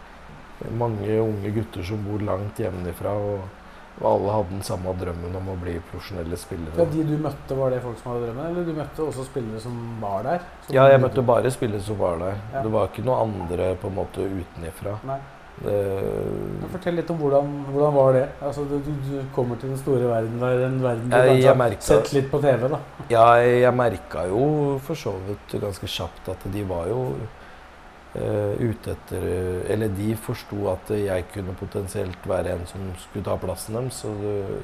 mange 0.78 1.16
unge 1.24 1.56
gutter 1.56 1.88
som 1.88 2.06
bor 2.06 2.22
langt 2.28 2.62
hjemmefra. 2.62 3.16
Og, 3.18 3.58
og 4.04 4.06
alle 4.12 4.38
hadde 4.38 4.54
den 4.54 4.64
samme 4.70 4.94
drømmen 5.02 5.42
om 5.42 5.50
å 5.50 5.58
bli 5.64 5.80
profesjonelle 5.90 6.38
spillere. 6.38 6.78
Ja, 6.78 6.86
de 6.94 7.10
du 7.10 7.18
møtte, 7.26 7.58
var 7.58 7.74
det 7.74 7.82
folk 7.88 7.98
som 8.04 8.14
hadde 8.14 8.30
drømmen, 8.30 8.46
eller 8.52 8.70
du 8.70 8.78
møtte 8.78 9.10
også 9.10 9.26
spillere 9.26 9.66
som 9.66 9.84
var 10.04 10.30
der? 10.30 10.50
Som 10.68 10.78
ja, 10.78 10.88
jeg 10.94 11.02
møtte 11.02 11.26
bare 11.26 11.58
spillere 11.58 11.90
som 11.90 11.98
var 12.06 12.22
der. 12.22 12.38
Ja. 12.54 12.68
Det 12.68 12.78
var 12.78 12.94
ikke 12.94 13.10
noe 13.10 13.18
andre 13.26 13.74
på 13.82 13.90
en 13.90 13.98
måte 13.98 14.30
utenifra. 14.30 15.00
Nei. 15.10 15.24
Fortell 15.62 16.96
litt 16.98 17.10
om 17.14 17.20
hvordan, 17.22 17.52
hvordan 17.70 17.94
var 17.94 18.16
det? 18.16 18.24
Altså, 18.42 18.64
du, 18.66 18.80
du, 18.82 19.12
kommer 19.36 19.60
til 19.62 19.70
den 19.70 19.78
store 19.78 20.08
verden, 20.10 20.40
den 20.42 20.80
verden 20.82 21.12
du 21.12 21.18
jeg, 21.18 21.44
kanskje 21.44 21.54
har 21.62 21.76
sett 21.86 22.14
litt 22.16 22.32
på 22.32 22.40
TV? 22.42 22.66
da. 22.72 22.80
Ja, 23.12 23.26
jeg, 23.42 23.60
jeg 23.62 23.78
merka 23.78 24.26
jo 24.32 24.42
for 24.82 24.98
så 24.98 25.14
vidt 25.28 25.56
ganske 25.62 25.90
kjapt 25.92 26.32
at 26.34 26.48
de 26.56 26.66
var 26.66 26.90
jo 26.90 27.04
uh, 27.14 28.54
ute 28.58 28.96
etter 28.96 29.28
Eller 29.72 29.94
de 29.94 30.16
forsto 30.18 30.66
at 30.74 30.94
jeg 30.98 31.30
kunne 31.36 31.58
potensielt 31.60 32.30
være 32.30 32.56
en 32.58 32.66
som 32.70 32.92
skulle 33.06 33.28
ta 33.28 33.38
plassen 33.42 33.78
deres. 33.78 34.02
Så 34.02 34.14
du, 34.18 34.56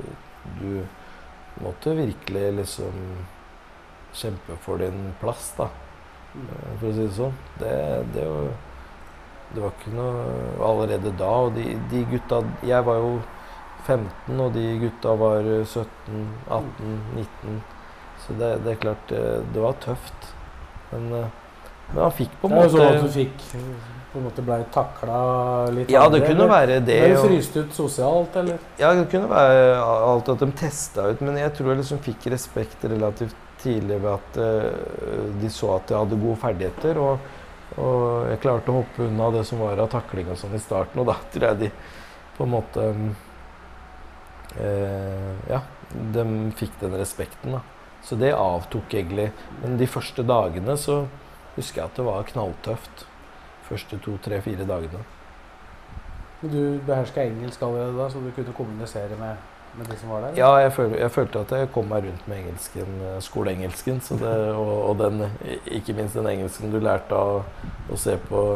du 0.61 1.61
måtte 1.61 1.93
virkelig 1.97 2.47
liksom 2.63 3.03
kjempe 4.17 4.57
for 4.65 4.81
din 4.81 5.11
plass, 5.21 5.51
da. 5.59 5.69
Mm. 6.33 6.47
For 6.79 6.89
å 6.89 6.95
si 6.95 7.03
det 7.05 7.13
sånn. 7.17 7.37
Det, 7.61 7.75
det 8.15 8.25
var 8.29 8.49
det 9.53 9.63
var 9.63 9.73
ikke 9.73 9.95
noe 9.95 10.21
allerede 10.67 11.13
da. 11.19 11.31
Og 11.47 11.55
de, 11.55 11.65
de, 11.91 12.03
gutta 12.11 12.41
Jeg 12.67 12.85
var 12.87 12.99
jo 12.99 13.17
15, 13.87 14.39
og 14.43 14.53
de 14.55 14.65
gutta 14.81 15.15
var 15.19 15.49
17, 15.63 16.23
18, 16.51 16.95
19. 17.15 17.59
Så 18.25 18.35
det, 18.39 18.53
det 18.65 18.73
er 18.73 18.81
klart, 18.81 19.03
det, 19.11 19.23
det 19.55 19.63
var 19.63 19.77
tøft. 19.83 20.31
Men 20.91 21.11
uh, 21.13 21.27
Men 21.93 22.03
han 22.03 22.11
fikk 22.15 22.33
på 22.41 22.49
en 22.49 22.55
Det 22.55 22.59
er 22.59 22.67
jo 22.67 22.73
måte 22.73 22.83
sånn 22.83 22.97
at 22.97 23.05
du 23.05 23.13
fikk 23.15 23.45
på 24.11 24.19
en 24.19 24.25
måte 24.27 24.43
ble 24.43 24.57
takla 24.73 25.17
litt 25.71 25.91
Ja, 25.91 26.05
det 26.07 26.19
andre, 26.19 26.21
kunne 26.25 26.43
eller? 26.43 26.53
være 26.53 26.77
det. 26.83 26.99
Ble 27.05 27.15
du 27.15 27.25
fryst 27.27 27.57
ut 27.57 27.73
sosialt, 27.75 28.35
eller? 28.39 28.61
Ja, 28.79 28.91
det 28.97 29.07
kunne 29.11 29.31
være 29.31 29.81
alt 29.83 30.31
at 30.33 30.43
de 30.43 30.51
testa 30.59 31.09
ut, 31.11 31.23
men 31.23 31.39
jeg 31.39 31.53
tror 31.55 31.71
jeg 31.71 31.81
liksom 31.83 32.03
fikk 32.03 32.29
respekt 32.33 32.87
relativt 32.87 33.35
tidlig 33.61 33.99
ved 34.03 34.13
at 34.13 34.39
uh, 34.43 35.27
de 35.41 35.51
så 35.51 35.77
at 35.77 35.91
jeg 35.91 36.01
hadde 36.03 36.19
gode 36.21 36.39
ferdigheter. 36.43 36.99
Og, 37.03 37.35
og 37.77 38.27
jeg 38.31 38.41
klarte 38.41 38.73
å 38.73 38.79
hoppe 38.81 39.05
unna 39.05 39.29
det 39.35 39.43
som 39.47 39.61
var 39.61 39.79
av 39.81 39.89
takling 39.93 40.31
og 40.33 40.39
sånn 40.39 40.55
i 40.57 40.61
starten, 40.61 41.01
og 41.01 41.09
da 41.09 41.17
tror 41.33 41.47
jeg 41.51 41.59
de 41.61 41.71
på 42.37 42.45
en 42.45 42.53
måte 42.53 42.85
eh, 44.57 45.49
Ja, 45.49 45.61
de 46.13 46.25
fikk 46.57 46.79
den 46.81 46.97
respekten, 46.97 47.57
da. 47.57 47.61
Så 48.03 48.15
det 48.15 48.33
avtok 48.37 48.93
egentlig. 48.93 49.31
Men 49.61 49.77
de 49.79 49.87
første 49.89 50.23
dagene 50.23 50.77
så 50.79 51.01
husker 51.57 51.81
jeg 51.81 51.89
at 51.89 51.99
det 51.99 52.05
var 52.07 52.27
knalltøft. 52.29 53.05
Første 53.67 53.99
to, 54.03 54.15
tre, 54.23 54.39
fire 54.45 54.67
dagene. 54.67 55.01
Du 56.41 56.77
beherska 56.85 57.25
engelsk 57.25 57.63
allerede 57.65 57.97
da, 57.97 58.09
så 58.13 58.21
du 58.21 58.29
kunne 58.35 58.53
kommunisere 58.55 59.17
med, 59.19 59.41
med 59.77 59.91
de 59.91 59.97
som 59.99 60.13
var 60.13 60.25
der? 60.25 60.39
Ja, 60.39 60.49
jeg, 60.63 60.73
føl, 60.73 60.95
jeg 60.99 61.11
følte 61.11 61.43
at 61.45 61.53
jeg 61.57 61.69
kom 61.73 61.89
meg 61.91 62.07
rundt 62.07 62.27
med 62.27 62.41
engelsken, 62.41 62.97
eh, 63.09 63.19
skoleengelsken. 63.23 64.01
Så 64.01 64.17
det, 64.21 64.33
og, 64.63 64.73
og 64.89 64.97
den, 65.03 65.27
ikke 65.65 65.95
minst 65.97 66.17
den 66.17 66.29
engelsken 66.33 66.73
du 66.73 66.79
lærte 66.83 67.15
av 67.15 67.91
å 67.91 67.99
se 67.99 68.17
på 68.29 68.47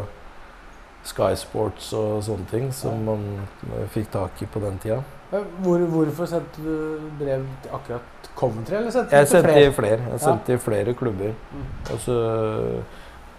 Sky 1.07 1.33
Sports 1.39 1.93
og 1.97 2.21
sånne 2.25 2.45
ting, 2.51 2.69
som 2.75 3.01
man 3.07 3.25
eh, 3.71 3.87
fikk 3.93 4.11
tak 4.13 4.41
i 4.43 4.49
på 4.49 4.61
den 4.63 4.77
tida. 4.81 5.01
Hvor, 5.31 5.79
hvorfor 5.87 6.27
sendte 6.27 6.59
du 6.59 7.05
brev 7.19 7.45
til 7.63 7.71
akkurat 7.71 8.31
Coventry, 8.35 8.75
eller 8.75 8.91
sendte 8.91 9.15
Jeg 9.15 9.27
sendte 9.27 9.53
flere? 9.53 9.67
i 9.67 9.71
flere. 9.71 10.09
Jeg 10.11 10.19
sendte 10.19 10.53
i 10.53 10.57
flere 10.59 10.93
klubber. 10.93 11.31
Mm. 11.51 11.69
Og 11.93 11.99
så, 12.03 12.17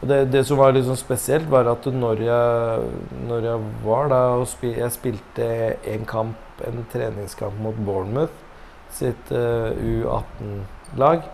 og 0.00 0.08
det, 0.08 0.18
det 0.32 0.42
som 0.48 0.58
var 0.58 0.76
sånn 0.82 0.98
spesielt, 0.98 1.50
var 1.52 1.68
at 1.70 1.86
når 1.92 2.24
jeg, 2.26 2.86
når 3.28 3.48
jeg 3.50 3.66
var 3.84 4.08
da 4.12 4.22
og 4.40 4.48
spil, 4.50 4.74
Jeg 4.80 4.94
spilte 4.96 5.50
en 5.92 6.06
kamp, 6.08 6.51
en 6.68 6.82
treningskamp 6.92 7.60
mot 7.62 7.76
Bournemouth 7.76 8.50
sitt 8.92 9.32
uh, 9.32 9.70
U18-lag. 9.72 11.28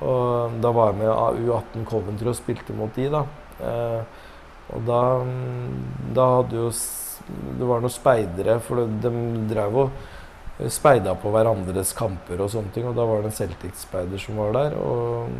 Og 0.00 0.56
da 0.62 0.72
var 0.74 0.92
jeg 0.92 1.00
med 1.02 1.44
U18 1.44 1.86
Coventry 1.88 2.30
og 2.30 2.38
spilte 2.38 2.76
mot 2.76 2.94
de, 2.96 3.08
da. 3.12 3.24
Uh, 3.60 4.26
og 4.70 4.86
da, 4.86 5.02
da 6.14 6.26
hadde 6.36 6.54
jo 6.56 6.68
Det 7.58 7.66
var 7.66 7.82
noen 7.82 7.92
speidere, 7.92 8.56
for 8.64 8.86
de 9.02 9.10
drev 9.50 9.76
og 9.82 10.68
speida 10.72 11.12
på 11.18 11.30
hverandres 11.32 11.92
kamper 11.96 12.40
og 12.42 12.50
sånne 12.52 12.72
ting. 12.74 12.86
Og 12.88 12.96
da 12.96 13.06
var 13.06 13.22
det 13.22 13.30
en 13.30 13.38
Celtic-speider 13.38 14.20
som 14.20 14.40
var 14.40 14.54
der. 14.56 14.76
Og 14.80 15.30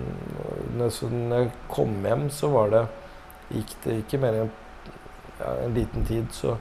når 0.79 0.99
når 1.11 1.45
jeg 1.45 1.53
kom 1.73 1.95
hjem, 2.07 2.29
så 2.31 2.53
var 2.53 2.75
det 2.75 2.89
Gikk 3.51 3.73
det 3.83 3.95
ikke 4.05 4.19
mer 4.23 4.37
enn 4.45 4.51
ja, 5.41 5.55
en 5.65 5.73
liten 5.75 6.05
tid, 6.07 6.29
så, 6.31 6.53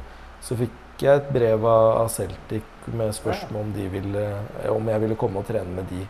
så 0.42 0.56
fikk 0.58 0.74
jeg 1.08 1.22
et 1.22 1.30
brev 1.34 1.66
av, 1.66 2.08
Celtic 2.12 2.66
med 2.90 3.14
spørsmål 3.16 3.62
om, 3.64 3.72
de 3.76 3.86
ville, 3.92 4.26
om 4.72 4.90
jeg 4.92 5.04
ville 5.04 5.18
komme 5.20 5.42
og 5.42 5.48
trene 5.48 5.72
med 5.76 5.88
de. 5.92 6.04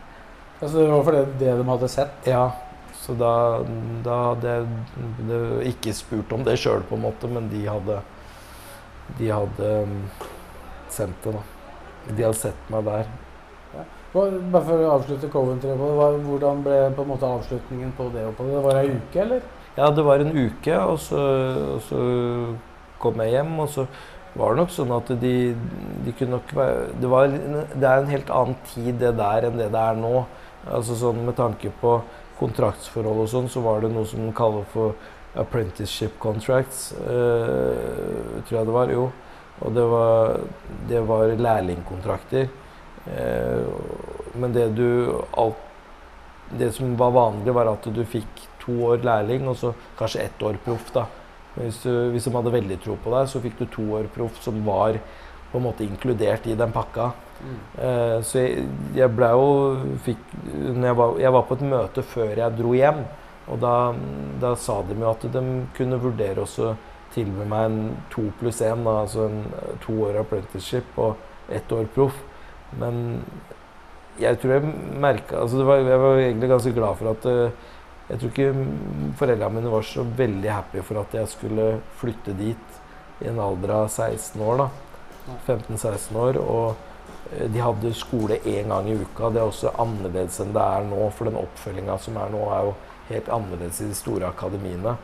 Altså, 0.60 0.80
det 0.80 0.90
var 0.90 1.06
fordi 1.06 1.22
det 1.40 1.54
de 1.58 1.68
hadde 1.68 1.90
sett? 1.92 2.28
Ja, 2.28 2.44
så 3.00 3.14
da, 3.16 3.32
da 4.04 4.18
hadde 4.30 4.54
jeg 4.54 4.66
det, 5.28 5.40
ikke 5.72 5.94
spurt 5.96 6.32
om 6.36 6.44
det 6.46 6.58
sjøl, 6.60 6.84
på 6.88 6.98
en 6.98 7.06
måte, 7.06 7.30
men 7.32 7.48
de 7.52 7.64
hadde 7.68 8.00
De 9.18 9.26
hadde 9.32 9.70
um, 9.82 9.94
sendt 10.92 11.24
det, 11.24 11.32
da. 11.34 11.40
De 12.10 12.22
hadde 12.22 12.38
sett 12.38 12.68
meg 12.70 12.84
der. 12.86 13.08
Ja. 13.74 13.86
Bare 14.12 14.62
for 14.66 14.84
å 14.84 14.92
avslutte 14.96 15.30
Coventry 15.32 15.74
på 15.78 15.88
det, 15.90 16.20
hvordan 16.26 16.62
ble 16.66 16.78
på 16.94 17.02
en 17.02 17.10
måte 17.10 17.26
avslutningen 17.26 17.90
på 17.98 18.06
det? 18.14 18.28
på 18.36 18.46
det? 18.46 18.54
Det 18.54 18.62
var 18.68 18.78
ei 18.82 18.92
uke, 18.94 19.24
eller? 19.24 19.42
Ja, 19.76 19.90
det 19.94 20.04
var 20.06 20.22
en 20.22 20.32
uke, 20.34 20.78
og 20.78 20.98
så, 21.02 21.20
og 21.76 21.82
så 21.88 22.00
kom 23.02 23.20
jeg 23.24 23.36
hjem, 23.36 23.52
og 23.64 23.68
så 23.72 23.86
var 24.34 24.52
det 24.52 24.62
nok 24.62 24.72
sånn 24.74 24.92
at 24.94 25.10
de, 25.20 25.34
de 26.04 26.12
kunne 26.14 26.38
nok 26.38 26.52
være 26.54 26.82
det, 27.02 27.08
var, 27.10 27.32
det 27.74 27.86
er 27.86 28.02
en 28.02 28.12
helt 28.12 28.30
annen 28.30 28.58
tid 28.70 29.00
det 29.02 29.14
der 29.18 29.48
enn 29.48 29.58
det 29.58 29.70
det 29.74 29.80
er 29.80 29.98
nå. 29.98 30.24
Altså 30.70 30.96
sånn 30.98 31.24
Med 31.26 31.34
tanke 31.38 31.72
på 31.80 31.96
kontraktsforhold 32.40 33.24
og 33.24 33.30
sånn, 33.32 33.48
så 33.52 33.62
var 33.64 33.82
det 33.82 33.90
noe 33.92 34.06
som 34.08 34.22
de 34.24 34.32
kaller 34.36 34.64
for 34.72 34.94
apprenticeship 35.38 36.16
contracts, 36.18 36.92
eh, 37.04 38.38
tror 38.46 38.56
jeg 38.56 38.68
det 38.68 38.76
var. 38.76 38.92
Jo. 38.94 39.10
Og 39.60 39.74
det 39.76 39.84
var, 39.92 40.38
det 40.88 41.02
var 41.10 41.34
lærlingkontrakter. 41.36 42.48
Eh, 43.12 43.66
men 44.40 44.56
det 44.56 44.70
du 44.78 45.20
alt 45.36 45.66
det 46.58 46.72
som 46.74 46.96
var 46.98 47.12
vanlig, 47.14 47.52
var 47.54 47.70
at 47.70 47.86
du 47.94 48.02
fikk 48.04 48.46
to 48.64 48.74
år 48.88 49.04
lærling 49.06 49.46
og 49.48 49.56
så 49.60 49.74
kanskje 49.98 50.24
ett 50.24 50.42
år 50.42 50.58
proff. 50.64 50.90
da. 50.94 51.06
Hvis, 51.60 51.82
du, 51.84 51.92
hvis 52.14 52.26
de 52.26 52.34
hadde 52.34 52.54
veldig 52.54 52.78
tro 52.84 52.96
på 53.00 53.12
deg, 53.14 53.28
så 53.30 53.42
fikk 53.42 53.58
du 53.60 53.66
to 53.70 53.86
år 53.98 54.08
proff 54.14 54.40
som 54.44 54.60
var 54.66 54.98
på 55.50 55.58
en 55.58 55.66
måte 55.66 55.84
inkludert 55.84 56.46
i 56.46 56.56
den 56.58 56.72
pakka. 56.74 57.10
Eh, 57.80 58.18
så 58.26 58.42
jeg, 58.42 58.66
jeg 58.96 59.12
ble 59.16 59.30
jo 59.32 59.48
fikk, 60.04 60.22
når 60.52 60.86
jeg, 60.90 60.98
var, 61.00 61.16
jeg 61.24 61.34
var 61.36 61.48
på 61.48 61.56
et 61.58 61.66
møte 61.72 62.04
før 62.12 62.32
jeg 62.42 62.58
dro 62.58 62.76
hjem, 62.76 63.02
og 63.50 63.60
da, 63.62 63.74
da 64.42 64.54
sa 64.60 64.78
de 64.86 64.94
jo 64.94 65.10
at 65.10 65.26
de 65.34 65.44
kunne 65.76 65.98
vurdere 66.00 66.44
også 66.44 66.74
tilby 67.14 67.46
meg 67.50 67.66
en 67.66 67.78
to 68.12 68.28
pluss 68.38 68.60
én, 68.62 68.84
altså 68.86 69.26
en 69.26 69.40
to 69.82 69.96
år 70.06 70.20
apprenticeship 70.20 70.98
og 71.00 71.16
ett 71.50 71.72
år 71.74 71.88
proff. 71.94 72.20
Men 72.78 73.24
jeg 74.20 74.38
tror 74.38 74.52
jeg 74.54 74.72
merka 75.00 75.40
altså 75.40 75.64
var, 75.66 75.80
Jeg 75.82 75.98
var 75.98 76.18
egentlig 76.20 76.50
ganske 76.50 76.72
glad 76.76 76.98
for 77.00 77.10
at 77.10 77.26
eh, 77.26 77.68
Jeg 78.10 78.18
tror 78.18 78.30
ikke 78.32 78.68
foreldrene 79.18 79.54
mine 79.56 79.72
var 79.72 79.86
så 79.86 80.04
veldig 80.04 80.50
happy 80.50 80.82
for 80.84 81.00
at 81.00 81.14
jeg 81.14 81.30
skulle 81.30 81.72
flytte 82.00 82.34
dit 82.36 82.78
i 83.20 83.28
en 83.30 83.38
alder 83.38 83.76
av 83.76 83.88
16 83.88 84.40
år. 84.42 84.64
da 84.64 84.70
15-16 85.46 86.16
år. 86.16 86.38
Og 86.40 86.76
eh, 87.32 87.48
de 87.52 87.62
hadde 87.62 87.94
skole 87.96 88.40
én 88.44 88.70
gang 88.72 88.88
i 88.88 88.96
uka. 88.98 89.30
Det 89.30 89.42
er 89.42 89.48
også 89.48 89.74
annerledes 89.80 90.40
enn 90.42 90.54
det 90.56 90.64
er 90.64 90.88
nå. 90.88 91.02
For 91.16 91.30
den 91.30 91.40
oppfølginga 91.40 91.98
som 92.02 92.18
er 92.20 92.32
nå, 92.32 92.46
er 92.54 92.70
jo 92.70 92.74
helt 93.10 93.30
annerledes 93.36 93.82
i 93.82 93.90
de 93.90 93.98
store 93.98 94.30
akademiene. 94.30 94.96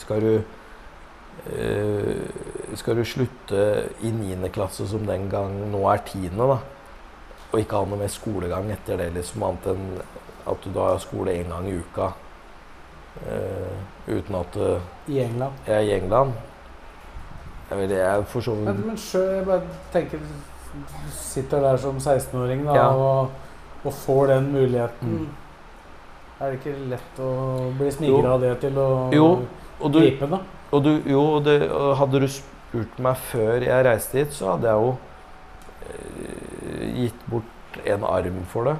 Skal 0.00 0.24
du 0.24 0.32
øh, 1.50 2.26
skal 2.78 2.96
du 2.96 3.04
slutte 3.04 3.62
i 4.06 4.10
9. 4.14 4.48
klasse 4.54 4.86
som 4.88 5.06
den 5.06 5.28
gang 5.30 5.56
nå 5.72 5.82
er 5.90 6.02
10., 6.06 6.30
da, 6.38 6.58
og 7.50 7.58
ikke 7.58 7.80
ha 7.80 7.86
noe 7.88 7.98
mer 7.98 8.12
skolegang 8.12 8.68
etter 8.70 9.00
det, 9.00 9.08
liksom, 9.16 9.42
annet 9.42 9.66
enn 9.72 9.88
at 10.50 10.64
du 10.64 10.70
da 10.74 10.90
har 10.92 10.98
skole 11.02 11.32
én 11.40 11.48
gang 11.52 11.66
i 11.68 11.76
uka 11.78 12.10
eh, 13.26 14.14
uten 14.14 14.34
at 14.40 14.56
I 15.08 15.18
England. 15.24 15.52
jeg 15.66 15.74
er 15.76 15.80
i 15.88 15.92
England 15.98 16.32
Jeg 17.70 17.78
vet 17.78 17.90
jeg 17.98 18.24
for 18.26 18.40
så 18.42 18.54
Men, 18.54 18.76
vidt 18.76 18.86
men 18.86 18.96
sjøl, 18.98 19.28
jeg 19.36 19.44
bare 19.46 19.62
tenker 19.92 20.18
Du 20.18 21.10
sitter 21.14 21.60
der 21.62 21.76
som 21.82 21.96
16-åring 21.98 22.64
da, 22.66 22.74
Ja. 22.74 22.88
og, 22.94 23.30
og 23.84 23.92
får 23.92 24.26
den 24.26 24.52
muligheten. 24.52 25.08
Mm. 25.08 25.28
Er 26.40 26.50
det 26.50 26.58
ikke 26.60 26.74
lett 26.88 27.18
å 27.20 27.30
bli 27.78 27.90
smigra 27.92 28.34
av 28.36 28.40
det 28.44 28.52
til 28.62 28.78
å 28.78 28.88
Jo, 29.12 29.26
og 29.80 29.92
du, 29.92 29.98
gripe 30.00 30.26
da? 30.30 30.38
og 30.72 30.84
du, 30.84 30.90
jo, 31.10 31.22
og 31.36 31.44
det, 31.44 31.56
hadde 31.98 32.20
du 32.22 32.28
spurt 32.30 32.98
meg 33.02 33.16
før 33.32 33.66
jeg 33.66 33.84
reiste 33.84 34.18
hit, 34.22 34.32
så 34.32 34.52
hadde 34.54 34.70
jeg 34.70 34.84
jo 34.84 34.92
eh, 35.90 36.86
gitt 37.04 37.26
bort 37.30 37.80
en 37.86 38.04
arm 38.04 38.40
for 38.52 38.70
det. 38.70 38.76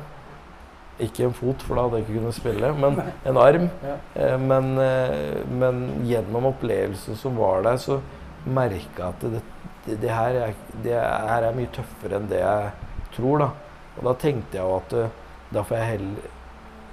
Ikke 1.00 1.24
en 1.24 1.32
fot, 1.36 1.62
for 1.64 1.78
da 1.78 1.86
hadde 1.86 2.00
jeg 2.00 2.06
ikke 2.06 2.18
kunnet 2.18 2.36
spille, 2.36 2.72
men 2.76 2.98
en 3.30 3.38
arm. 3.40 3.68
Ja. 3.84 3.94
Eh, 4.14 4.36
men, 4.40 4.74
eh, 4.78 5.38
men 5.48 5.80
gjennom 6.08 6.50
opplevelsen 6.50 7.16
som 7.16 7.38
var 7.40 7.64
der, 7.64 7.78
så 7.80 8.00
merka 8.44 9.06
jeg 9.06 9.06
at 9.06 9.24
det, 9.24 9.40
det, 9.86 9.96
det, 10.02 10.10
her 10.12 10.36
er, 10.42 10.52
det 10.84 10.98
her 10.98 11.46
er 11.48 11.56
mye 11.56 11.72
tøffere 11.72 12.20
enn 12.20 12.28
det 12.30 12.42
jeg 12.42 12.68
tror. 13.16 13.46
da. 13.46 13.48
Og 13.96 14.04
da 14.10 14.14
tenkte 14.20 14.60
jeg 14.60 14.66
jo 14.66 14.76
at 14.76 14.94
eh, 15.00 15.16
da 15.50 15.64
får 15.66 15.80
jeg 15.80 15.90
heller 15.94 16.36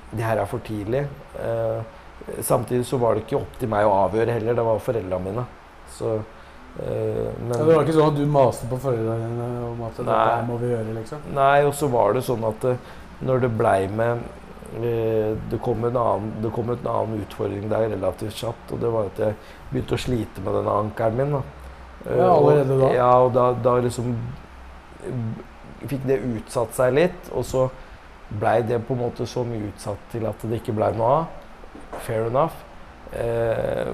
Det 0.08 0.24
her 0.24 0.40
er 0.40 0.48
for 0.48 0.64
tidlig. 0.64 1.02
Samtidig 2.42 2.86
så 2.88 2.96
var 2.98 3.14
det 3.14 3.26
ikke 3.26 3.42
opp 3.42 3.58
til 3.60 3.68
meg 3.70 3.84
å 3.84 3.92
avgjøre 4.06 4.38
heller, 4.38 4.56
det 4.56 4.64
var 4.64 4.80
foreldrene 4.80 5.20
mine. 5.26 5.44
Så 5.92 6.14
men, 6.78 7.52
Ja, 7.52 7.58
det 7.66 7.76
var 7.76 7.84
ikke 7.84 7.96
sånn 7.98 8.14
at 8.14 8.22
du 8.22 8.24
maste 8.32 8.70
på 8.72 8.80
foreldrene 8.80 9.28
dine 9.28 9.50
om 9.68 9.84
at 9.84 10.00
Nei. 10.00 10.08
dette 10.08 10.48
må 10.48 10.62
vi 10.62 10.72
gjøre, 10.72 10.96
liksom? 10.96 11.28
Nei, 11.36 11.58
og 11.68 11.76
så 11.76 11.90
var 11.92 12.16
det 12.16 12.24
sånn 12.24 12.48
at 12.48 12.70
når 13.22 13.40
det 13.46 13.52
blei 13.58 13.88
med 13.90 14.20
eh, 14.78 15.36
det 15.52 15.60
kom, 15.64 15.86
en 15.86 15.98
annen, 15.98 16.34
det 16.44 16.52
kom 16.54 16.70
en 16.70 16.88
annen 16.88 17.22
utfordring 17.24 17.70
der 17.72 17.90
relativt 17.96 18.36
kjapt, 18.38 18.74
og 18.74 18.82
det 18.84 18.92
var 18.94 19.10
at 19.12 19.22
jeg 19.24 19.36
begynte 19.72 19.98
å 19.98 20.04
slite 20.04 20.44
med 20.46 20.60
denne 20.60 20.76
ankelen 20.84 21.18
min. 21.18 21.38
Da. 21.38 21.42
Ja, 22.08 22.30
allerede 22.36 22.78
da? 22.80 22.92
Ja, 22.94 23.10
og 23.26 23.34
da, 23.34 23.48
da 23.64 23.78
liksom 23.84 24.14
fikk 25.88 26.06
det 26.08 26.22
utsatt 26.26 26.74
seg 26.78 26.96
litt, 26.98 27.32
og 27.34 27.46
så 27.48 27.68
blei 28.40 28.62
det 28.68 28.82
på 28.86 28.96
en 28.96 29.06
måte 29.06 29.28
så 29.30 29.44
mye 29.48 29.70
utsatt 29.72 30.10
til 30.12 30.26
at 30.28 30.42
det 30.44 30.60
ikke 30.62 30.76
blei 30.76 30.92
noe 30.98 31.12
av. 31.22 31.28
Fair 32.04 32.28
enough. 32.28 32.56
Eh, 33.16 33.94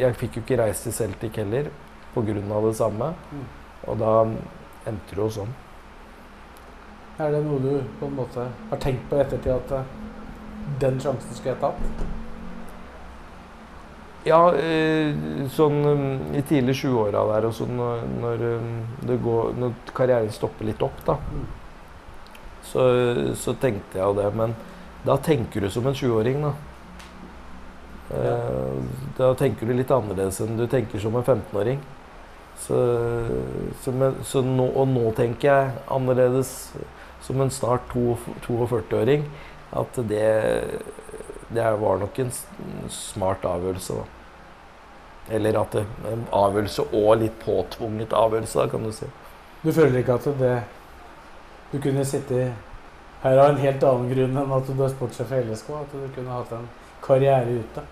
jeg 0.00 0.16
fikk 0.16 0.38
jo 0.38 0.44
ikke 0.44 0.60
reist 0.62 0.86
til 0.86 0.94
Celtic 0.96 1.36
heller 1.36 1.68
pga. 2.14 2.32
det 2.64 2.76
samme, 2.76 3.14
Mm. 3.32 3.44
og 3.86 3.98
da 3.98 4.24
endte 4.86 5.10
det 5.10 5.18
jo 5.18 5.28
sånn. 5.28 5.54
Er 7.14 7.30
det 7.30 7.44
noe 7.44 7.60
du 7.62 7.74
på 8.00 8.08
en 8.08 8.16
måte 8.16 8.48
har 8.70 8.80
tenkt 8.82 9.06
på 9.10 9.18
i 9.18 9.22
ettertid 9.22 9.52
at 9.54 9.72
eh, 9.76 9.90
den 10.82 10.96
sjansen 10.98 11.36
skulle 11.36 11.52
jeg 11.52 11.62
tatt? 11.62 12.06
Ja, 14.24 14.40
eh, 14.56 15.12
sånn 15.52 15.78
mm, 15.84 16.34
i 16.34 16.42
tidlig 16.48 16.74
20-åra 16.80 17.22
der 17.28 17.46
og 17.46 17.54
sånn 17.54 17.76
når, 17.76 18.44
mm, 18.64 19.12
går, 19.22 19.52
når, 19.60 19.76
karrieren 19.94 20.32
stopper 20.34 20.66
litt 20.66 20.82
opp, 20.82 21.04
da. 21.06 21.18
Så, 22.64 22.82
så, 23.38 23.54
tenkte 23.62 24.00
jeg 24.00 24.08
jo 24.08 24.16
det. 24.18 24.30
Men 24.34 24.56
da 25.04 25.18
tenker 25.22 25.62
du 25.62 25.70
som 25.70 25.86
en 25.86 25.94
20-åring, 25.94 26.40
da. 26.42 26.54
Ja. 28.14 28.34
Da 29.20 29.30
tenker 29.38 29.68
du 29.68 29.76
litt 29.76 29.92
annerledes 29.92 30.40
enn 30.42 30.58
du 30.58 30.66
tenker 30.72 30.98
som 31.00 31.14
en 31.14 31.24
15-åring. 31.24 31.78
Så, 32.64 32.80
så, 33.84 33.92
så 34.24 34.42
nå, 34.46 34.66
og 34.72 34.88
nå 34.88 35.12
tenker 35.18 35.50
jeg 35.50 35.86
annerledes 35.92 36.52
som 37.24 37.40
en 37.40 37.50
snart 37.50 37.88
42-åring. 37.94 39.24
At 39.74 39.96
det, 40.08 40.28
det 41.48 41.70
var 41.80 41.98
nok 42.02 42.18
en 42.22 42.30
smart 42.92 43.44
avgjørelse. 43.48 43.96
Eller 45.32 45.56
at 45.58 45.72
det 45.72 45.86
en 46.10 46.26
avgjørelse 46.36 46.84
og 46.92 47.16
litt 47.22 47.36
påtvunget 47.42 48.12
avgjørelse, 48.14 48.68
kan 48.70 48.84
du 48.84 48.92
si. 48.92 49.08
Du 49.64 49.72
føler 49.72 50.02
ikke 50.02 50.18
at 50.20 50.32
det 50.38 50.54
Du 51.72 51.80
kunne 51.82 52.04
sitte 52.04 52.52
her 53.24 53.38
av 53.40 53.48
en 53.50 53.58
helt 53.58 53.82
annen 53.82 54.10
grunn 54.12 54.36
enn 54.38 54.52
at 54.52 54.68
du 54.68 54.82
er 54.84 54.92
sportssjef 54.92 55.32
i 55.32 55.40
LSK? 55.42 55.70
At 55.80 55.94
du 55.96 56.04
kunne 56.14 56.36
hatt 56.36 56.52
en 56.54 56.68
karriere 57.02 57.56
ute? 57.64 57.82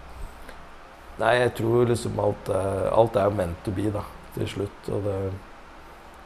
Nei, 1.18 1.32
jeg 1.40 1.54
tror 1.58 1.88
liksom 1.88 2.20
alt, 2.22 2.50
alt 2.52 3.16
er 3.18 3.32
ment 3.34 3.64
to 3.64 3.72
be, 3.74 3.88
da, 3.90 4.04
til 4.36 4.46
slutt. 4.48 4.92
Og 4.92 5.02
det, 5.08 5.16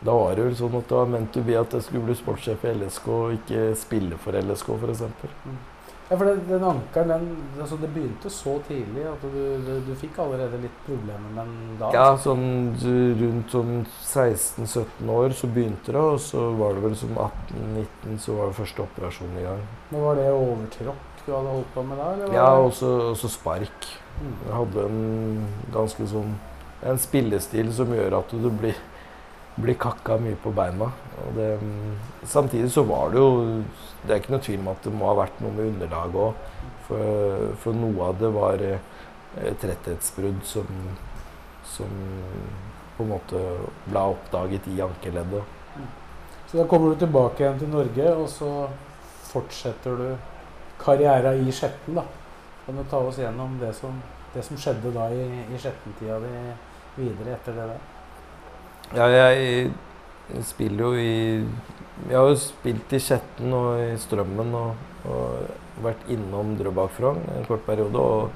da 0.07 0.17
var 0.17 0.37
det 0.39 0.45
vel 0.49 0.59
sånn 0.59 0.77
at 0.79 0.91
det 0.91 0.99
var 0.99 1.09
ment 1.15 1.33
to 1.35 1.43
be 1.47 1.57
at 1.59 1.73
jeg 1.77 1.87
skulle 1.87 2.09
bli 2.09 2.19
sportssjef 2.19 2.67
i 2.67 2.75
LSK 2.77 3.09
og 3.15 3.39
ikke 3.41 3.65
spille 3.79 4.19
for 4.23 4.39
LSK, 4.39 4.77
f.eks. 4.77 5.03
Mm. 5.47 5.57
Ja, 6.09 6.15
for 6.15 6.29
den, 6.29 6.43
den 6.47 6.63
ankeren, 6.63 7.09
den, 7.11 7.25
altså 7.59 7.77
det 7.83 7.89
begynte 7.91 8.31
så 8.31 8.53
tidlig 8.69 9.09
at 9.11 9.25
du, 9.27 9.41
du, 9.67 9.73
du 9.89 9.91
fikk 9.99 10.21
allerede 10.23 10.61
litt 10.63 10.77
problemer 10.87 11.33
med 11.35 11.41
den 11.41 11.57
da? 11.81 11.89
Ja, 11.97 12.05
sånn 12.23 12.77
rundt 13.19 13.51
sånn 13.51 13.73
16-17 14.05 15.11
år 15.17 15.35
så 15.35 15.51
begynte 15.51 15.91
det, 15.97 16.05
og 16.15 16.21
så 16.23 16.47
var 16.61 16.79
det 16.79 16.85
vel 16.87 16.95
som 17.01 17.19
18-19 17.19 18.23
så 18.23 18.39
var 18.39 18.53
det 18.53 18.59
første 18.61 18.87
operasjonen 18.87 19.41
i 19.43 19.47
gang. 19.49 19.67
Men 19.91 20.07
Var 20.07 20.21
det 20.21 20.31
overtråkk 20.37 21.13
du 21.27 21.33
hadde 21.35 21.55
holdt 21.57 21.73
på 21.75 21.83
med 21.83 21.99
da? 21.99 22.29
ja, 22.37 22.51
og 22.55 22.71
så 22.79 23.31
spark. 23.33 23.89
Jeg 24.23 24.53
hadde 24.55 24.85
en 24.87 25.41
ganske 25.75 26.07
sånn 26.09 26.31
En 26.87 26.99
spillestil 27.01 27.69
som 27.75 27.91
gjør 27.93 28.15
at 28.21 28.31
du 28.31 28.47
blir, 28.53 28.77
blir 29.57 29.79
kakka 29.81 30.19
mye 30.21 30.37
på 30.43 30.53
beina. 30.53 30.91
Det, 31.37 31.49
samtidig 32.29 32.71
så 32.73 32.83
var 32.85 33.11
det 33.11 33.19
jo 33.19 33.63
Det 34.07 34.13
er 34.13 34.21
ikke 34.21 34.35
noe 34.35 34.45
tvil 34.45 34.61
om 34.61 34.69
at 34.71 34.85
det 34.85 34.93
må 34.95 35.07
ha 35.09 35.15
vært 35.19 35.41
noe 35.43 35.55
med 35.57 35.71
underlaget 35.73 36.19
òg. 36.23 36.43
For, 36.87 37.47
for, 37.63 37.75
noe 37.75 38.11
av 38.13 38.21
det 38.21 38.29
var 38.31 38.63
eh, 38.63 39.55
tretthetsbrudd 39.59 40.45
som, 40.47 40.69
som 41.67 41.97
på 42.97 43.03
en 43.03 43.11
måte 43.11 43.41
ble 43.89 44.05
oppdaget 44.13 44.69
i 44.71 44.77
ankeleddet. 44.85 45.57
Så 46.47 46.61
da 46.61 46.69
kommer 46.71 46.95
du 46.95 47.01
tilbake 47.03 47.43
igjen 47.43 47.59
til 47.59 47.73
Norge, 47.73 48.13
og 48.15 48.29
så 48.31 48.53
fortsetter 49.27 49.99
du 49.99 50.07
karrieren 50.79 51.43
i 51.43 51.51
Skjetten, 51.51 51.99
da. 51.99 52.07
Kan 52.67 52.79
du 52.79 52.87
ta 52.91 53.03
oss 53.03 53.19
gjennom 53.19 53.59
det 53.59 53.73
som, 53.75 53.99
det 54.35 54.47
som 54.47 54.59
skjedde 54.61 54.95
da 54.95 55.11
i, 55.11 55.27
i 55.51 55.59
Skjetten-tida 55.59 56.23
di 56.23 56.33
videre 57.03 57.35
etter 57.35 57.59
det 57.59 57.69
der? 57.75 57.96
Ja, 58.95 59.07
jeg, 59.11 59.71
spiller 60.47 60.85
jo 60.85 60.93
i 60.95 61.15
Jeg 62.07 62.17
har 62.17 62.29
jo 62.29 62.37
spilt 62.39 62.93
i 62.93 63.01
Skjetten 63.01 63.55
og 63.57 63.81
i 63.81 63.95
Strømmen 63.99 64.53
og, 64.55 64.83
og 65.11 65.83
vært 65.83 66.11
innom 66.13 66.55
Drøbak 66.59 66.93
Frogn 66.95 67.25
en 67.35 67.49
kort 67.49 67.65
periode. 67.67 67.99
og 67.99 68.31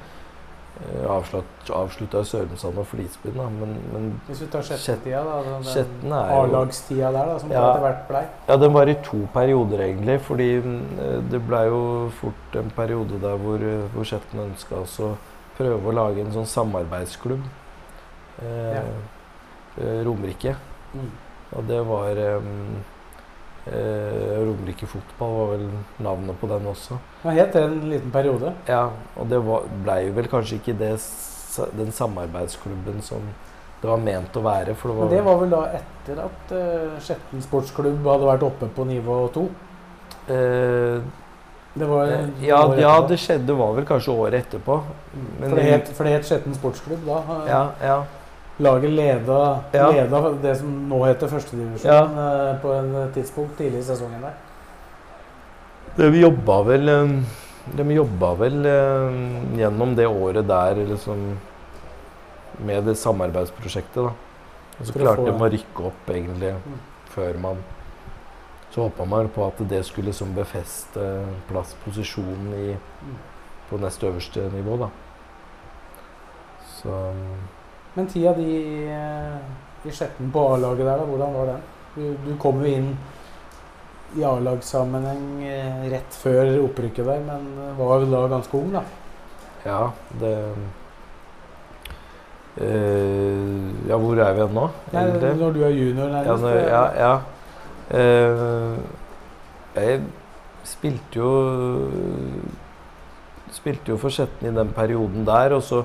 Eh, 0.81 1.11
avslutta 1.11 2.21
i 2.23 2.25
Sørumsand 2.25 2.79
og 2.81 2.87
Flisbyen. 2.89 3.35
Da. 3.37 3.49
Men, 3.53 3.75
men 3.93 4.05
Hvis 4.27 4.41
vi 4.41 4.47
tar 4.49 4.63
Skjetten-tida, 4.65 5.21
da? 5.27 5.59
Den 6.01 6.15
A-lagstida 6.17 7.11
der, 7.13 7.27
da, 7.29 7.35
som 7.43 7.53
ja, 7.53 7.65
etter 7.69 7.83
hvert 7.85 8.07
blei? 8.09 8.23
Ja, 8.49 8.57
den 8.63 8.73
var 8.73 8.89
i 8.89 8.95
to 9.05 9.21
perioder, 9.35 9.83
egentlig. 9.85 10.17
Fordi 10.25 10.49
eh, 10.57 11.19
det 11.29 11.43
blei 11.45 11.67
jo 11.69 11.83
fort 12.23 12.57
en 12.57 12.73
periode 12.77 13.21
der 13.21 13.37
hvor, 13.45 13.67
hvor 13.93 14.09
Skjetten 14.09 14.45
ønska 14.47 14.81
å 14.81 15.11
prøve 15.59 15.93
å 15.93 15.97
lage 16.01 16.25
en 16.25 16.33
sånn 16.39 16.49
samarbeidsklubb. 16.49 17.45
Eh, 18.41 18.79
ja. 18.79 18.85
Romerike. 20.07 20.57
Mm. 20.95 21.13
Og 21.59 21.69
det 21.69 21.81
var 21.87 22.19
um, 22.39 22.81
Eh, 23.67 24.39
Romerike 24.41 24.87
Fotball 24.87 25.33
var 25.37 25.51
vel 25.53 25.67
navnet 26.01 26.39
på 26.41 26.49
den 26.49 26.67
også. 26.67 26.97
Hva 27.23 27.35
het 27.37 27.53
det 27.53 27.63
en 27.67 27.77
liten 27.91 28.11
periode? 28.11 28.55
Ja, 28.67 28.87
og 29.21 29.29
det 29.29 29.41
blei 29.85 30.01
vel 30.17 30.29
kanskje 30.33 30.57
ikke 30.57 30.75
det, 30.81 30.95
den 31.77 31.93
samarbeidsklubben 31.93 33.03
som 33.05 33.27
det 33.81 33.89
var 33.89 34.01
ment 34.01 34.37
å 34.37 34.43
være. 34.45 34.75
Det 34.75 34.79
var, 34.83 34.97
Men 35.05 35.13
det 35.13 35.21
var 35.25 35.39
vel 35.41 35.53
da 35.53 35.61
etter 35.77 36.23
at 36.25 36.53
uh, 36.53 36.97
Skjetten 37.05 37.45
sportsklubb 37.45 38.09
hadde 38.11 38.29
vært 38.29 38.45
oppe 38.49 38.69
på 38.77 38.85
nivå 38.89 39.21
to? 39.33 39.47
Eh, 40.29 41.01
det 41.71 41.87
var 41.89 42.11
eh, 42.11 42.27
ja, 42.45 42.59
ja, 42.81 42.95
det 43.09 43.21
skjedde 43.23 43.55
var 43.57 43.77
vel 43.77 43.87
kanskje 43.89 44.17
året 44.25 44.41
etterpå. 44.43 44.81
det 45.41 45.69
het, 45.69 45.93
for 45.97 46.09
det 46.09 46.17
het 46.19 46.29
Skjetten 46.29 46.57
sportsklubb 46.57 47.07
da? 47.09 47.21
Ja, 47.49 47.63
ja. 47.85 48.01
Laget 48.61 48.91
leda, 48.91 49.61
ja. 49.73 49.91
leda, 49.91 50.21
det 50.43 50.55
som 50.61 50.73
nå 50.89 50.99
heter 51.07 51.31
førstedivisjon, 51.33 51.89
ja. 51.89 52.01
Eh, 52.05 52.57
på 52.61 52.73
en 52.77 52.91
tidspunkt 53.15 53.55
tidlig 53.57 53.81
i 53.81 53.87
sesongen 53.87 54.21
der. 54.21 54.35
De 55.97 56.09
jobba 56.21 56.59
vel, 56.69 56.91
eh, 56.93 57.15
de 57.79 57.87
jobba 57.97 58.35
vel 58.43 58.59
eh, 58.69 59.21
gjennom 59.63 59.95
det 59.97 60.07
året 60.11 60.49
der 60.49 60.83
liksom, 60.91 61.23
med 62.69 62.85
det 62.85 62.99
samarbeidsprosjektet. 63.01 64.11
da. 64.11 64.13
Og 64.77 64.89
så 64.89 64.97
klarte 64.97 65.25
de 65.25 65.33
å 65.33 65.49
rykke 65.55 65.87
opp 65.89 66.13
egentlig 66.13 66.55
mm. 66.57 66.81
før 67.15 67.39
man 67.41 67.63
Så 68.71 68.85
håpa 68.87 69.05
man 69.05 69.29
på 69.35 69.43
at 69.43 69.59
det 69.69 69.81
skulle 69.85 70.13
som 70.15 70.31
befeste 70.35 71.07
plass, 71.49 71.73
posisjonen 71.85 72.53
i, 72.55 72.77
mm. 72.77 73.17
på 73.71 73.81
nest 73.83 74.05
øverste 74.05 74.45
nivå. 74.53 74.77
da. 74.85 74.91
Så 76.77 77.01
men 77.95 78.07
tida 78.07 78.33
di 78.37 78.47
i, 78.57 78.89
eh, 78.91 79.91
Skjetten 79.91 80.31
på 80.33 80.43
A-laget 80.55 80.85
der, 80.85 80.99
da, 81.01 81.05
hvordan 81.09 81.35
var 81.35 81.47
den? 81.55 81.63
Du, 81.95 82.03
du 82.27 82.35
kom 82.39 82.61
jo 82.63 82.69
inn 82.69 82.91
i 84.19 84.25
A-lagssammenheng 84.27 85.43
eh, 85.47 85.87
rett 85.93 86.19
før 86.23 86.53
opprykket 86.67 87.07
der, 87.07 87.23
men 87.25 87.49
var 87.79 88.03
vel 88.03 88.13
da 88.13 88.27
ganske 88.35 88.59
ung, 88.59 88.75
da? 88.75 88.85
Ja, 89.65 89.81
det 90.21 90.35
øh, 92.61 93.89
Ja, 93.89 93.97
hvor 93.97 94.21
er 94.21 94.33
vi 94.37 94.47
nå? 94.55 94.71
Nei, 94.93 95.05
når 95.39 95.53
du 95.53 95.61
er 95.65 95.75
junior, 95.75 96.09
nærmest. 96.09 96.29
Ja, 96.29 96.37
når, 96.37 96.57
ja, 96.69 96.85
ja. 97.01 97.19
Uh, 97.91 98.77
jeg 99.75 100.03
spilte 100.63 101.19
jo 101.19 101.31
Spilte 103.51 103.91
jo 103.91 103.97
for 103.99 104.15
Skjetten 104.15 104.47
i 104.47 104.55
den 104.55 104.71
perioden 104.77 105.25
der, 105.27 105.57
og 105.57 105.63
så 105.67 105.83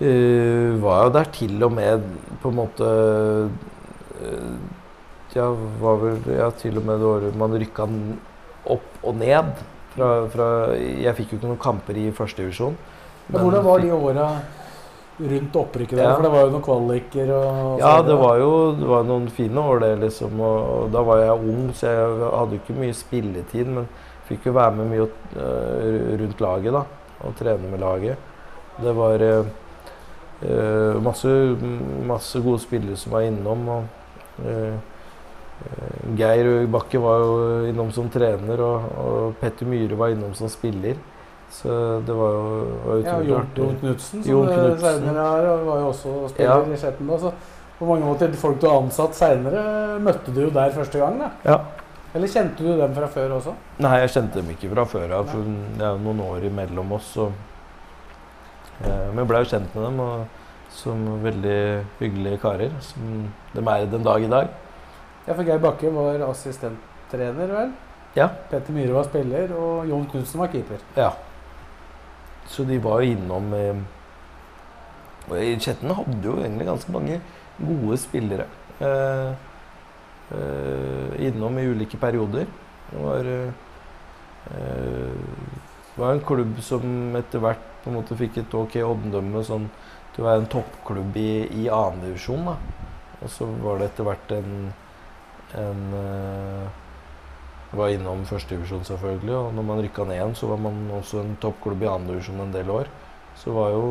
Uh, 0.00 0.74
var 0.82 1.04
jo 1.04 1.12
der 1.14 1.28
til 1.30 1.62
og 1.62 1.70
med 1.72 2.02
på 2.42 2.50
en 2.50 2.56
måte 2.58 2.88
uh, 4.18 4.56
Ja, 5.34 5.46
var 5.80 6.00
vel 6.02 6.18
ja, 6.34 6.48
til 6.54 6.78
og 6.78 6.84
med 6.86 6.98
det 6.98 7.06
året 7.10 7.38
man 7.38 7.54
rykka 7.58 7.86
opp 8.70 9.00
og 9.02 9.16
ned. 9.18 9.54
Fra, 9.94 10.10
fra, 10.30 10.46
jeg 10.74 11.14
fikk 11.18 11.32
jo 11.32 11.38
ikke 11.38 11.48
noen 11.48 11.62
kamper 11.62 11.98
i 11.98 12.04
førstedivisjon. 12.14 12.76
Hvordan 13.30 13.64
var 13.64 13.82
de 13.82 13.90
åra 13.94 14.28
rundt 15.18 15.56
opprykket 15.56 15.98
der? 15.98 16.04
Ja. 16.04 16.14
For 16.14 16.26
det 16.26 16.32
var 16.34 16.44
jo 16.44 16.52
noen 16.52 16.64
kvaliker 16.66 17.32
og 17.34 17.82
Ja, 17.82 17.94
det 18.06 18.16
var 18.18 18.38
jo 18.42 18.52
det 18.78 18.88
var 18.90 19.06
noen 19.08 19.26
fine 19.32 19.66
år, 19.72 19.82
det, 19.84 19.92
liksom. 20.04 20.38
Og, 20.38 20.58
og, 20.76 20.86
da 20.94 21.02
var 21.06 21.22
jeg 21.22 21.50
ung, 21.54 21.66
så 21.74 21.92
jeg 21.94 22.30
hadde 22.34 22.58
jo 22.58 22.62
ikke 22.62 22.78
mye 22.80 22.96
spilletid. 22.98 23.74
Men 23.78 23.90
fikk 24.28 24.48
jo 24.48 24.56
være 24.56 24.78
med 24.78 24.90
mye 24.92 25.08
uh, 25.08 26.14
rundt 26.22 26.46
laget, 26.46 26.78
da. 26.78 26.86
Og 27.24 27.36
trene 27.38 27.70
med 27.70 27.82
laget. 27.82 28.32
Det 28.82 28.96
var 28.96 29.22
Uh, 29.22 29.52
masse, 31.04 31.30
masse, 32.06 32.40
gode 32.44 32.60
spillere 32.62 32.98
som 33.00 33.14
var 33.16 33.28
innom. 33.28 33.68
Og, 33.76 34.44
uh, 34.44 34.92
Geir 36.18 36.66
Bakke 36.68 37.00
var 37.00 37.22
jo 37.22 37.34
innom 37.70 37.92
som 37.94 38.10
trener, 38.12 38.60
og, 38.60 38.88
og 39.00 39.36
Petter 39.40 39.68
Myhre 39.70 39.96
var 39.96 40.12
innom 40.12 40.34
som 40.36 40.50
spiller. 40.52 40.98
Så 41.54 41.70
det 42.06 42.14
var 42.18 42.32
jo 42.34 42.64
var 42.84 43.02
Ja, 43.04 43.18
Jon 43.22 43.76
Knutsen, 43.80 44.24
som 44.24 44.48
senere 44.82 45.26
her 45.28 45.46
var 45.68 45.80
jo 45.84 45.90
også 45.92 46.14
spiller 46.32 46.50
ja. 46.50 46.74
i 46.74 46.80
Skjetten. 46.80 47.12
Så 47.20 47.32
på 47.78 47.86
mange 47.86 48.06
måter, 48.06 48.34
folk 48.38 48.60
du 48.60 48.68
har 48.68 48.82
ansatt 48.82 49.16
seinere, 49.18 49.62
møtte 50.02 50.34
du 50.34 50.44
jo 50.46 50.50
der 50.54 50.74
første 50.74 50.98
gang. 50.98 51.18
da. 51.22 51.30
Ja. 51.46 51.58
Eller 52.14 52.30
kjente 52.30 52.62
du 52.62 52.70
dem 52.78 52.94
fra 52.94 53.08
før 53.10 53.36
også? 53.40 53.54
Nei, 53.82 53.96
jeg 54.04 54.12
kjente 54.14 54.38
dem 54.38 54.50
ikke 54.54 54.70
fra 54.70 54.84
før 54.86 55.16
av. 55.18 55.32
Det 55.34 55.82
er 55.82 55.96
jo 55.96 56.02
noen 56.04 56.22
år 56.22 56.46
imellom 56.46 56.94
oss. 56.94 57.08
Eh, 57.18 57.40
men 58.82 59.20
jeg 59.22 59.30
ble 59.30 59.42
jo 59.42 59.50
kjent 59.52 59.76
med 59.76 59.86
dem 59.86 60.00
og, 60.02 60.42
som 60.74 61.04
veldig 61.22 61.58
hyggelige 62.00 62.40
karer. 62.42 62.72
Som 62.82 63.28
de 63.54 63.62
er 63.62 63.86
den 63.90 64.06
dag 64.06 64.22
i 64.22 64.30
dag. 64.30 64.48
Ja, 65.26 65.32
for 65.32 65.44
Geir 65.46 65.60
Bakke 65.62 65.92
var 65.94 66.20
assistenttrener, 66.28 67.52
vel? 67.54 67.70
Ja. 68.14 68.28
Petter 68.50 68.74
Myhre 68.74 68.94
var 68.98 69.06
spiller, 69.08 69.54
og 69.56 69.88
Jon 69.88 70.06
Knutsen 70.10 70.42
var 70.42 70.50
keeper. 70.52 70.82
Ja. 70.98 71.10
Så 72.50 72.66
de 72.68 72.76
var 72.82 73.00
jo 73.00 73.14
innom 73.14 73.46
eh, 73.56 73.78
Og 75.30 75.62
Kjetten 75.64 75.94
hadde 75.96 76.20
jo 76.26 76.36
egentlig 76.36 76.66
ganske 76.68 76.92
mange 76.92 77.20
gode 77.56 77.96
spillere. 78.02 78.46
Eh, 78.84 79.30
eh, 80.36 81.26
innom 81.28 81.58
i 81.58 81.66
ulike 81.70 81.96
perioder. 81.96 82.46
Det 82.90 83.02
var, 83.02 83.30
eh, 83.32 85.12
var 85.96 86.12
en 86.12 86.24
klubb 86.26 86.60
som 86.62 87.16
etter 87.16 87.40
hvert 87.40 87.70
på 87.84 87.90
en 87.90 87.98
måte 87.98 88.16
fikk 88.16 88.40
et 88.40 88.54
ok 88.56 88.78
omdømme 88.86 89.42
sånn 89.44 89.68
til 90.14 90.24
å 90.24 90.28
være 90.28 90.44
en 90.44 90.48
toppklubb 90.50 91.16
i, 91.20 91.30
i 91.64 91.66
annendivisjon. 91.68 92.48
Og 92.48 93.30
så 93.32 93.48
var 93.60 93.80
det 93.80 93.90
etter 93.90 94.08
hvert 94.08 94.34
en, 94.38 94.56
en 95.60 95.84
uh, 95.92 96.80
Var 97.74 97.96
innom 97.96 98.20
førstedivisjon, 98.28 98.84
selvfølgelig. 98.86 99.34
Og 99.34 99.54
når 99.56 99.64
man 99.66 99.80
rykka 99.82 100.04
ned 100.06 100.20
igjen, 100.20 100.34
så 100.38 100.46
var 100.52 100.60
man 100.62 100.76
også 100.94 101.24
en 101.24 101.32
toppklubb 101.42 101.82
i 101.82 101.88
annendivisjon 101.90 102.44
en 102.44 102.52
del 102.54 102.70
år. 102.70 102.90
Så 103.40 103.54
var 103.56 103.72
jo 103.74 103.86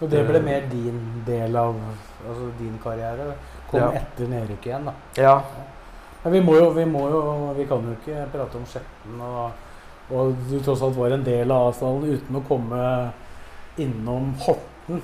Og 0.00 0.08
det 0.10 0.22
ble 0.26 0.40
mer 0.42 0.64
din 0.70 1.02
del 1.26 1.56
av 1.60 1.76
altså 1.76 2.48
din 2.58 2.78
karriere? 2.82 3.34
Kom 3.68 3.84
ja. 3.84 3.90
etter 4.00 4.30
nedrykket 4.30 4.70
igjen, 4.70 4.88
da? 4.88 4.94
Ja. 5.20 5.36
Men 6.22 6.32
vi 6.38 6.40
må, 6.46 6.56
jo, 6.56 6.70
vi 6.72 6.86
må 6.86 7.02
jo 7.10 7.20
Vi 7.58 7.66
kan 7.68 7.84
jo 7.84 7.94
ikke 7.98 8.24
prate 8.32 8.58
om 8.58 8.66
Skjetten 8.68 9.20
og, 9.26 9.68
og 10.10 10.34
du 10.48 10.58
tross 10.60 10.82
alt 10.82 10.96
var 10.98 11.14
en 11.14 11.24
del 11.24 11.50
av 11.52 11.70
avstanden 11.70 12.16
uten 12.18 12.38
å 12.38 12.44
komme 12.48 12.82
innom 13.80 14.32
Horten 14.42 15.02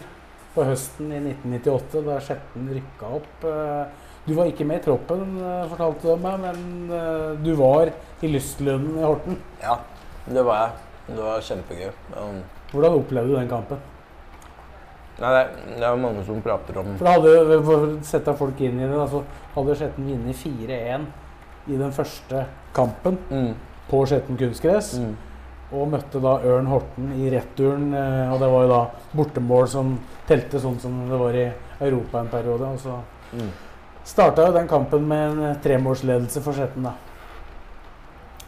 på 0.55 0.67
høsten 0.67 1.13
i 1.15 1.21
1998, 1.23 2.03
da 2.07 2.19
Skjetten 2.25 2.71
rykka 2.75 3.13
opp. 3.21 3.47
Eh, 3.47 4.09
du 4.29 4.35
var 4.37 4.51
ikke 4.51 4.67
med 4.69 4.83
i 4.83 4.85
troppen, 4.85 5.37
eh, 5.39 5.69
fortalte 5.71 6.09
du 6.09 6.25
meg, 6.25 6.41
men 6.43 6.91
eh, 6.93 7.37
du 7.45 7.53
var 7.57 7.93
i 8.21 8.33
Lystlunden 8.33 8.99
i 8.99 9.07
Horten? 9.07 9.39
Ja, 9.63 9.79
det 10.27 10.45
var 10.45 10.65
jeg. 10.65 10.89
Det 11.09 11.23
var 11.25 11.47
kjempegøy. 11.47 11.93
Hvordan 12.73 12.99
opplevde 12.99 13.33
du 13.33 13.39
den 13.39 13.49
kampen? 13.49 13.81
Nei, 15.19 15.31
det, 15.35 15.79
det 15.81 15.87
er 15.87 15.97
mange 15.99 16.21
som 16.27 16.43
prater 16.45 16.77
om 16.79 16.93
For 17.01 17.09
hadde, 17.11 17.57
For 17.67 17.87
å 17.89 17.95
sette 18.07 18.35
folk 18.39 18.61
inn 18.63 18.77
i 18.79 18.85
det, 18.85 18.99
altså, 19.03 19.25
hadde 19.57 19.75
Skjetten 19.81 20.11
vunnet 20.13 20.39
4-1 20.45 21.09
i 21.69 21.79
den 21.81 21.91
første 21.97 22.45
kampen 22.77 23.19
mm. 23.33 23.49
På 23.91 24.05
Skjetten 24.09 24.39
kunstgress. 24.41 24.95
Mm. 25.03 25.17
Og 25.79 25.91
møtte 25.93 26.21
da 26.25 26.39
Ørn 26.49 26.69
Horten 26.71 27.13
i 27.19 27.29
returen. 27.33 27.91
Eh, 27.93 28.33
og 28.33 28.41
det 28.43 28.51
var 28.53 28.65
jo 28.65 28.73
da 28.73 28.83
bortemål 29.19 29.69
som 29.69 29.95
telte 30.29 30.61
sånn 30.63 30.79
som 30.81 31.03
det 31.11 31.21
var 31.21 31.37
i 31.37 31.47
Europa 31.81 32.23
en 32.23 32.33
periode. 32.33 32.73
Og 32.73 32.81
så 32.83 32.97
mm. 33.37 33.53
starta 34.09 34.49
jo 34.49 34.57
den 34.57 34.71
kampen 34.71 35.07
med 35.09 35.29
en 35.29 35.63
tremålsledelse 35.65 36.45
for 36.45 36.57
Skjetten, 36.57 36.89
da. 36.89 36.97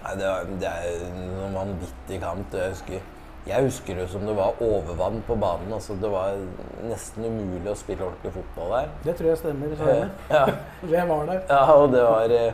Nei, 0.00 0.16
det, 0.16 0.26
var, 0.26 0.52
det 0.60 0.68
er 0.70 1.08
en 1.10 1.56
vanvittig 1.56 2.20
kamp. 2.22 2.54
jeg 2.56 2.72
husker 2.72 3.08
jeg 3.48 3.64
husker 3.64 3.96
det 3.96 4.06
som 4.12 4.24
det 4.28 4.34
var 4.36 4.58
overvann 4.60 5.22
på 5.26 5.34
banen. 5.40 5.72
altså 5.72 5.94
Det 6.00 6.10
var 6.12 6.36
nesten 6.84 7.24
umulig 7.24 7.70
å 7.72 7.76
spille 7.78 8.04
ordentlig 8.04 8.32
fotball 8.34 8.74
der. 8.74 8.90
Det 9.06 9.14
tror 9.16 9.30
jeg 9.30 9.40
stemmer. 9.40 9.72
Det, 9.80 9.94
Ja. 10.36 10.44
det 10.82 11.06
var 11.08 11.24
der. 11.30 11.40
Ja, 11.48 11.62
og 11.72 11.92
det 11.94 12.02
var, 12.04 12.34
eh, 12.36 12.52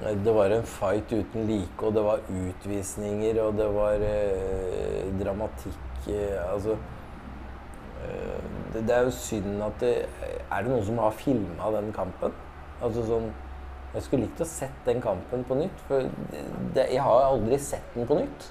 det 0.00 0.32
var 0.34 0.54
en 0.54 0.64
fight 0.64 1.12
uten 1.12 1.46
like, 1.46 1.78
og 1.84 1.94
det 1.94 2.04
var 2.04 2.22
utvisninger, 2.28 3.42
og 3.42 3.58
det 3.58 3.68
var 3.74 4.04
eh, 4.06 5.10
dramatikk 5.20 6.08
eh, 6.08 6.38
Altså 6.48 6.78
eh, 8.06 8.40
det, 8.72 8.86
det, 8.88 8.96
er 8.96 9.04
jo 9.04 9.12
synd 9.16 9.60
at 9.62 9.84
det 9.84 9.92
Er 10.48 10.62
det 10.62 10.72
noen 10.72 10.86
som 10.86 11.02
har 11.04 11.12
filma 11.16 11.70
den 11.76 11.92
kampen? 11.92 12.32
Altså 12.80 13.04
sånn 13.06 13.28
Jeg 13.92 14.06
skulle 14.06 14.24
likt 14.24 14.40
å 14.40 14.48
sett 14.48 14.80
den 14.88 15.04
kampen 15.04 15.44
på 15.44 15.60
nytt, 15.60 15.84
for 15.84 16.08
det, 16.72 16.88
jeg 16.88 17.04
har 17.04 17.26
aldri 17.28 17.58
sett 17.60 17.92
den 17.92 18.08
på 18.08 18.16
nytt. 18.16 18.46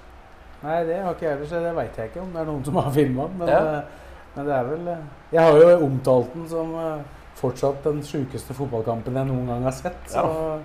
Nei, 0.62 0.84
det 0.86 1.00
har 1.02 1.16
ikke 1.16 1.26
jeg 1.26 1.34
heller, 1.34 1.48
så 1.50 1.60
det 1.64 1.72
veit 1.74 1.98
jeg 1.98 2.12
ikke 2.12 2.22
om 2.22 2.30
det 2.36 2.42
er 2.44 2.50
noen 2.52 2.62
som 2.68 2.78
har 2.78 2.92
filma 2.94 3.26
den. 3.32 3.40
Men, 3.40 3.50
ja. 3.50 3.62
Eh, 3.80 4.28
men, 4.36 4.46
det 4.46 4.54
er 4.54 4.68
vel 4.68 4.92
eh, 4.94 5.08
Jeg 5.34 5.48
har 5.48 5.58
jo 5.58 5.88
omtalt 5.88 6.36
den 6.36 6.46
som 6.52 6.76
eh, 6.78 7.02
fortsatt 7.42 7.82
den 7.88 8.04
sjukeste 8.06 8.54
fotballkampen 8.54 9.18
jeg 9.18 9.30
noen 9.32 9.50
gang 9.50 9.66
har 9.66 9.74
sett. 9.74 9.98
Så 10.12 10.22
ja. 10.22 10.60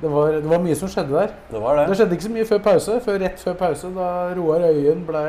Det, 0.00 0.08
var, 0.12 0.32
det, 0.32 0.48
var, 0.50 0.60
mye 0.60 0.76
som 0.76 0.90
skjedde 0.92 1.14
der. 1.14 1.36
Det 1.50 1.60
var 1.62 1.78
det. 1.78 1.86
Det 1.88 1.96
skjedde 1.96 2.16
ikke 2.18 2.26
så 2.26 2.32
mye 2.34 2.48
før 2.48 2.58
pause. 2.66 2.96
Før, 3.04 3.20
rett 3.22 3.40
før 3.40 3.54
pause, 3.60 3.92
da 3.96 4.08
Roar 4.36 4.66
Øyen 4.68 5.06
ble 5.08 5.22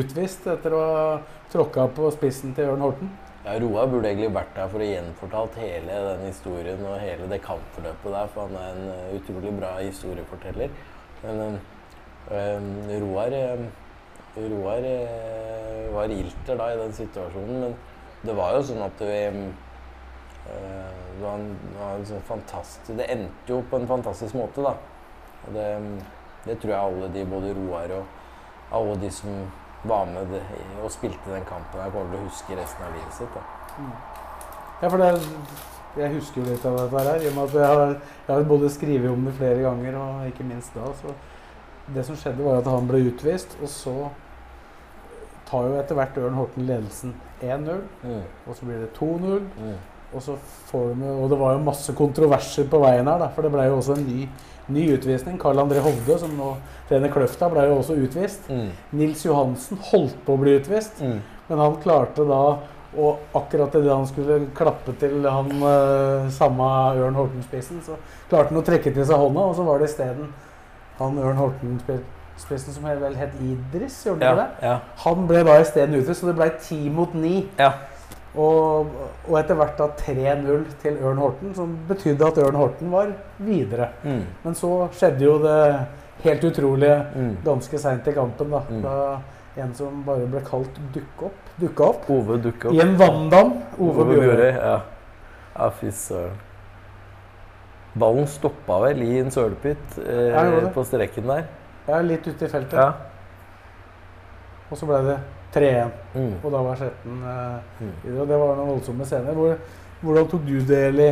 utvist 0.00 0.48
etter 0.50 0.74
å 0.74 0.80
ha 0.82 1.04
tråkka 1.52 1.86
på 1.94 2.10
spissen 2.16 2.56
til 2.56 2.72
Ørn 2.72 2.82
Horten. 2.82 3.12
Ja, 3.44 3.58
Roar 3.60 3.86
burde 3.92 4.08
egentlig 4.08 4.32
vært 4.32 4.54
der 4.56 4.70
for 4.72 4.80
å 4.80 4.88
gjenfortalt 4.88 5.56
hele 5.60 5.96
den 6.08 6.22
historien 6.26 6.80
og 6.88 6.94
hele 6.96 7.26
det 7.28 7.42
kampforløpet 7.44 8.14
der, 8.16 8.30
for 8.32 8.48
han 8.48 8.56
er 8.56 8.78
en 8.80 9.18
utrolig 9.18 9.52
bra 9.58 9.74
historieforteller. 9.82 10.78
Men 11.22 11.58
øh, 12.32 12.94
Roar, 13.04 13.36
øh, 13.40 13.66
Roar 14.38 14.88
øh, 14.90 15.94
var 15.94 16.14
ilter 16.16 16.56
da 16.58 16.70
i 16.72 16.80
den 16.80 16.96
situasjonen, 16.96 17.60
men 17.60 17.76
det 18.24 18.36
var 18.36 18.56
jo 18.56 18.64
sånn 18.64 18.82
at 18.86 19.04
vi 19.04 19.20
eh, 19.28 19.42
det 20.44 21.22
var, 21.22 21.38
en, 21.38 21.50
det 21.64 21.78
var 21.80 21.94
en 21.96 22.06
sånn 22.08 22.24
fantastisk 22.28 22.98
Det 22.98 23.06
endte 23.14 23.48
jo 23.48 23.62
på 23.70 23.78
en 23.80 23.88
fantastisk 23.88 24.36
måte, 24.36 24.64
da. 24.64 24.74
Og 25.44 25.56
det, 25.56 25.68
det 26.44 26.58
tror 26.60 26.72
jeg 26.74 26.80
alle 26.80 27.12
de, 27.14 27.26
både 27.28 27.52
Roar 27.56 27.94
og 27.98 28.74
alle 28.74 28.96
de 29.00 29.10
som 29.12 29.44
var 29.84 30.08
med 30.08 30.32
det, 30.32 30.40
og 30.82 30.92
spilte 30.92 31.28
den 31.28 31.44
kampen, 31.48 31.80
her 31.80 31.92
kommer 31.92 32.14
til 32.14 32.22
å 32.22 32.26
huske 32.26 32.56
resten 32.56 32.86
av 32.86 32.96
livet 32.96 33.16
sitt. 33.18 33.36
da. 33.36 33.44
Mm. 33.78 33.94
Ja, 34.80 34.88
for 34.88 35.00
det, 35.00 35.10
jeg 36.00 36.14
husker 36.16 36.40
jo 36.40 36.48
litt 36.48 36.64
av 36.66 36.78
dette 36.80 37.04
her, 37.04 37.20
i 37.20 37.28
og 37.30 37.36
med 37.36 37.44
at 37.44 37.56
jeg 37.60 37.78
har, 37.78 37.94
jeg 38.26 38.32
har 38.32 38.48
både 38.48 38.70
skrevet 38.72 39.10
om 39.12 39.28
det 39.28 39.36
flere 39.36 39.62
ganger, 39.62 39.98
og 40.00 40.28
ikke 40.32 40.48
minst 40.48 40.76
da. 40.76 40.88
så 41.02 41.14
det 41.94 42.04
som 42.08 42.16
skjedde, 42.16 42.44
var 42.44 42.62
at 42.62 42.70
han 42.72 42.88
ble 42.88 43.02
utvist, 43.10 43.58
og 43.60 43.68
så 43.68 43.94
tar 45.48 45.68
jo 45.68 45.78
etter 45.78 45.98
hvert 45.98 46.16
Ørn 46.22 46.38
Horten 46.38 46.68
ledelsen 46.68 47.12
1-0. 47.44 47.82
Mm. 48.02 48.22
Og 48.46 48.56
så 48.56 48.68
blir 48.68 48.80
det 48.80 48.94
2-0. 48.96 49.44
Mm. 49.60 49.74
Og, 50.14 50.22
så 50.22 50.36
får 50.70 50.92
de, 50.94 51.10
og 51.10 51.30
det 51.32 51.38
var 51.40 51.56
jo 51.56 51.62
masse 51.66 51.94
kontroverser 51.98 52.68
på 52.70 52.80
veien 52.84 53.08
her, 53.10 53.18
da, 53.22 53.30
for 53.34 53.46
det 53.46 53.52
ble 53.54 53.66
jo 53.66 53.78
også 53.80 53.96
en 53.98 54.04
ny, 54.06 54.28
ny 54.74 54.84
utvisning. 54.94 55.38
Karl 55.42 55.62
André 55.62 55.82
Hovde, 55.84 56.18
som 56.22 56.36
nå 56.38 56.52
trener 56.88 57.12
Kløfta, 57.12 57.50
ble 57.52 57.66
jo 57.68 57.80
også 57.80 57.98
utvist. 57.98 58.46
Mm. 58.52 58.70
Nils 59.00 59.24
Johansen 59.26 59.82
holdt 59.90 60.20
på 60.26 60.36
å 60.36 60.42
bli 60.44 60.54
utvist, 60.60 61.02
mm. 61.02 61.18
men 61.50 61.64
han 61.66 61.82
klarte 61.82 62.26
da 62.28 62.44
og 62.94 63.34
akkurat 63.34 63.74
idet 63.74 63.90
han 63.90 64.06
skulle 64.06 64.36
klappe 64.54 64.94
til 65.00 65.24
han 65.26 65.48
uh, 65.62 66.28
samme 66.30 66.66
Ørn 66.94 67.16
Horten-spissen, 67.18 67.80
så 67.82 67.96
klarte 68.30 68.52
han 68.52 68.60
å 68.60 68.66
trekke 68.66 68.92
til 68.94 69.06
seg 69.06 69.18
hånda, 69.18 69.48
og 69.50 69.56
så 69.58 69.64
var 69.66 69.80
det 69.80 69.90
isteden 69.90 70.28
han 71.00 71.18
Ørn 71.18 71.40
Horten-spissen 71.40 72.76
som 72.76 72.86
vel 72.86 73.16
het 73.18 73.34
Idris, 73.42 73.98
gjorde 74.06 74.30
ja, 74.30 74.36
det? 74.38 74.46
Ja. 74.62 74.76
Han 75.02 75.26
ble 75.30 75.42
da 75.46 75.58
isteden 75.62 75.98
ute, 75.98 76.14
så 76.14 76.30
det 76.30 76.36
ble 76.38 76.48
ti 76.62 76.78
mot 76.92 77.16
ni. 77.18 77.40
Ja. 77.58 77.72
Og, 78.34 78.88
og, 79.28 79.34
etter 79.38 79.54
hvert 79.54 79.76
da 79.78 79.86
3-0 80.00 80.64
til 80.82 80.96
Ørn 80.98 81.20
Horten, 81.22 81.52
som 81.54 81.76
betydde 81.88 82.26
at 82.26 82.40
Ørn 82.42 82.58
Horten 82.58 82.90
var 82.90 83.12
videre. 83.38 83.92
Mm. 84.02 84.24
Men 84.42 84.56
så 84.58 84.72
skjedde 84.96 85.22
jo 85.22 85.36
det 85.42 85.60
helt 86.24 86.48
utrolige 86.48 86.96
mm. 87.14 87.30
ganske 87.44 87.78
seint 87.78 88.10
i 88.10 88.16
kampen. 88.16 88.50
da, 88.50 88.62
mm. 88.68 88.82
da 88.82 89.62
en 89.62 89.74
som 89.78 90.02
bare 90.06 90.26
ble 90.26 90.42
kalt 90.42 90.80
Dukke 90.94 91.28
opp, 91.28 91.52
dukka 91.60 91.86
opp, 91.92 92.08
Ove 92.10 92.40
dukka 92.42 92.68
opp. 92.68 92.74
i 92.74 92.82
en 92.82 92.96
vanndam. 92.98 93.54
Ove, 93.78 94.02
Ove 94.02 94.06
Bjørøy. 94.10 94.50
Ja. 94.50 94.80
ja, 95.54 95.70
fy 95.78 95.92
søren. 95.94 96.42
Ballen 97.94 98.26
stoppa 98.26 98.80
vel 98.82 99.04
i 99.06 99.20
en 99.20 99.30
sølepytt 99.30 100.00
eh, 100.02 100.64
på 100.74 100.82
streken 100.82 101.30
der. 101.30 101.44
Ja, 101.86 102.00
litt 102.02 102.26
ute 102.26 102.48
i 102.48 102.50
feltet. 102.50 102.74
Ja. 102.74 102.88
Og 104.66 104.80
så 104.80 104.88
ble 104.88 104.98
det 105.06 105.18
3-1. 105.54 105.94
Mm. 106.14 106.34
Og 106.42 106.50
da 106.52 106.60
var 106.66 106.80
Skjetten 106.80 107.24
eh, 107.30 107.80
mm. 107.80 107.94
Og 108.18 108.28
det 108.28 108.38
var 108.42 108.58
noen 108.58 108.70
voldsomme 108.74 109.08
scener. 109.08 109.38
Hvor, 109.38 109.56
hvordan 110.04 110.30
tok 110.30 110.46
du 110.46 110.54
del 110.68 111.02
i, 111.04 111.10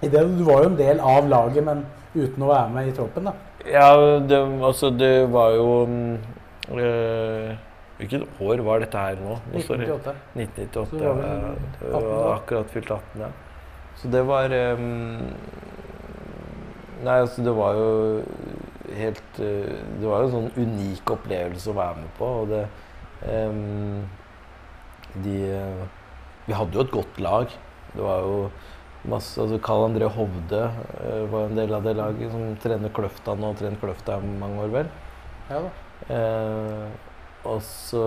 i, 0.00 0.08
det? 0.08 0.24
Du 0.38 0.44
var 0.46 0.64
jo 0.64 0.72
en 0.72 0.80
del 0.80 1.02
av 1.14 1.28
laget, 1.30 1.64
men 1.66 1.84
uten 2.14 2.46
å 2.46 2.50
være 2.50 2.72
med 2.76 2.90
i 2.90 2.96
troppen, 2.96 3.30
da? 3.30 3.36
Ja, 3.64 3.88
det, 4.20 4.40
altså 4.60 4.90
det 4.92 5.14
var 5.32 5.54
jo 5.56 5.68
øh, 5.88 7.54
Hvilket 7.96 8.40
år 8.42 8.60
var 8.66 8.82
dette 8.82 9.00
her 9.00 9.16
nå? 9.22 9.38
1998. 9.54 10.12
1998 10.34 11.00
ja, 11.00 11.14
det 11.80 11.92
var 11.94 12.32
akkurat 12.34 12.72
fylt 12.74 12.90
18, 12.90 13.22
ja. 13.22 13.30
Så 14.00 14.10
det 14.12 14.24
var 14.26 14.52
um, 14.52 15.22
Nei, 17.04 17.18
altså 17.20 17.44
det 17.46 17.54
var 17.56 17.78
jo 17.78 17.88
helt 18.98 19.40
eh, 19.40 19.76
Det 20.00 20.08
var 20.08 20.22
jo 20.22 20.28
en 20.28 20.34
sånn 20.34 20.50
unik 20.56 21.12
opplevelse 21.14 21.70
å 21.70 21.76
være 21.76 22.02
med 22.02 22.10
på. 22.18 22.30
Og 22.42 22.50
det 22.52 22.64
De 25.24 25.36
Vi 26.44 26.56
hadde 26.56 26.76
jo 26.76 26.84
et 26.84 26.92
godt 26.92 27.20
lag. 27.24 27.52
Det 27.94 28.02
var 28.02 28.24
jo 28.26 28.38
masse 29.10 29.40
altså 29.40 29.58
Karl 29.62 29.88
André 29.90 30.08
Hovde 30.10 30.60
uh, 30.64 31.24
var 31.32 31.48
en 31.48 31.58
del 31.58 31.72
av 31.76 31.84
det 31.84 31.96
laget, 31.98 32.30
som 32.32 32.54
trener 32.62 32.92
Kløfta 32.94 33.34
nå. 33.36 33.50
har 33.52 33.58
Trent 33.60 33.80
Kløfta 33.82 34.18
i 34.18 34.36
mange 34.40 34.62
år, 34.64 34.70
vel. 34.78 34.92
Ja 35.50 35.60
da. 35.64 35.72
Uh, 36.08 37.10
og 37.44 37.58
så 37.64 38.00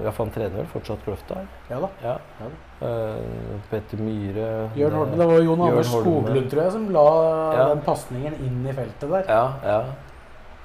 Ja, 0.00 0.10
for 0.10 0.24
han 0.24 0.30
trener 0.32 0.62
vel 0.62 0.68
fortsatt 0.72 1.02
Kløfta? 1.04 1.42
Ja 1.68 1.80
da. 1.82 1.90
Ja. 2.04 2.14
ja 2.40 2.48
da. 2.48 2.60
Uh, 2.80 3.58
Petter 3.70 4.00
Myhre 4.00 4.46
Jørn 4.78 4.96
Holmen. 4.96 5.18
Det 5.20 5.26
var 5.32 5.42
Jon 5.44 5.64
Anders 5.66 5.90
Skoglund, 5.92 6.48
tror 6.52 6.62
jeg, 6.64 6.72
som 6.78 6.86
la 6.94 7.10
ja. 7.58 7.66
den 7.74 7.84
pasningen 7.84 8.38
inn 8.40 8.62
i 8.64 8.76
feltet 8.76 9.12
der. 9.16 9.28
Ja, 9.28 9.44
ja. 9.66 9.82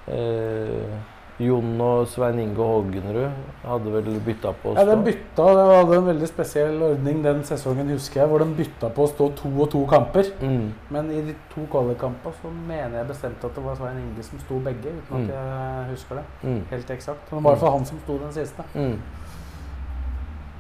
Uh, 0.06 0.96
Jon 1.40 1.82
og 1.84 2.06
Svein 2.08 2.38
Inge 2.40 2.56
Hågenrud 2.64 3.32
hadde 3.66 3.92
vel 3.92 4.06
bytta 4.24 4.54
på 4.62 4.72
å 4.72 4.76
Ja, 4.78 4.86
den 4.88 5.02
de 5.04 5.10
bytta, 5.12 5.48
Det 5.58 5.64
hadde 5.68 5.98
en 5.98 6.06
veldig 6.08 6.28
spesiell 6.30 6.78
ordning 6.82 7.18
den 7.26 7.42
sesongen, 7.44 7.90
husker 7.92 8.22
jeg, 8.22 8.30
hvor 8.32 8.40
de 8.40 8.46
bytta 8.56 8.90
på 8.96 9.04
å 9.04 9.10
stå 9.12 9.28
to 9.36 9.50
og 9.60 9.68
to 9.74 9.82
kamper. 9.92 10.30
Mm. 10.40 10.70
Men 10.96 11.10
i 11.12 11.20
de 11.28 11.36
to 11.52 11.66
kvalikkampene 11.74 12.34
så 12.42 12.52
mener 12.68 13.02
jeg 13.02 13.08
bestemt 13.10 13.44
at 13.44 13.56
det 13.58 13.64
var 13.66 13.76
Svein 13.76 14.00
Inge 14.00 14.24
som 14.24 14.40
sto 14.40 14.60
begge, 14.64 14.94
uten 14.96 15.12
Mm. 15.18 15.26
at 15.26 15.36
jeg 15.36 15.90
husker 15.92 16.16
det 16.16 16.26
Mm. 16.44 16.62
helt 16.72 16.88
eksakt. 16.90 17.32
Men 17.32 17.38
det 17.40 17.44
var 17.44 17.52
i 17.52 17.54
hvert 17.56 17.60
fall 17.60 17.78
han 17.80 17.86
som 17.86 18.00
sto 18.06 18.18
den 18.18 18.32
siste. 18.32 18.64
Mm. 18.74 18.98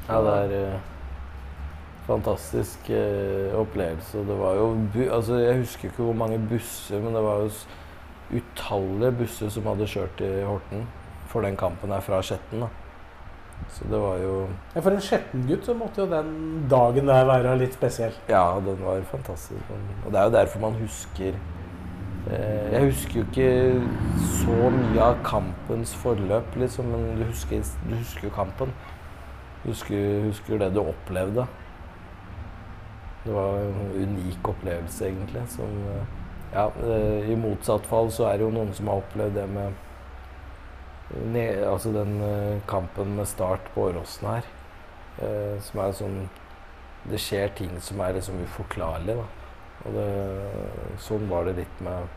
Ja, 0.09 0.21
det 0.21 0.51
er 0.51 0.65
eh, 0.73 0.79
fantastisk 2.05 2.89
eh, 2.89 3.55
opplevelse. 3.57 4.17
Det 4.27 4.37
var 4.39 4.55
jo 4.59 4.67
bu 4.93 5.09
altså, 5.09 5.39
Jeg 5.39 5.57
husker 5.63 5.87
ikke 5.89 6.03
hvor 6.03 6.13
mange 6.13 6.37
busser, 6.49 6.99
men 6.99 7.13
det 7.15 7.23
var 7.23 7.39
jo 7.41 7.49
utallige 8.33 9.11
busser 9.19 9.49
som 9.53 9.67
hadde 9.69 9.87
kjørt 9.89 10.15
til 10.17 10.41
Horten 10.47 10.87
for 11.29 11.45
den 11.45 11.57
kampen 11.59 11.91
her 11.93 12.01
fra 12.01 12.21
Skjetten. 12.23 12.61
da. 12.65 12.67
Så 13.71 13.85
det 13.89 13.99
var 13.99 14.17
jo 14.19 14.47
Ja, 14.75 14.81
For 14.81 14.91
en 14.91 15.01
Skjetten-gutt 15.01 15.65
så 15.65 15.73
måtte 15.77 16.01
jo 16.03 16.07
den 16.11 16.67
dagen 16.69 17.07
der 17.07 17.25
være 17.25 17.57
litt 17.57 17.73
spesiell. 17.73 18.13
Ja, 18.29 18.59
den 18.59 18.81
var 18.83 19.01
fantastisk. 19.11 19.61
Og 20.05 20.11
det 20.11 20.19
er 20.19 20.23
jo 20.23 20.33
derfor 20.35 20.59
man 20.59 20.73
husker 20.81 21.33
eh, 22.31 22.73
Jeg 22.73 22.89
husker 22.89 23.19
jo 23.21 23.25
ikke 23.29 23.81
så 24.41 24.69
mye 24.75 25.01
av 25.01 25.21
kampens 25.23 25.95
forløp, 25.95 26.55
liksom, 26.59 26.85
men 26.91 27.19
du 27.21 27.23
husker, 27.29 27.63
du 27.89 27.95
husker 27.95 28.29
kampen. 28.35 28.73
Du 29.63 29.69
husker, 29.71 30.21
husker 30.27 30.59
det 30.61 30.73
du 30.75 30.81
opplevde. 30.83 31.47
Det 33.25 33.33
var 33.33 33.57
en 33.57 33.95
unik 33.95 34.47
opplevelse, 34.51 35.07
egentlig. 35.07 35.41
Som 35.49 35.71
eh, 35.89 36.03
Ja, 36.55 36.69
eh, 36.83 37.29
i 37.31 37.35
motsatt 37.35 37.85
fall 37.89 38.07
så 38.15 38.29
er 38.29 38.37
det 38.39 38.45
jo 38.47 38.51
noen 38.55 38.73
som 38.73 38.87
har 38.87 39.01
opplevd 39.03 39.33
det 39.35 39.47
med 39.51 39.73
ne- 41.33 41.65
Altså 41.67 41.91
den 41.93 42.21
eh, 42.23 42.61
kampen 42.67 43.15
med 43.17 43.27
start 43.27 43.59
på 43.75 43.89
Åråsen 43.89 44.27
her, 44.29 44.43
eh, 45.21 45.57
som 45.61 45.79
er 45.83 45.91
sånn 45.91 46.19
det 47.05 47.19
skjer 47.21 47.51
ting 47.53 47.73
som 47.85 47.99
er 48.01 48.15
liksom 48.17 48.39
uforklarlige. 48.41 49.15
Da. 49.19 49.25
Og 49.85 49.93
det, 49.93 50.05
sånn 51.05 51.27
var 51.29 51.43
det 51.45 51.57
litt 51.59 51.81
med 51.85 52.07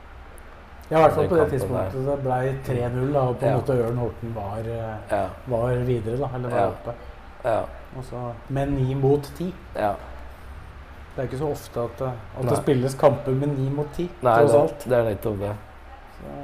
Ja, 0.89 0.97
i 0.97 1.03
hvert 1.03 1.13
fall 1.19 1.27
på 1.29 1.37
det 1.37 1.51
tidspunktet. 1.51 1.93
tidspunktet 1.93 2.07
det 2.09 2.23
ble 2.25 2.39
3-0, 2.65 3.13
da, 3.13 3.21
og 3.29 3.35
på 3.37 3.45
en 3.45 3.51
Ja. 3.53 3.57
måte 3.59 3.75
Ørn 3.85 3.99
Horten 4.01 4.35
var, 4.35 4.59
eh, 4.65 4.97
Ja. 5.11 5.29
var 5.47 5.75
videre, 5.85 6.17
da, 6.17 6.31
eller 6.35 6.49
var 6.49 6.59
Ja. 6.59 6.69
oppe. 6.69 6.95
Ja. 7.45 7.61
Og 7.99 8.05
så 8.05 8.33
med 8.49 8.73
ni 8.73 8.95
mot 8.95 9.23
ti. 9.37 9.53
ja. 9.77 9.95
Det 11.19 11.25
er 11.25 11.29
ikke 11.33 11.39
så 11.41 11.49
ofte 11.51 11.81
at, 11.83 11.99
det- 11.99 12.11
at 12.39 12.45
det 12.47 12.57
spilles 12.61 12.93
kamper 12.95 13.35
med 13.35 13.49
ni 13.59 13.65
mot 13.75 13.89
ti, 13.97 14.05
tross 14.23 14.53
alt. 14.55 14.85
det 14.87 14.93
er 15.01 15.09
nettopp 15.09 15.41
det. 15.41 15.55
Så. 16.19 16.35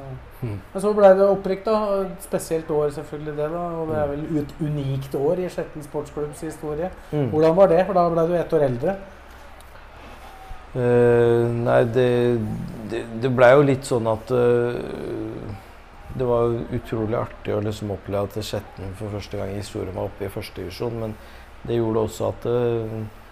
Mm. 0.43 0.57
Men 0.73 0.83
så 0.83 0.91
ble 0.97 1.11
det 1.15 1.29
opprykk, 1.31 1.61
da. 1.65 1.77
Spesielt 2.21 2.71
år, 2.75 2.91
selvfølgelig 2.97 3.37
det. 3.37 3.47
da, 3.53 3.61
Og 3.79 3.89
det 3.93 3.97
er 4.01 4.07
vel 4.11 4.25
et 4.43 4.55
unikt 4.61 5.15
år 5.15 5.39
i 5.45 5.49
Skjetten 5.49 5.83
sportsklubbs 5.87 6.41
historie. 6.43 6.91
Mm. 7.13 7.31
Hvordan 7.31 7.57
var 7.57 7.71
det? 7.71 7.87
For 7.87 7.95
da 7.95 8.09
ble 8.11 8.27
du 8.29 8.35
ett 8.41 8.53
år 8.59 8.67
eldre. 8.67 8.97
Uh, 10.75 11.47
nei, 11.63 11.85
det, 11.95 12.09
det, 12.91 13.05
det 13.23 13.31
blei 13.31 13.53
jo 13.55 13.63
litt 13.63 13.87
sånn 13.87 14.09
at 14.11 14.33
uh, 14.35 14.75
Det 16.19 16.27
var 16.27 16.51
utrolig 16.75 17.15
artig 17.15 17.55
å 17.55 17.61
liksom 17.63 17.93
oppleve 17.95 18.27
at 18.27 18.43
Skjetten 18.43 18.91
for 18.99 19.15
første 19.15 19.39
gang 19.39 19.53
i 19.55 19.61
historien 19.61 19.95
var 19.95 20.09
oppe 20.11 20.27
i 20.27 20.33
første 20.35 20.59
divisjon. 20.65 20.99
Men 20.99 21.15
det 21.63 21.79
gjorde 21.79 22.03
også 22.09 22.27
at 22.33 22.45
eh, 22.51 22.99
eh, 22.99 23.23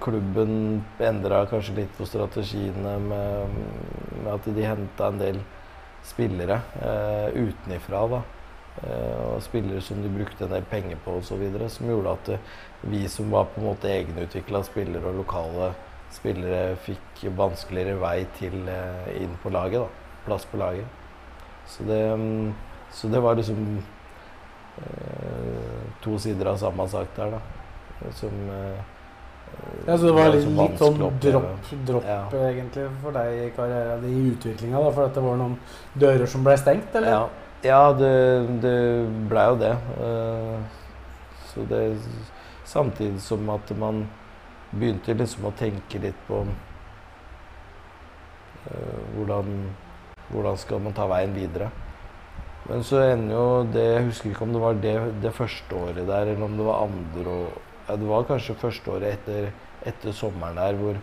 klubben 0.00 0.82
endra 1.04 1.42
kanskje 1.46 1.74
litt 1.82 1.90
på 1.98 2.06
strategiene 2.08 2.94
med, 3.04 3.58
med 4.22 4.30
at 4.32 4.46
de 4.56 4.64
henta 4.64 5.10
en 5.10 5.18
del 5.20 5.40
spillere 6.04 6.60
eh, 6.82 7.28
utenifra. 7.34 8.06
da. 8.08 8.22
Eh, 8.82 9.34
og 9.34 9.42
spillere 9.42 9.82
som 9.84 10.00
de 10.02 10.08
brukte 10.12 10.46
en 10.46 10.54
del 10.54 10.64
penger 10.70 10.98
på 11.04 11.18
osv. 11.20 11.44
Som 11.68 11.90
gjorde 11.90 12.16
at 12.16 12.32
eh, 12.36 12.50
vi 12.92 13.04
som 13.08 13.30
var 13.30 13.50
på 13.52 13.60
en 13.60 13.70
måte 13.70 13.92
egenutvikla 13.92 14.62
spillere 14.64 15.10
og 15.10 15.20
lokale 15.22 15.72
spillere 16.10 16.76
fikk 16.82 17.26
vanskeligere 17.38 18.00
vei 18.00 18.24
til 18.38 18.68
eh, 18.68 19.10
inn 19.22 19.36
på 19.42 19.52
laget. 19.52 19.84
da, 19.84 19.88
Plass 20.26 20.44
på 20.48 20.60
laget. 20.60 20.86
Så 21.70 21.84
det, 21.86 22.00
mm, 22.18 22.54
så 22.92 23.08
det 23.08 23.20
var 23.22 23.36
liksom 23.38 23.82
eh, 24.82 25.82
to 26.02 26.18
sider 26.18 26.50
av 26.50 26.58
samme 26.60 26.88
sak 26.88 27.12
der, 27.16 27.36
da. 27.36 28.10
Som 28.16 28.48
eh, 28.50 28.89
Ja, 29.86 29.96
Så 29.96 30.06
det 30.06 30.12
var 30.12 30.28
litt, 30.34 30.48
litt 30.48 30.78
sånn 30.78 30.98
dropp, 30.98 31.70
dropp 31.86 32.04
Ja. 32.06 32.20
egentlig 32.48 32.86
for 33.02 33.12
deg 33.16 33.38
i 33.46 33.50
karrieren 33.56 34.04
i 34.04 34.30
utviklinga? 34.30 34.82
For 34.94 35.04
at 35.04 35.14
det 35.14 35.22
var 35.24 35.36
noen 35.40 35.58
dører 35.98 36.26
som 36.26 36.44
ble 36.44 36.56
stengt, 36.60 36.94
eller? 36.94 37.08
Ja, 37.08 37.28
ja 37.64 37.92
det, 37.92 38.12
det 38.62 38.76
blei 39.30 39.46
jo 39.48 39.56
det. 39.60 39.74
Eh, 40.00 40.58
så 41.52 41.66
det 41.68 41.98
Samtidig 42.70 43.20
som 43.20 43.48
at 43.50 43.70
man 43.74 44.04
begynte 44.70 45.14
liksom 45.18 45.48
å 45.48 45.52
tenke 45.58 45.98
litt 45.98 46.18
på 46.28 46.44
eh, 48.70 49.00
hvordan, 49.16 49.48
hvordan 50.30 50.58
skal 50.60 50.78
man 50.84 50.94
ta 50.94 51.08
veien 51.10 51.34
videre. 51.34 51.70
Men 52.68 52.84
så 52.86 53.00
ender 53.02 53.34
jo 53.34 53.64
det 53.72 53.82
Jeg 53.82 54.04
husker 54.04 54.30
ikke 54.30 54.44
om 54.46 54.52
det 54.54 54.60
var 54.62 54.74
det, 54.84 54.94
det 55.24 55.32
første 55.34 55.74
året 55.74 56.06
der, 56.06 56.28
eller 56.30 56.44
om 56.44 56.56
det 56.56 56.66
var 56.68 56.84
andre 56.84 57.30
år 57.30 57.58
ja, 57.90 57.96
Det 57.98 58.06
var 58.06 58.28
kanskje 58.28 58.58
første 58.60 58.92
året 58.94 59.16
etter, 59.18 59.50
etter 59.86 60.14
sommeren 60.14 60.60
der 60.60 60.76
hvor 60.78 60.98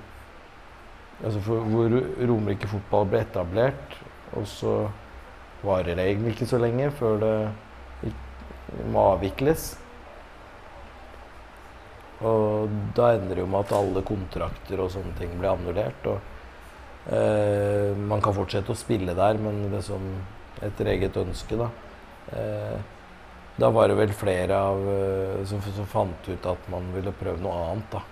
altså 1.26 1.42
for, 1.44 1.66
hvor 1.68 1.98
Romerike 2.30 2.70
fotball 2.72 3.10
ble 3.12 3.24
etablert. 3.26 3.98
Og 4.38 4.48
så 4.48 4.78
varer 5.66 5.98
det 5.98 6.06
egentlig 6.06 6.36
ikke 6.36 6.50
så 6.50 6.60
lenge 6.62 6.92
før 6.96 7.20
det 7.24 8.14
må 8.94 9.04
avvikles. 9.16 9.70
Og 12.28 12.72
da 12.98 13.12
ender 13.16 13.36
det 13.36 13.44
jo 13.44 13.50
med 13.52 13.66
at 13.66 13.76
alle 13.78 14.04
kontrakter 14.06 14.82
og 14.82 14.92
sånne 14.94 15.14
ting 15.20 15.36
blir 15.38 15.52
annullert. 15.52 16.08
Og 16.10 17.14
eh, 17.14 17.92
man 17.98 18.24
kan 18.24 18.36
fortsette 18.38 18.74
å 18.74 18.78
spille 18.78 19.18
der, 19.18 19.42
men 19.42 19.68
liksom 19.74 20.08
etter 20.66 20.94
eget 20.96 21.18
ønske, 21.20 21.60
da. 21.60 21.70
Eh, 22.34 22.78
da 23.58 23.70
var 23.74 23.90
det 23.90 23.98
vel 23.98 24.14
flere 24.14 24.58
av, 24.58 24.84
eh, 24.94 25.46
som, 25.50 25.62
som 25.76 25.90
fant 25.90 26.30
ut 26.30 26.50
at 26.50 26.70
man 26.72 26.92
ville 26.96 27.14
prøve 27.18 27.42
noe 27.42 27.56
annet, 27.72 27.96
da. 27.96 28.04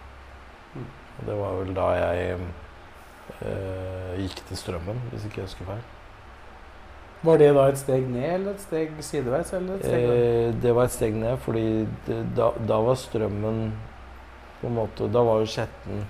Og 1.15 1.27
det 1.29 1.35
var 1.39 1.59
vel 1.61 1.75
da 1.75 1.89
jeg 1.95 2.37
eh, 2.37 4.15
gikk 4.23 4.41
til 4.49 4.59
Strømmen, 4.59 5.03
hvis 5.11 5.27
ikke 5.29 5.43
jeg 5.43 5.49
husker 5.51 5.69
feil. 5.69 5.85
Var 7.25 7.39
det 7.41 7.47
da 7.57 7.63
et 7.71 7.79
steg 7.79 8.03
ned 8.11 8.27
eller 8.27 8.53
et 8.53 8.61
steg 8.61 8.97
sideveis? 9.05 9.53
Eller 9.55 9.79
et 9.79 9.85
steg? 9.87 10.03
Eh, 10.11 10.49
det 10.61 10.73
var 10.77 10.89
et 10.89 10.93
steg 10.93 11.17
ned, 11.17 11.37
fordi 11.45 11.65
det, 12.05 12.19
da, 12.37 12.51
da 12.69 12.81
var 12.85 12.99
strømmen 12.99 13.65
på 14.59 14.69
en 14.69 14.77
måte 14.77 15.07
Da 15.11 15.21
var 15.25 15.41
jo 15.41 15.49
Skjetten 15.51 16.05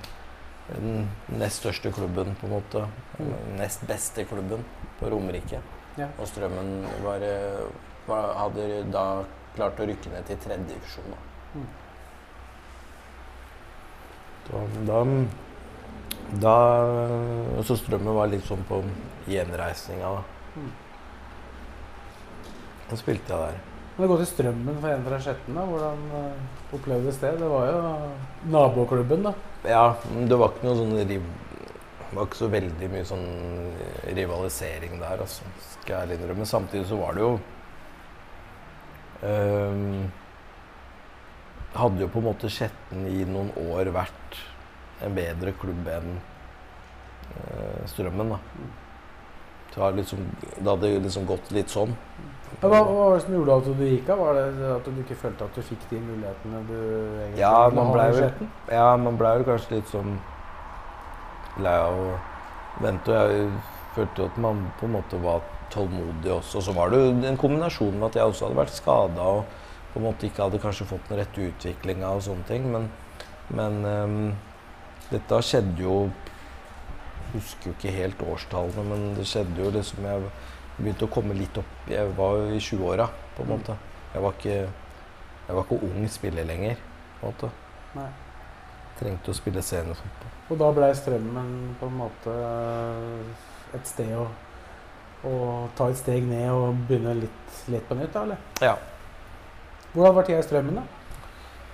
den 0.66 1.06
nest 1.38 1.62
største 1.62 1.92
klubben, 1.94 2.34
på 2.40 2.48
en 2.48 2.56
måte. 2.56 2.86
Mm. 3.20 3.34
Nest 3.60 3.86
beste 3.88 4.26
klubben 4.26 4.64
på 5.00 5.10
Romerike. 5.14 5.62
Ja. 6.00 6.10
Og 6.20 6.28
Strømmen 6.28 6.88
var, 7.06 7.24
eh, 7.24 7.62
var, 7.62 7.95
hadde 8.08 8.84
da 8.94 9.06
klart 9.56 9.80
å 9.80 9.88
rykke 9.90 10.12
ned 10.14 10.28
til 10.28 10.40
tredje 10.44 10.68
divisjon. 10.74 11.14
Da. 11.14 11.20
Mm. 11.56 11.68
Da, 14.46 14.64
da, 14.86 14.98
da 16.44 17.64
Så 17.66 17.80
Strømmen 17.80 18.18
var 18.18 18.30
litt 18.30 18.46
sånn 18.46 18.66
på 18.70 18.82
gjenreisninga, 19.32 20.12
da. 20.20 20.52
Mm. 20.60 20.74
Da 22.92 23.00
spilte 23.00 23.34
jeg 23.34 23.48
der. 23.48 23.64
Men 23.96 24.12
gå 24.12 24.20
til 24.20 24.28
Strømmen 24.30 24.78
for 24.84 24.92
en 24.92 25.08
fra 25.08 25.22
Skjetten, 25.24 25.58
da. 25.58 25.64
Hvordan 25.72 26.06
eh, 26.20 26.46
opplevdes 26.76 27.18
det? 27.24 27.34
Det 27.40 27.50
var 27.50 27.72
jo 27.72 27.80
naboklubben, 28.52 29.26
da. 29.30 29.34
Ja, 29.66 29.88
det 30.04 30.38
var 30.40 30.54
ikke 30.54 30.70
noe 30.70 30.80
sånn 30.84 30.96
riv... 31.00 31.34
Det 32.06 32.20
var 32.20 32.28
ikke 32.30 32.38
så 32.38 32.48
veldig 32.52 32.88
mye 32.92 33.06
sånn 33.08 33.26
rivalisering 34.16 35.00
der, 35.02 35.24
altså. 35.26 35.48
Skal 35.74 36.12
jeg 36.12 36.20
innrømme. 36.20 36.46
Samtidig 36.48 36.86
så 36.92 37.00
var 37.00 37.18
det 37.18 37.24
jo 37.26 37.32
Hadde 41.76 42.06
jo 42.06 42.08
på 42.12 42.22
en 42.22 42.28
måte 42.30 42.50
Skjetten 42.52 43.06
i 43.12 43.26
noen 43.28 43.50
år 43.68 43.90
vært 43.96 44.38
en 45.04 45.16
bedre 45.18 45.52
klubb 45.60 45.88
enn 45.92 46.14
eh, 47.36 47.82
Strømmen, 47.92 48.32
da. 48.32 48.38
Det, 49.74 49.82
har 49.82 49.92
liksom, 49.98 50.22
det 50.56 50.64
hadde 50.70 50.92
liksom 51.04 51.26
gått 51.28 51.50
litt 51.52 51.68
sånn. 51.74 51.92
Men 52.62 52.72
hva, 52.72 52.78
hva 52.88 52.94
var 52.96 53.18
det 53.18 53.24
som 53.26 53.34
gjorde 53.36 53.58
at 53.60 53.66
du 53.76 53.82
gikk 53.84 54.12
av? 54.14 54.22
Var 54.24 54.38
det 54.38 54.70
at 54.72 54.86
du 54.88 55.02
ikke 55.04 55.18
følte 55.20 55.50
at 55.50 55.58
du 55.60 55.66
fikk 55.68 55.84
de 55.90 56.00
mulighetene 56.00 56.62
du 56.70 56.76
egentlig 56.78 57.42
Ja, 57.42 57.58
man 57.76 57.92
ble 57.92 58.06
vel- 58.16 58.48
Ja, 58.72 58.86
man 59.02 59.18
ble 59.20 59.34
jo 59.42 59.48
kanskje 59.50 59.76
litt 59.82 59.92
sånn 59.92 60.14
lei 61.66 61.76
av 61.76 62.00
å 62.00 62.14
vente. 62.86 63.12
Og 63.12 63.36
jeg 63.36 63.52
følte 63.98 64.24
jo 64.24 64.30
at 64.32 64.40
man 64.48 64.64
på 64.80 64.88
en 64.88 64.96
måte 64.96 65.20
var 65.28 65.44
tålmodig 65.76 66.32
også. 66.34 66.60
Og 66.60 66.66
så 66.68 66.76
var 66.76 66.92
det 66.92 67.02
jo 67.02 67.14
en 67.30 67.40
kombinasjon 67.40 67.96
med 68.00 68.10
at 68.10 68.20
jeg 68.20 68.32
også 68.32 68.48
hadde 68.48 68.60
vært 68.64 68.76
skada 68.76 69.30
og 69.38 69.62
på 69.94 70.02
en 70.02 70.08
måte 70.10 70.28
ikke 70.28 70.44
hadde 70.44 70.60
kanskje 70.60 70.90
fått 70.90 71.08
den 71.08 71.22
rette 71.22 71.48
utviklinga 71.50 72.10
og 72.18 72.24
sånne 72.26 72.48
ting. 72.50 72.66
Men, 72.72 72.90
men 73.56 73.78
um, 73.88 74.18
dette 75.12 75.42
skjedde 75.46 75.84
jo 75.86 76.06
Jeg 76.06 77.42
Husker 77.42 77.68
jo 77.68 77.74
ikke 77.76 77.92
helt 77.92 78.22
årstallene, 78.24 78.84
men 78.90 79.02
det 79.18 79.26
skjedde 79.28 79.60
jo 79.60 79.72
liksom 79.76 80.06
Jeg 80.08 80.28
begynte 80.78 81.08
å 81.08 81.12
komme 81.12 81.36
litt 81.36 81.58
opp 81.60 81.90
Jeg 81.92 82.14
var 82.16 82.38
jo 82.40 82.54
i 82.56 82.62
20-åra, 82.64 83.08
på 83.36 83.44
en 83.44 83.52
måte. 83.52 83.76
Jeg 84.14 84.24
var 84.24 84.38
ikke, 84.38 84.60
jeg 85.48 85.58
var 85.58 85.66
ikke 85.66 85.82
ung 85.90 86.08
spiller 86.12 86.48
lenger. 86.48 86.80
på 87.20 87.28
en 87.28 87.34
måte. 87.34 87.52
Nei. 87.96 88.10
Trengte 89.00 89.32
å 89.32 89.36
spille 89.36 89.64
seniorfotball. 89.64 90.32
Og 90.52 90.60
da 90.62 90.72
blei 90.76 90.92
Strømmen 90.96 91.52
på 91.80 91.90
en 91.90 91.98
måte 92.00 92.36
et 93.76 93.90
sted 93.90 94.12
å, 94.16 94.28
å 95.26 95.38
ta 95.78 95.90
et 95.90 96.00
steg 96.00 96.26
ned 96.28 96.50
og 96.54 96.84
begynne 96.88 97.16
litt, 97.24 97.58
litt 97.74 97.88
på 97.90 97.98
nytt, 97.98 98.14
da, 98.14 98.26
eller? 98.28 98.38
Ja. 98.64 98.76
Hvordan 99.96 100.16
var 100.18 100.28
tida 100.28 100.42
i 100.42 100.46
Strømmen, 100.46 100.80
da? 100.82 100.86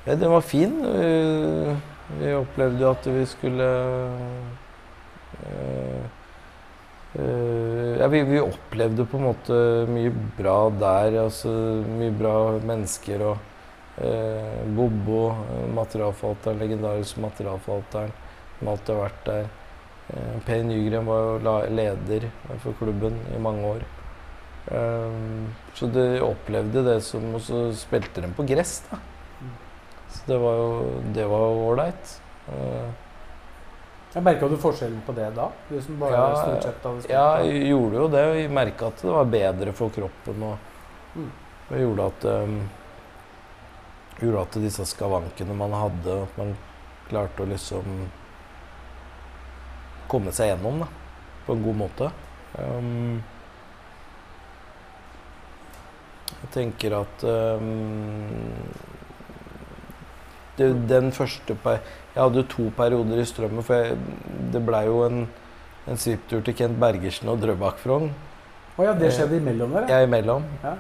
ja 0.06 0.16
den 0.18 0.32
var 0.32 0.44
fin. 0.46 0.74
Vi, 0.82 1.76
vi 2.22 2.34
opplevde 2.38 2.84
jo 2.84 2.90
at 2.92 3.08
vi 3.10 3.26
skulle 3.30 3.70
øh, 5.52 6.04
øh, 7.20 8.00
ja, 8.00 8.08
vi, 8.08 8.24
vi, 8.30 8.42
opplevde 8.42 9.06
på 9.06 9.18
en 9.18 9.28
måte 9.30 9.62
mye 9.90 10.12
bra 10.38 10.58
der. 10.82 11.22
Altså 11.26 11.54
mye 11.88 12.14
bra 12.18 12.36
mennesker 12.60 13.26
og 13.26 13.38
øh, 14.06 14.76
Bobo, 14.78 15.24
materialforvalteren, 15.78 16.62
legendarisk 16.62 17.18
materialforvalteren, 17.26 18.14
som 18.60 18.72
alltid 18.74 18.96
har 18.96 19.04
vært 19.08 19.26
der. 19.32 19.50
Eh, 20.12 20.38
per 20.46 20.64
Nygren 20.68 21.08
var 21.08 21.22
jo 21.24 21.58
leder 21.72 22.28
for 22.60 22.76
klubben 22.80 23.20
i 23.36 23.40
mange 23.40 23.68
år. 23.76 23.86
Um, 24.72 25.48
så 25.74 25.88
de 25.90 26.20
opplevde 26.22 26.84
det 26.86 27.00
som 27.02 27.24
Og 27.34 27.42
så 27.42 27.64
spilte 27.74 28.22
de 28.22 28.28
på 28.38 28.44
gress, 28.46 28.84
da. 28.92 29.00
Så 30.14 30.20
det 30.28 30.38
var 30.38 30.60
jo 30.60 30.68
Det 31.16 31.26
var 31.32 31.46
jo 31.48 31.64
ålreit. 31.72 32.12
Uh, 32.46 32.92
jeg 34.12 34.24
Merka 34.24 34.48
du 34.52 34.58
forskjellen 34.60 35.00
på 35.08 35.16
det 35.16 35.30
da? 35.38 35.48
Du 35.70 35.78
som 35.82 36.00
bare 36.00 36.18
ja, 36.20 36.24
stort 36.36 36.66
sett 36.68 36.84
hadde 36.84 37.04
spilt? 37.06 37.14
Ja, 37.16 37.28
jeg 37.48 37.70
gjorde 37.72 38.02
jo 38.02 38.08
det. 38.12 38.24
Jeg 38.42 38.52
merka 38.52 38.90
at 38.92 39.04
det 39.06 39.14
var 39.16 39.30
bedre 39.32 39.74
for 39.74 39.94
kroppen. 39.96 40.44
Og, 40.44 40.58
mm. 41.16 41.30
og 41.70 41.78
gjorde 41.80 42.08
at 42.12 42.26
um, 42.44 42.58
Gjorde 44.22 44.42
at 44.44 44.58
disse 44.62 44.84
skavankene 44.86 45.56
man 45.58 45.72
hadde, 45.74 46.18
at 46.28 46.36
man 46.38 46.52
klarte 47.08 47.42
å 47.42 47.48
liksom 47.50 48.04
komme 50.12 50.34
seg 50.36 50.52
gjennom 50.52 50.82
da, 50.84 50.88
på 51.46 51.56
en 51.56 51.64
god 51.66 51.78
måte. 51.80 52.10
Um, 52.60 53.22
jeg 56.42 56.50
tenker 56.56 56.96
at 56.98 57.24
um, 57.24 58.50
det, 60.58 60.68
Den 60.90 61.14
første 61.16 61.56
Jeg 61.64 62.18
hadde 62.18 62.44
to 62.52 62.68
perioder 62.76 63.22
i 63.22 63.26
Strømmen, 63.26 63.64
for 63.64 63.80
jeg, 63.80 63.96
det 64.52 64.64
blei 64.68 64.84
jo 64.90 65.06
en, 65.06 65.24
en 65.88 66.02
svipptur 66.02 66.44
til 66.44 66.58
Kent 66.58 66.80
Bergersen 66.82 67.32
og 67.32 67.40
Drøbak 67.44 67.80
Frogn. 67.80 68.12
Å 68.12 68.82
oh 68.82 68.88
ja, 68.88 68.96
det 68.98 69.14
skjedde 69.16 69.40
imellom 69.40 69.78
der? 69.78 69.88
Ja, 69.92 70.02
imellom. 70.04 70.44
Ja. 70.64 70.76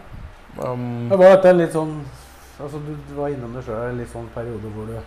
Um, 0.59 1.07
det 1.07 1.19
var 1.19 1.37
dette 1.37 1.55
litt 1.55 1.71
sånn 1.71 2.01
altså 2.61 2.81
Du, 2.83 2.91
du 3.07 3.13
var 3.15 3.31
innom 3.31 3.53
det 3.55 3.63
sjøl, 3.63 3.95
litt 3.95 4.11
sånn 4.11 4.27
periode 4.35 4.71
hvor 4.75 4.89
du 4.89 4.97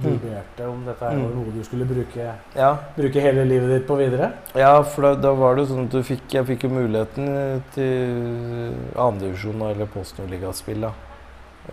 vurderte 0.00 0.66
om 0.66 0.84
dette 0.86 1.04
er 1.04 1.18
mm. 1.18 1.24
noe 1.36 1.52
du 1.52 1.60
skulle 1.66 1.84
bruke, 1.88 2.28
ja. 2.56 2.70
bruke, 2.96 3.20
hele 3.20 3.44
livet 3.44 3.74
ditt 3.74 3.86
på 3.88 3.98
videre? 4.00 4.30
Ja, 4.56 4.74
for 4.88 5.08
da, 5.08 5.12
da 5.20 5.32
var 5.36 5.58
det 5.58 5.66
sånn 5.68 5.88
at 5.90 5.96
fikk, 6.08 6.28
jeg 6.32 6.48
fikk 6.48 6.66
jo 6.66 6.72
muligheten 6.72 7.60
til 7.74 8.72
andredivisjon 8.96 9.66
eller 9.68 9.90
Post 9.92 10.20
Nordligaspill 10.20 10.86
da, 10.88 10.92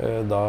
eh, 0.01 0.19
da 0.27 0.43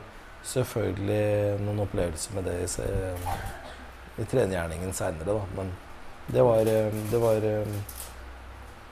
selvfølgelig 0.54 1.64
noen 1.64 1.82
opplevelser 1.86 2.38
med 2.38 2.48
det 2.48 2.56
i, 2.64 2.88
i 4.22 4.28
trenergjerningen 4.30 4.94
seinere, 4.96 5.40
da. 5.42 5.42
Men 5.58 5.74
det 6.28 6.46
var, 6.46 6.70
eh, 6.70 7.04
det 7.12 7.22
var 7.24 7.50
eh, 7.50 7.78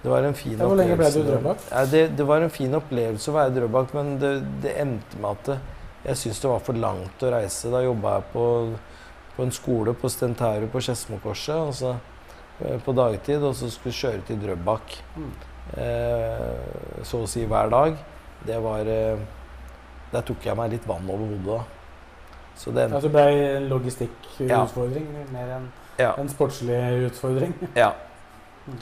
det 0.02 0.10
var 0.10 0.26
en 0.26 0.34
fin 0.34 0.58
ja, 0.58 0.66
Hvor 0.66 0.80
lenge 0.80 0.96
ble 0.98 1.12
du 1.14 1.20
Drøbak? 1.28 1.62
Ja, 1.70 1.86
det, 1.86 2.02
det, 2.18 2.26
var 2.26 2.42
en 2.42 2.50
fin 2.50 2.74
opplevelse 2.74 3.30
å 3.30 3.36
være 3.36 3.54
Drøbak, 3.60 3.94
men 3.94 4.16
det, 4.22 4.32
det 4.64 4.74
endte 4.82 5.22
med 5.22 5.38
at 5.38 5.78
jeg 6.04 6.18
syntes 6.18 6.42
det 6.42 6.50
var 6.50 6.64
for 6.66 6.78
langt 6.82 7.24
å 7.24 7.32
reise. 7.34 7.72
Da 7.74 7.84
jobba 7.84 8.16
jeg 8.18 8.28
på, 8.34 8.46
på, 9.36 9.44
en 9.46 9.54
skole 9.56 9.94
på 9.98 10.10
Stentaru 10.12 10.68
på 10.72 10.82
Skedsmokorset 10.82 11.58
altså, 11.58 11.96
eh, 12.60 12.80
på 12.82 12.96
dagtid, 12.98 13.44
og 13.44 13.56
så 13.58 13.70
skulle 13.74 13.94
jeg 13.94 14.02
kjøre 14.02 14.26
til 14.30 14.42
Drøbak 14.42 14.96
mm. 15.18 15.30
eh, 15.84 17.04
så 17.08 17.22
å 17.22 17.30
si 17.30 17.46
hver 17.50 17.70
dag. 17.74 18.02
Det 18.48 18.58
var 18.64 18.90
eh, 18.90 19.22
Der 20.12 20.26
tok 20.28 20.44
jeg 20.44 20.58
meg 20.58 20.74
litt 20.74 20.88
vann 20.90 21.08
over 21.08 21.30
hodet. 21.36 21.62
Så 22.60 22.74
det, 22.76 22.90
altså 22.92 23.10
ble 23.10 23.24
en 23.32 23.70
logistikkutfordring 23.72 25.06
ja. 25.16 25.28
mer 25.32 25.54
enn 25.56 25.70
ja. 26.02 26.12
en 26.20 26.30
sportslig 26.30 26.80
utfordring? 27.08 27.54
ja. 27.78 27.94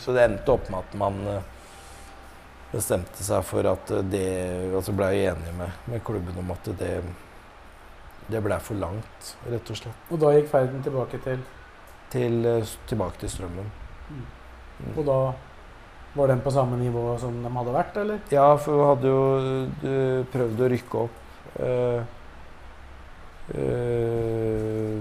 Så 0.03 0.11
det 0.11 0.25
endte 0.27 0.51
opp 0.51 0.65
med 0.67 0.81
at 0.81 0.95
man 0.99 1.19
eh, 1.31 1.58
bestemte 2.71 3.25
seg 3.25 3.41
for 3.47 3.65
at 3.65 3.91
det 4.11 4.27
Altså 4.77 4.93
ble 4.93 5.07
jeg 5.15 5.31
enig 5.33 5.53
med, 5.57 5.71
med 5.89 6.03
klubben 6.05 6.37
om 6.37 6.51
at 6.53 6.69
det, 6.79 6.97
det 8.29 8.41
ble 8.45 8.59
for 8.61 8.77
langt, 8.77 9.31
rett 9.49 9.71
og 9.73 9.79
slett. 9.79 10.03
Og 10.09 10.21
da 10.21 10.35
gikk 10.35 10.51
ferden 10.51 10.83
tilbake 10.85 11.21
til? 11.23 11.41
til 12.13 12.45
eh, 12.45 12.73
tilbake 12.89 13.21
til 13.21 13.31
Strømmen. 13.31 13.71
Mm. 14.09 14.25
Mm. 14.79 14.93
Og 14.95 15.03
da 15.07 15.19
var 16.15 16.31
den 16.31 16.41
på 16.41 16.53
samme 16.53 16.77
nivå 16.79 17.03
som 17.21 17.35
de 17.43 17.51
hadde 17.53 17.75
vært, 17.75 17.97
eller? 18.01 18.21
Ja, 18.33 18.47
for 18.57 18.79
vi 18.79 18.87
hadde 18.89 19.11
jo 19.11 20.23
prøvd 20.33 20.63
å 20.63 20.69
rykke 20.73 21.03
opp. 21.03 21.19
Uh, 21.59 21.99
uh, 23.53 24.95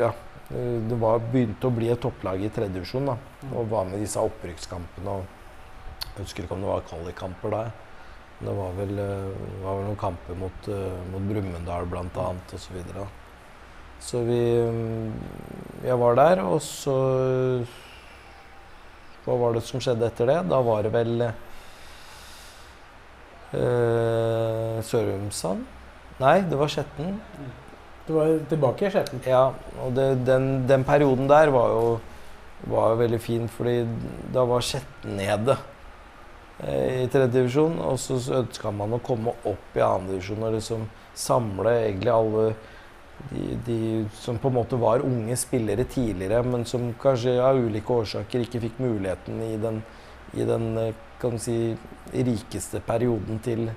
ja. 0.00 0.10
Det 0.50 0.96
var, 0.98 1.20
begynte 1.30 1.68
å 1.68 1.74
bli 1.74 1.92
et 1.92 2.00
topplag 2.02 2.40
i 2.42 2.50
tredje 2.50 2.74
divisjon, 2.80 3.06
da. 3.12 3.14
Mm. 3.44 3.52
Og 3.52 3.68
var 3.70 3.86
med 3.86 4.02
disse 4.02 4.18
opprykkskampene. 4.18 5.20
og 5.20 5.39
husker 6.24 6.44
ikke 6.44 6.56
om 6.56 6.64
det 6.64 6.70
var 6.70 6.86
kvalikkamper 6.88 7.54
der. 7.54 7.72
Det 8.40 8.52
var 8.56 8.70
vel, 8.78 8.98
eh, 8.98 9.32
var 9.64 9.74
vel 9.78 9.88
noen 9.90 9.98
kamper 10.00 10.38
mot, 10.40 10.68
uh, 10.72 11.00
mot 11.12 11.24
Brumunddal 11.28 11.88
bl.a. 11.90 12.28
osv. 12.56 12.78
Så. 12.94 13.06
Så 14.00 14.22
vi 14.24 14.40
Jeg 15.84 15.98
var 16.00 16.14
der, 16.16 16.40
og 16.40 16.62
så 16.64 16.94
Hva 19.26 19.36
var 19.36 19.52
det 19.52 19.62
som 19.66 19.80
skjedde 19.80 20.06
etter 20.08 20.26
det? 20.30 20.48
Da 20.48 20.60
var 20.64 20.82
det 20.82 20.92
vel 20.94 21.20
eh, 21.26 21.32
Sørumsand? 24.88 25.66
Nei, 26.20 26.40
det 26.48 26.56
var 26.56 26.68
Skjetten. 26.72 27.18
Du 28.06 28.14
var 28.16 28.32
tilbake 28.48 28.88
i 28.88 28.92
Skjetten? 28.92 29.20
Ja, 29.28 29.52
og 29.84 29.92
det, 29.96 30.26
den, 30.26 30.68
den, 30.68 30.84
perioden 30.84 31.28
der 31.28 31.52
var 31.52 31.68
jo 31.76 31.84
var 32.68 32.96
veldig 33.00 33.20
fin, 33.20 33.48
fordi 33.48 33.84
da 34.34 34.44
var 34.48 34.64
Skjetten 34.64 35.16
nede 35.20 35.56
eh, 35.56 35.79
i 36.64 37.06
tredje 37.08 37.32
divisjon. 37.38 37.78
Og 37.86 38.00
så 38.00 38.18
ønska 38.40 38.72
man 38.74 38.96
å 38.96 39.02
komme 39.04 39.34
opp 39.48 39.78
i 39.78 39.84
andre 39.84 40.16
divisjon 40.16 40.44
og 40.48 40.56
liksom 40.58 40.88
samle 41.16 41.76
egentlig 41.84 42.12
alle 42.14 42.44
de, 43.30 43.58
de, 43.66 43.78
som 44.16 44.38
på 44.40 44.48
en 44.48 44.54
måte 44.54 44.78
var 44.80 45.04
unge 45.04 45.36
spillere 45.36 45.84
tidligere, 45.84 46.42
men 46.46 46.64
som 46.64 46.90
kanskje 47.00 47.36
av 47.42 47.58
ulike 47.60 47.92
årsaker 47.92 48.46
ikke 48.46 48.62
fikk 48.64 48.80
muligheten 48.80 49.42
i 49.44 49.56
den, 49.60 49.82
i 50.32 50.46
den 50.48 50.66
eh, 50.80 51.06
kan 51.20 51.36
si, 51.42 51.76
rikeste 52.14 52.80
perioden 52.86 53.40
til 53.44 53.68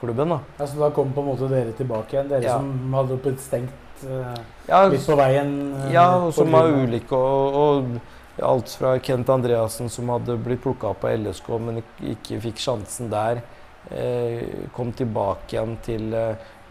klubben. 0.00 0.32
Da. 0.32 0.40
Ja, 0.58 0.66
Så 0.66 0.80
da 0.80 0.90
kom 0.90 1.12
på 1.12 1.24
en 1.24 1.30
måte 1.32 1.50
dere 1.52 1.74
tilbake 1.76 2.16
igjen, 2.16 2.30
dere 2.32 2.48
ja. 2.48 2.56
som 2.56 2.96
hadde 2.96 3.18
blitt 3.24 3.42
stengt 3.44 4.04
uh, 4.04 4.36
ja, 4.68 4.82
litt 4.88 5.04
på 5.04 5.16
veien? 5.18 5.52
Uh, 5.74 5.88
ja, 5.92 6.06
og 6.20 6.32
som 6.36 6.52
var 6.52 6.72
ulike. 6.72 7.16
Og, 7.16 7.60
og, 7.60 8.15
alt 8.44 8.74
fra 8.78 8.96
Kent 8.98 9.30
Andreassen 9.32 9.88
som 9.92 10.10
hadde 10.12 10.36
blitt 10.42 10.62
plukka 10.64 10.90
opp 10.92 11.06
av 11.06 11.16
LSK, 11.16 11.48
men 11.62 11.80
ikke 12.12 12.40
fikk 12.44 12.60
sjansen 12.60 13.12
der. 13.12 13.40
Uh, 13.86 14.66
kom 14.74 14.90
tilbake 14.98 15.54
igjen 15.54 15.76
til 15.86 16.14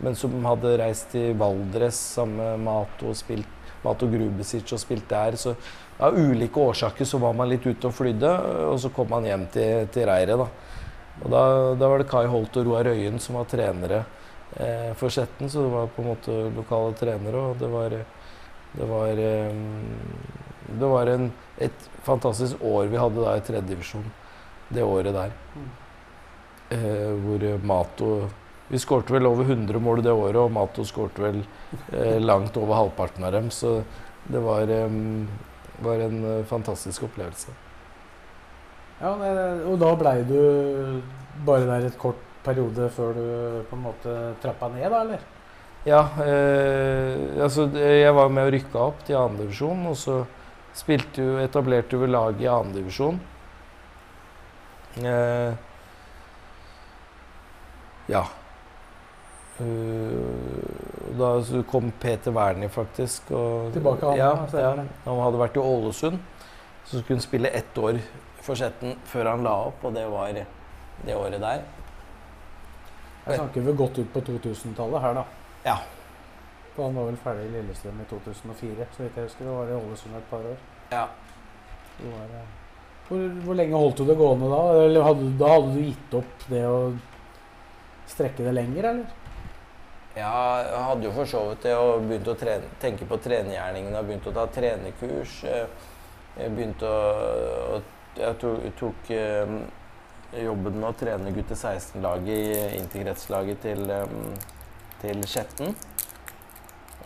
Men 0.04 0.18
som 0.20 0.34
hadde 0.44 0.74
reist 0.82 1.14
til 1.14 1.38
Valdres 1.40 1.96
sammen 1.96 2.42
med 2.42 2.66
Mato, 2.66 3.14
spilt, 3.16 3.48
Mato 3.86 4.10
Grubesic 4.12 4.74
og 4.76 4.82
spilt 4.82 5.08
der. 5.08 5.38
Så 5.40 5.54
av 6.04 6.18
ulike 6.20 6.60
årsaker 6.60 7.08
så 7.08 7.18
var 7.24 7.34
man 7.34 7.48
litt 7.48 7.64
ute 7.64 7.88
og 7.88 7.96
flydde, 7.96 8.32
og 8.68 8.76
så 8.84 8.92
kom 8.92 9.08
man 9.14 9.24
hjem 9.24 9.46
til, 9.54 9.88
til 9.96 10.10
reiret. 10.10 10.36
da. 10.42 10.50
Og 11.24 11.32
da, 11.32 11.44
da, 11.80 11.88
var 11.88 12.02
det 12.02 12.10
Kai 12.12 12.26
Holt 12.28 12.58
og 12.60 12.68
Roar 12.68 12.90
Øyen 12.92 13.22
som 13.24 13.38
var 13.40 13.48
trenere 13.48 14.02
eh, 14.60 14.92
for 15.00 15.14
Skjetten, 15.14 15.48
så 15.52 15.64
det 15.64 15.72
var 15.72 15.94
på 15.96 16.04
en 16.04 16.10
måte 16.12 16.36
lokale 16.56 16.98
trenere. 17.00 17.44
Og 17.52 17.62
det 17.62 17.70
var, 17.72 17.96
det 18.76 18.90
var, 18.90 19.22
eh, 19.24 19.62
det 20.68 20.90
var 20.90 21.10
en, 21.12 21.32
et 21.62 21.90
fantastisk 22.06 22.62
år 22.66 22.90
vi 22.92 23.02
hadde 23.02 23.22
da 23.22 23.36
i 23.38 23.44
tredjedivisjon 23.46 24.06
det 24.74 24.84
året 24.84 25.14
der. 25.14 25.34
Mm. 25.56 25.68
Eh, 26.76 27.12
hvor 27.22 27.44
Mato 27.62 28.08
Vi 28.68 28.80
skårte 28.82 29.14
vel 29.14 29.28
over 29.30 29.46
100 29.46 29.80
mål 29.80 30.02
det 30.02 30.12
året, 30.12 30.40
og 30.42 30.52
Mato 30.52 30.82
skårte 30.84 31.22
vel 31.22 31.44
eh, 31.94 32.18
langt 32.32 32.58
over 32.58 32.80
halvparten 32.80 33.24
av 33.28 33.36
dem. 33.36 33.52
Så 33.54 33.84
det 34.26 34.42
var, 34.42 34.66
eh, 34.74 34.96
var 35.86 36.02
en 36.08 36.24
eh, 36.32 36.46
fantastisk 36.50 37.06
opplevelse. 37.06 37.54
Ja, 39.02 39.12
Og 39.68 39.78
da 39.78 39.92
blei 40.00 40.22
du 40.24 41.02
bare 41.46 41.68
der 41.68 41.90
et 41.90 41.98
kort 42.00 42.22
periode 42.46 42.90
før 42.96 43.14
du 43.14 43.26
på 43.70 43.78
en 43.78 43.84
måte 43.84 44.14
trappa 44.42 44.70
ned, 44.72 44.88
da, 44.90 45.02
eller? 45.04 45.24
Ja. 45.86 46.02
Eh, 46.26 47.44
altså 47.44 47.68
jeg 47.78 48.14
var 48.18 48.32
med 48.34 48.48
å 48.48 48.54
rykke 48.56 48.82
opp 48.82 49.06
til 49.06 49.20
andredivisjon, 49.20 49.86
og 49.92 49.98
så 50.00 50.24
spilte 50.76 51.24
jo, 51.24 51.38
etablerte 51.44 51.98
jo 51.98 52.10
lag 52.10 52.42
i 52.42 52.50
andredivisjon. 52.52 53.20
Eh, 55.04 55.54
ja. 58.12 58.26
Uh, 59.56 61.16
da 61.16 61.30
kom 61.72 61.92
Peter 62.00 62.32
Wernie, 62.36 62.70
faktisk. 62.70 63.32
Og, 63.32 63.72
Tilbake 63.74 64.06
han, 64.06 64.20
ja, 64.20 64.32
ja, 64.52 64.74
Han 65.06 65.22
hadde 65.24 65.40
vært 65.40 65.56
i 65.56 65.64
Ålesund. 65.64 66.20
Så 66.86 67.00
skulle 67.00 67.18
han 67.18 67.24
spille 67.24 67.50
ett 67.56 67.78
år 67.82 68.02
for 68.46 68.60
Skjetten 68.60 69.00
før 69.10 69.32
han 69.32 69.46
la 69.46 69.56
opp, 69.72 69.82
og 69.88 69.96
det 69.96 70.06
var 70.12 70.36
det 70.36 71.16
året 71.16 71.40
der. 71.42 71.64
Jeg 73.26 73.40
snakker 73.40 73.64
vel 73.66 73.78
godt 73.80 73.98
ut 73.98 74.12
på 74.14 74.22
2000-tallet 74.28 75.02
her, 75.02 75.16
da. 75.18 75.24
Ja. 75.66 75.80
For 76.76 76.90
han 76.90 76.98
var 77.00 77.08
vel 77.08 77.18
ferdig 77.24 77.48
i 77.48 77.54
Lillestrøm 77.54 78.00
i 78.04 78.06
2004, 78.10 78.88
så 78.92 79.04
vidt 79.04 79.18
jeg 79.18 79.30
husker. 79.30 79.48
Det 79.48 79.56
var 79.56 79.70
i 79.72 79.76
Ålesund 79.78 80.18
et 80.18 80.30
par 80.30 80.48
år. 80.50 80.64
Ja. 80.92 81.06
Var, 82.02 82.34
eh, 82.36 82.50
hvor, 83.08 83.28
hvor, 83.46 83.56
lenge 83.56 83.80
holdt 83.80 84.02
du 84.02 84.10
det 84.10 84.18
gående 84.20 84.50
da? 84.52 84.64
Eller 84.82 85.06
hadde, 85.08 85.30
da 85.40 85.52
hadde 85.54 85.76
du 85.76 85.86
gitt 85.86 86.18
opp 86.20 86.48
det 86.52 86.66
å 86.68 86.80
strekke 88.12 88.44
det 88.44 88.56
lenger, 88.58 88.90
eller? 88.92 89.22
Ja, 90.16 90.36
jeg 90.64 90.84
hadde 90.90 91.08
jo 91.08 91.16
for 91.16 91.32
så 91.32 91.42
vidt 91.50 91.66
det 91.68 91.74
og 91.80 92.06
begynt 92.10 92.28
å 92.32 92.38
trene, 92.40 92.70
tenke 92.84 93.08
på 93.08 93.20
trenergjerningen 93.24 93.96
og 93.96 94.08
begynte 94.10 94.32
å 94.32 94.36
ta 94.36 94.46
trenerkurs. 94.60 95.40
Eh, 95.48 95.90
jeg 96.36 96.52
begynte 96.56 96.92
å, 96.92 97.82
jeg 98.20 98.40
tok, 98.42 98.70
tok 98.80 99.12
um, 99.16 99.60
jobben 100.36 100.82
med 100.82 100.90
å 100.90 100.96
trene 101.00 101.32
gutte 101.36 101.56
16-laget 101.56 102.36
i 102.36 102.80
interkretslaget 102.82 103.62
til, 103.64 103.92
til 105.00 105.24
Skjetten. 105.32 105.72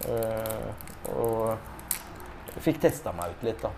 Uh, 0.07 0.69
og 1.11 2.59
fikk 2.63 2.79
testa 2.85 3.13
meg 3.15 3.33
ut 3.33 3.47
litt, 3.47 3.63
da. 3.63 3.71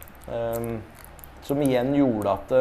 Som 1.41 1.61
igjen 1.65 1.95
gjorde 1.97 2.35
at 2.35 2.51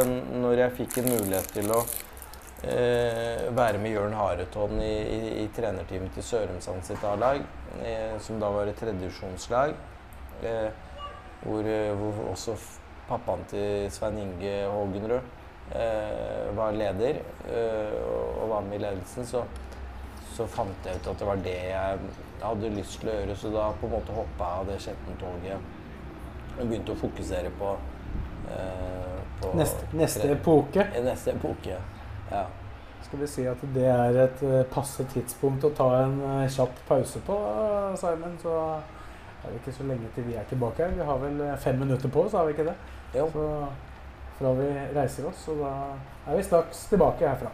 når 0.41 0.63
jeg 0.63 0.77
fikk 0.79 1.01
en 1.03 1.11
mulighet 1.13 1.51
til 1.53 1.69
å 1.75 1.81
uh, 1.83 3.45
være 3.57 3.81
med 3.83 3.93
Jørn 3.93 4.17
Hareton 4.17 4.81
i, 4.81 4.95
i, 5.17 5.21
i 5.43 5.47
trenerteamet 5.57 6.17
til 6.17 6.27
Sørumsand 6.27 6.87
sitt 6.89 7.05
A-lag, 7.07 7.45
uh, 7.83 8.17
som 8.25 8.41
da 8.41 8.53
var 8.55 8.71
et 8.71 8.81
tredjedivisjonslag, 8.81 9.77
hvor, 11.45 11.67
hvor 12.01 12.21
også 12.31 12.55
pappaen 13.11 13.43
til 13.51 13.91
Svein 13.93 14.19
Inge 14.23 14.55
Hågenrud 14.71 15.21
eh, 15.75 16.57
var 16.57 16.77
leder 16.77 17.21
eh, 17.51 17.97
og 18.41 18.49
var 18.53 18.67
med 18.67 18.79
i 18.79 18.83
ledelsen, 18.85 19.27
så, 19.27 19.45
så, 20.35 20.47
fant 20.51 20.87
jeg 20.87 21.01
ut 21.01 21.11
at 21.13 21.23
det 21.23 21.29
var 21.29 21.43
det 21.45 21.57
jeg 21.71 22.05
hadde 22.43 22.73
lyst 22.75 23.01
til 23.01 23.11
å 23.11 23.17
gjøre. 23.19 23.37
Så 23.37 23.53
da 23.55 23.69
på 23.81 23.89
en 23.89 23.95
måte 23.97 24.17
hoppa 24.17 24.49
jeg 24.49 24.63
av 24.63 24.71
det 24.71 24.79
Skjetten-toget 24.85 26.57
og 26.61 26.63
begynte 26.67 26.95
å 26.95 27.01
fokusere 27.01 27.51
på, 27.59 27.75
eh, 28.53 29.21
på 29.41 29.53
neste, 29.57 29.91
neste 29.97 30.33
epoke? 30.35 30.87
Neste 31.05 31.37
epoke, 31.37 31.77
ja. 32.31 32.47
Skal 33.05 33.23
vi 33.23 33.29
si 33.31 33.45
at 33.49 33.63
det 33.75 33.87
er 33.91 34.17
et 34.27 34.43
uh, 34.47 34.61
passe 34.71 35.03
tidspunkt 35.11 35.65
å 35.67 35.71
ta 35.75 35.87
en 36.05 36.19
uh, 36.21 36.49
kjapp 36.53 36.83
pause 36.87 37.23
på, 37.27 37.37
Simon? 37.99 38.37
Så 38.43 38.53
er 39.41 39.49
det 39.49 39.63
ikke 39.63 39.75
så 39.79 39.87
lenge 39.89 40.11
til 40.15 40.29
vi 40.29 40.37
er 40.39 40.45
tilbake 40.51 40.85
her. 40.85 40.93
Vi 40.95 41.07
har 41.09 41.23
vel 41.23 41.41
fem 41.59 41.81
minutter 41.81 42.13
på 42.13 42.27
oss, 42.27 42.37
har 42.39 42.47
vi 42.47 42.55
ikke 42.55 42.69
det? 42.69 42.77
Jo. 43.17 43.27
Så 43.33 43.47
fra 44.41 44.53
vi 44.57 44.69
reiser 44.97 45.27
oss. 45.29 45.49
Og 45.53 45.65
da 45.65 45.73
er 46.29 46.39
vi 46.39 46.47
straks 46.47 46.87
tilbake 46.93 47.29
herfra. 47.29 47.51